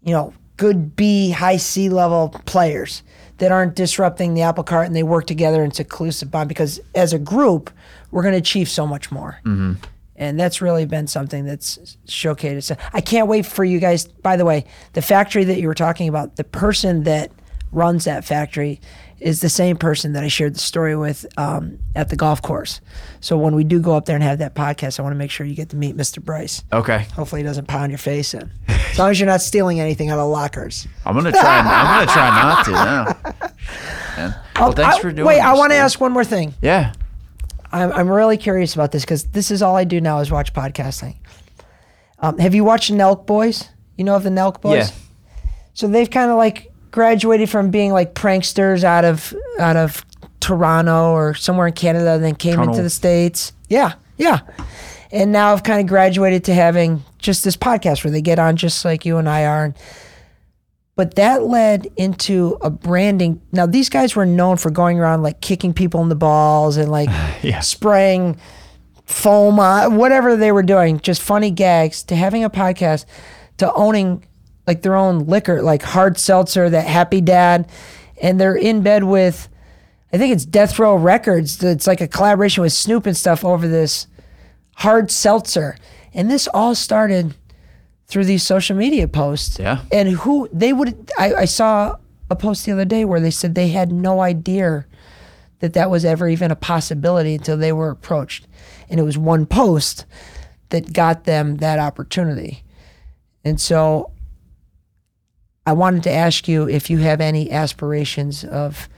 [0.00, 3.02] you know, good B, high C level players
[3.38, 6.48] that aren't disrupting the apple cart and they work together into a cohesive bond.
[6.48, 7.70] Because as a group,
[8.12, 9.40] we're going to achieve so much more.
[9.44, 9.72] Mm-hmm.
[10.14, 12.62] And that's really been something that's showcased.
[12.64, 14.06] So I can't wait for you guys.
[14.06, 17.32] By the way, the factory that you were talking about, the person that
[17.72, 18.80] runs that factory
[19.20, 22.80] is the same person that I shared the story with um, at the golf course.
[23.20, 25.30] So when we do go up there and have that podcast, I want to make
[25.30, 26.22] sure you get to meet Mr.
[26.22, 26.62] Bryce.
[26.72, 27.06] Okay.
[27.14, 28.50] Hopefully, he doesn't pound your face in.
[28.68, 30.88] As long as you're not stealing anything out of lockers.
[31.04, 31.58] I'm gonna try.
[31.58, 32.70] I'm gonna try not to.
[32.72, 33.50] Yeah.
[34.16, 34.34] Man.
[34.56, 35.26] Well, thanks I- for doing.
[35.28, 36.54] Wait, I want to ask one more thing.
[36.62, 36.92] Yeah.
[37.72, 40.52] I'm, I'm really curious about this because this is all I do now is watch
[40.52, 41.16] podcasting.
[42.18, 43.68] Um, have you watched Nelk Boys?
[43.96, 44.90] You know of the Nelk Boys?
[44.90, 44.96] Yeah.
[45.74, 50.04] So they've kind of like graduated from being like pranksters out of out of
[50.40, 52.72] Toronto or somewhere in Canada, and then came Toronto.
[52.72, 53.52] into the states.
[53.68, 54.40] Yeah, yeah.
[55.12, 58.56] And now I've kind of graduated to having just this podcast where they get on
[58.56, 59.64] just like you and I are.
[59.66, 59.74] And,
[60.94, 63.40] but that led into a branding.
[63.52, 66.90] Now these guys were known for going around like kicking people in the balls and
[66.90, 67.08] like
[67.42, 67.60] Yeah.
[67.60, 68.38] spraying
[69.04, 72.02] foam on whatever they were doing, just funny gags.
[72.04, 73.04] To having a podcast,
[73.58, 74.24] to owning
[74.70, 77.68] like their own liquor, like hard seltzer, that Happy Dad,
[78.22, 79.48] and they're in bed with.
[80.12, 81.60] I think it's Death Row Records.
[81.60, 84.06] It's like a collaboration with Snoop and stuff over this
[84.76, 85.76] hard seltzer.
[86.14, 87.34] And this all started
[88.06, 89.58] through these social media posts.
[89.58, 89.80] Yeah.
[89.90, 91.96] And who they would, I, I saw
[92.30, 94.86] a post the other day where they said they had no idea
[95.58, 98.46] that that was ever even a possibility until they were approached.
[98.88, 100.06] And it was one post
[100.68, 102.62] that got them that opportunity.
[103.44, 104.12] And so
[105.66, 108.88] I wanted to ask you if you have any aspirations of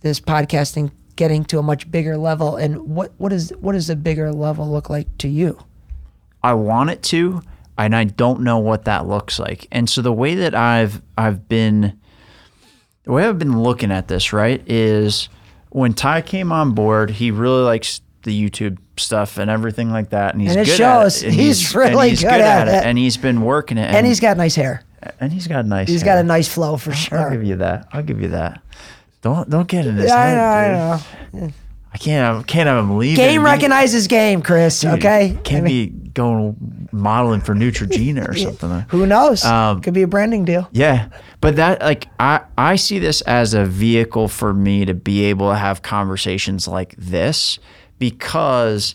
[0.00, 2.56] this podcasting getting to a much bigger level.
[2.56, 5.58] And what what is what does a bigger level look like to you?
[6.42, 7.42] I want it to,
[7.76, 9.66] and I don't know what that looks like.
[9.72, 11.98] And so the way that I've I've been
[13.02, 15.28] the way I've been looking at this, right, is
[15.70, 20.32] when Ty came on board, he really likes the YouTube stuff and everything like that,
[20.34, 21.18] and he's And it good shows.
[21.18, 21.26] at it.
[21.32, 22.84] and He's and really he's good at it.
[22.84, 24.82] and he's been working it, And he's got nice hair.
[25.20, 25.88] And he's got a nice.
[25.88, 26.16] He's hair.
[26.16, 27.18] got a nice flow for sure.
[27.18, 27.88] I'll give you that.
[27.92, 28.62] I'll give you that.
[29.22, 30.72] Don't don't get in his Yeah, I head.
[30.72, 31.00] know,
[31.32, 31.42] dude.
[31.42, 31.52] I know.
[31.90, 33.16] I can't have, can't have him leaving.
[33.16, 34.78] Game Be- recognizes game, Chris.
[34.80, 35.38] dude, okay.
[35.42, 38.84] Can't I mean, be going modeling for Neutrogena or something.
[38.90, 39.42] Who knows?
[39.44, 40.68] Um, Could be a branding deal.
[40.70, 41.08] Yeah,
[41.40, 45.48] but that like I I see this as a vehicle for me to be able
[45.50, 47.58] to have conversations like this
[47.98, 48.94] because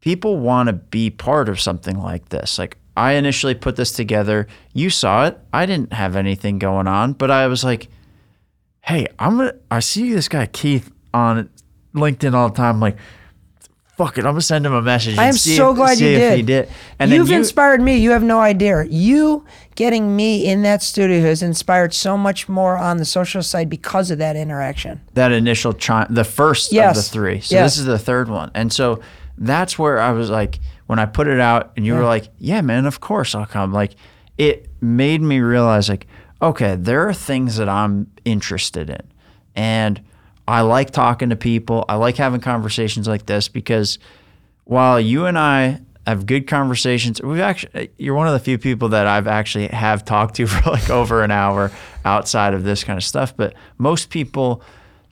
[0.00, 2.58] people want to be part of something like this.
[2.58, 5.38] Like I initially put this together, you saw it.
[5.52, 7.88] I didn't have anything going on, but I was like,
[8.80, 11.48] "Hey, I'm gonna." I see this guy Keith on
[11.94, 12.74] LinkedIn all the time.
[12.76, 12.96] I'm like,
[13.96, 16.46] "Fuck it, I'm gonna send him a message." I am so if- glad you did.
[16.46, 16.68] Did.
[16.98, 17.96] And You've you, inspired me.
[17.98, 18.84] You have no idea.
[18.84, 19.44] You
[19.76, 24.10] getting me in that studio has inspired so much more on the social side because
[24.10, 25.00] of that interaction.
[25.14, 26.96] that initial chime, the first Yes.
[26.98, 27.40] of the three.
[27.40, 27.74] So Yes.
[27.74, 28.98] this is the third one, and so
[29.36, 30.58] that's where I was like,
[30.88, 33.72] when I put it out, and you were like, "Yeah, man, of course I'll come."
[33.72, 33.94] Like,
[34.38, 36.06] it made me realize, like,
[36.40, 39.02] okay, there are things that I'm interested in,
[39.54, 40.00] and
[40.48, 41.84] I like talking to people.
[41.90, 43.98] I like having conversations like this because
[44.64, 48.88] while you and I have good conversations, we've actually you're one of the few people
[48.88, 51.70] that I've actually have talked to for like over an hour
[52.06, 53.36] outside of this kind of stuff.
[53.36, 54.62] But most people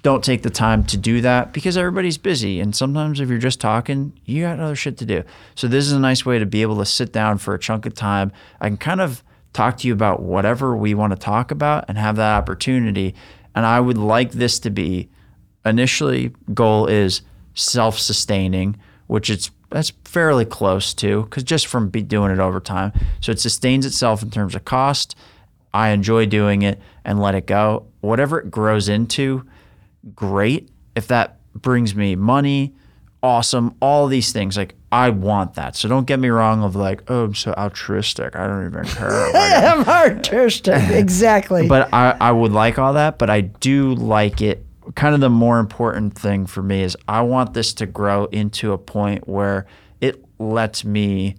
[0.06, 2.60] don't take the time to do that because everybody's busy.
[2.60, 5.24] And sometimes if you're just talking, you got other shit to do.
[5.56, 7.86] So this is a nice way to be able to sit down for a chunk
[7.86, 8.30] of time.
[8.60, 11.98] I can kind of talk to you about whatever we want to talk about and
[11.98, 13.16] have that opportunity.
[13.56, 15.08] And I would like this to be
[15.64, 17.22] initially goal is
[17.54, 18.78] self-sustaining,
[19.08, 22.92] which it's that's fairly close to because just from doing it over time.
[23.20, 25.16] So it sustains itself in terms of cost.
[25.74, 27.88] I enjoy doing it and let it go.
[28.02, 29.44] Whatever it grows into,
[30.14, 30.70] great.
[30.94, 32.74] If that brings me money,
[33.22, 33.74] awesome.
[33.80, 35.76] All these things, like I want that.
[35.76, 38.36] So don't get me wrong of like, oh, I'm so altruistic.
[38.36, 39.36] I don't even care.
[39.36, 40.82] I'm altruistic.
[40.90, 41.68] exactly.
[41.68, 44.64] but I, I would like all that, but I do like it.
[44.94, 48.72] Kind of the more important thing for me is I want this to grow into
[48.72, 49.66] a point where
[50.00, 51.36] it lets me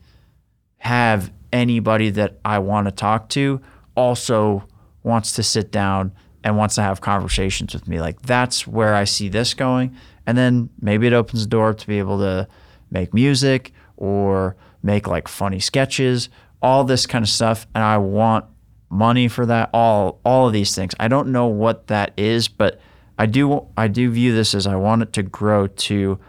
[0.80, 3.62] have anybody that I want to talk to
[3.96, 4.68] also
[5.04, 6.12] wants to sit down
[6.44, 8.00] and wants to have conversations with me.
[8.00, 9.96] Like that's where I see this going.
[10.26, 12.48] And then maybe it opens the door to be able to
[12.92, 16.30] make music or make like funny sketches,
[16.62, 17.68] all this kind of stuff.
[17.74, 18.46] And I want
[18.90, 20.94] money for that, all all of these things.
[21.00, 22.80] I don't know what that is, but
[23.18, 26.20] I do I do view this as I want it to grow to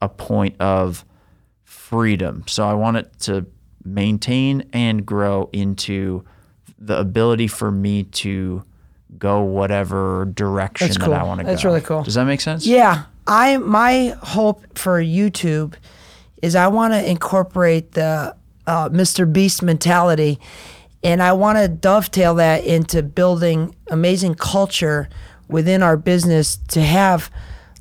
[0.00, 1.04] a point of
[1.64, 2.44] freedom.
[2.46, 3.46] So I want it to
[3.84, 6.24] maintain and grow into
[6.78, 8.64] the ability for me to
[9.18, 11.10] go whatever direction That's that.
[11.10, 11.50] I want to go.
[11.50, 12.02] That's really cool.
[12.02, 12.66] Does that make sense?
[12.66, 15.74] Yeah, I my hope for YouTube
[16.42, 18.36] is I want to incorporate the
[18.66, 19.30] uh, Mr.
[19.30, 20.38] Beast mentality,
[21.02, 25.08] and I want to dovetail that into building amazing culture
[25.48, 27.30] within our business to have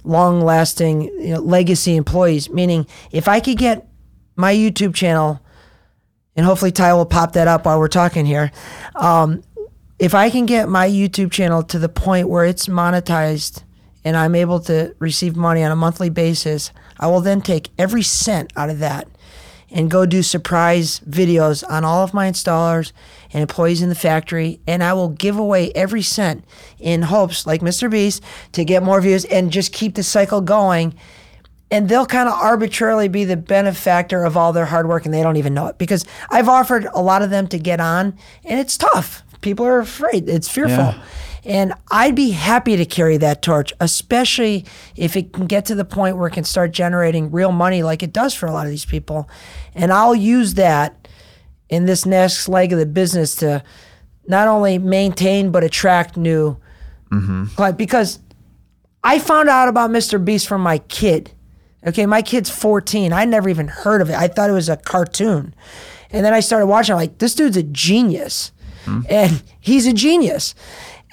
[0.04, 2.50] long-lasting you know, legacy employees.
[2.50, 3.88] Meaning, if I could get
[4.36, 5.42] my YouTube channel,
[6.36, 8.52] and hopefully Ty will pop that up while we're talking here.
[8.96, 9.44] Um,
[9.98, 13.64] if I can get my YouTube channel to the point where it's monetized
[14.04, 18.04] and I'm able to receive money on a monthly basis, I will then take every
[18.04, 19.08] cent out of that
[19.72, 22.92] and go do surprise videos on all of my installers
[23.34, 24.60] and employees in the factory.
[24.68, 26.46] And I will give away every cent
[26.80, 27.90] in hopes, like Mr.
[27.90, 30.94] Beast, to get more views and just keep the cycle going.
[31.72, 35.24] And they'll kind of arbitrarily be the benefactor of all their hard work and they
[35.24, 38.60] don't even know it because I've offered a lot of them to get on and
[38.60, 39.24] it's tough.
[39.46, 40.78] People are afraid, it's fearful.
[40.78, 41.04] Yeah.
[41.46, 44.66] And I'd be happy to carry that torch, especially
[44.96, 48.02] if it can get to the point where it can start generating real money like
[48.02, 49.30] it does for a lot of these people.
[49.76, 51.08] And I'll use that
[51.70, 53.64] in this next leg of the business to
[54.28, 56.58] not only maintain but attract new
[57.12, 57.46] mm-hmm.
[57.56, 57.78] clients.
[57.78, 58.18] Because
[59.04, 60.26] I found out about Mr.
[60.26, 61.32] Beast from my kid.
[61.86, 63.14] Okay, my kid's 14.
[63.14, 64.16] I never even heard of it.
[64.16, 65.54] I thought it was a cartoon.
[66.10, 68.52] And then I started watching, I'm like, this dude's a genius.
[69.10, 70.56] And he's a genius.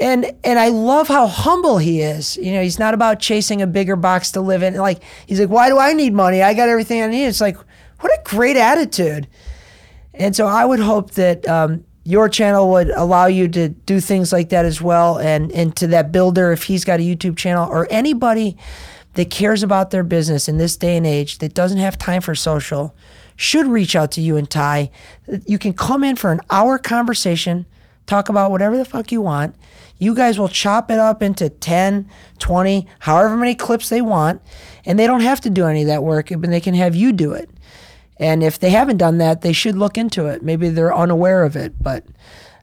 [0.01, 2.37] And and I love how humble he is.
[2.37, 4.75] You know, he's not about chasing a bigger box to live in.
[4.75, 6.43] Like he's like, why do I need money?
[6.43, 7.27] I got everything I need.
[7.27, 7.57] It's like,
[8.01, 9.29] what a great attitude.
[10.15, 14.33] And so I would hope that um, your channel would allow you to do things
[14.33, 15.19] like that as well.
[15.19, 18.57] And and to that builder, if he's got a YouTube channel or anybody
[19.15, 22.35] that cares about their business in this day and age that doesn't have time for
[22.35, 22.95] social,
[23.37, 24.91] should reach out to you and Ty.
[25.47, 27.67] You can come in for an hour conversation,
[28.07, 29.55] talk about whatever the fuck you want.
[29.99, 34.43] You guys will chop it up into 10, 20, however many clips they want,
[34.85, 37.13] and they don't have to do any of that work, but they can have you
[37.13, 37.49] do it.
[38.19, 40.43] And if they haven't done that, they should look into it.
[40.43, 42.05] Maybe they're unaware of it, but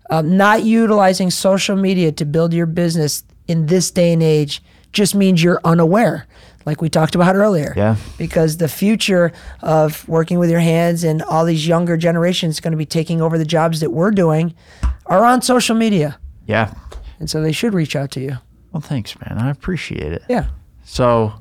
[0.09, 5.13] um, not utilizing social media to build your business in this day and age just
[5.13, 6.27] means you're unaware,
[6.69, 7.73] like we talked about earlier.
[7.75, 7.95] Yeah.
[8.19, 9.31] Because the future
[9.61, 13.39] of working with your hands and all these younger generations going to be taking over
[13.39, 14.53] the jobs that we're doing
[15.07, 16.19] are on social media.
[16.45, 16.71] Yeah.
[17.19, 18.37] And so they should reach out to you.
[18.71, 19.39] Well, thanks, man.
[19.39, 20.21] I appreciate it.
[20.29, 20.45] Yeah.
[20.83, 21.33] So,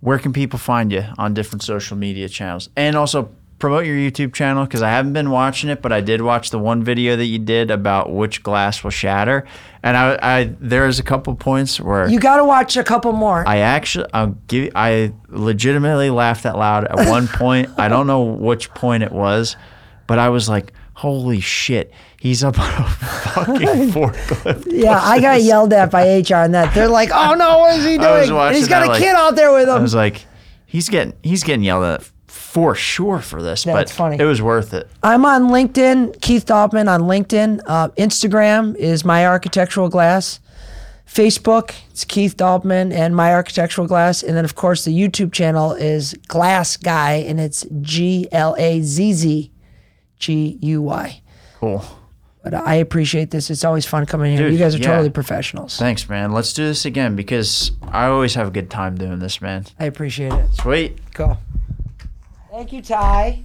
[0.00, 2.68] where can people find you on different social media channels?
[2.76, 6.20] And also promote your YouTube channel because I haven't been watching it, but I did
[6.20, 9.46] watch the one video that you did about which glass will shatter.
[9.82, 13.46] And I, I there's a couple points where You got to watch a couple more.
[13.46, 17.70] I actually, I'll give, I legitimately laughed out loud at one point.
[17.78, 19.56] I don't know which point it was,
[20.06, 23.54] but I was like, "Holy shit, he's up on a fucking
[23.92, 26.74] forklift!" yeah, I got yelled at by HR on that.
[26.74, 29.52] They're like, "Oh no, what is he doing?" He's got a like- kid out there
[29.52, 30.26] with him." I was like,
[30.66, 32.10] "He's getting, he's getting yelled at
[32.56, 34.16] for sure for this." That's but funny.
[34.18, 34.88] it was worth it.
[35.02, 37.60] I'm on LinkedIn, Keith Daubmann on LinkedIn.
[37.66, 40.40] Uh, Instagram is My Architectural Glass.
[41.06, 44.22] Facebook, it's Keith Daubmann and My Architectural Glass.
[44.22, 48.80] And then, of course, the YouTube channel is Glass Guy, and it's G L A
[48.80, 49.52] Z Z
[50.18, 51.20] G U Y.
[51.60, 51.84] Cool.
[52.42, 53.50] But I appreciate this.
[53.50, 54.46] It's always fun coming here.
[54.46, 54.86] Dude, you guys are yeah.
[54.86, 55.76] totally professionals.
[55.76, 56.32] Thanks, man.
[56.32, 59.66] Let's do this again because I always have a good time doing this, man.
[59.78, 60.54] I appreciate it.
[60.54, 60.96] Sweet.
[61.12, 61.36] Cool.
[62.56, 63.44] Thank you, Ty.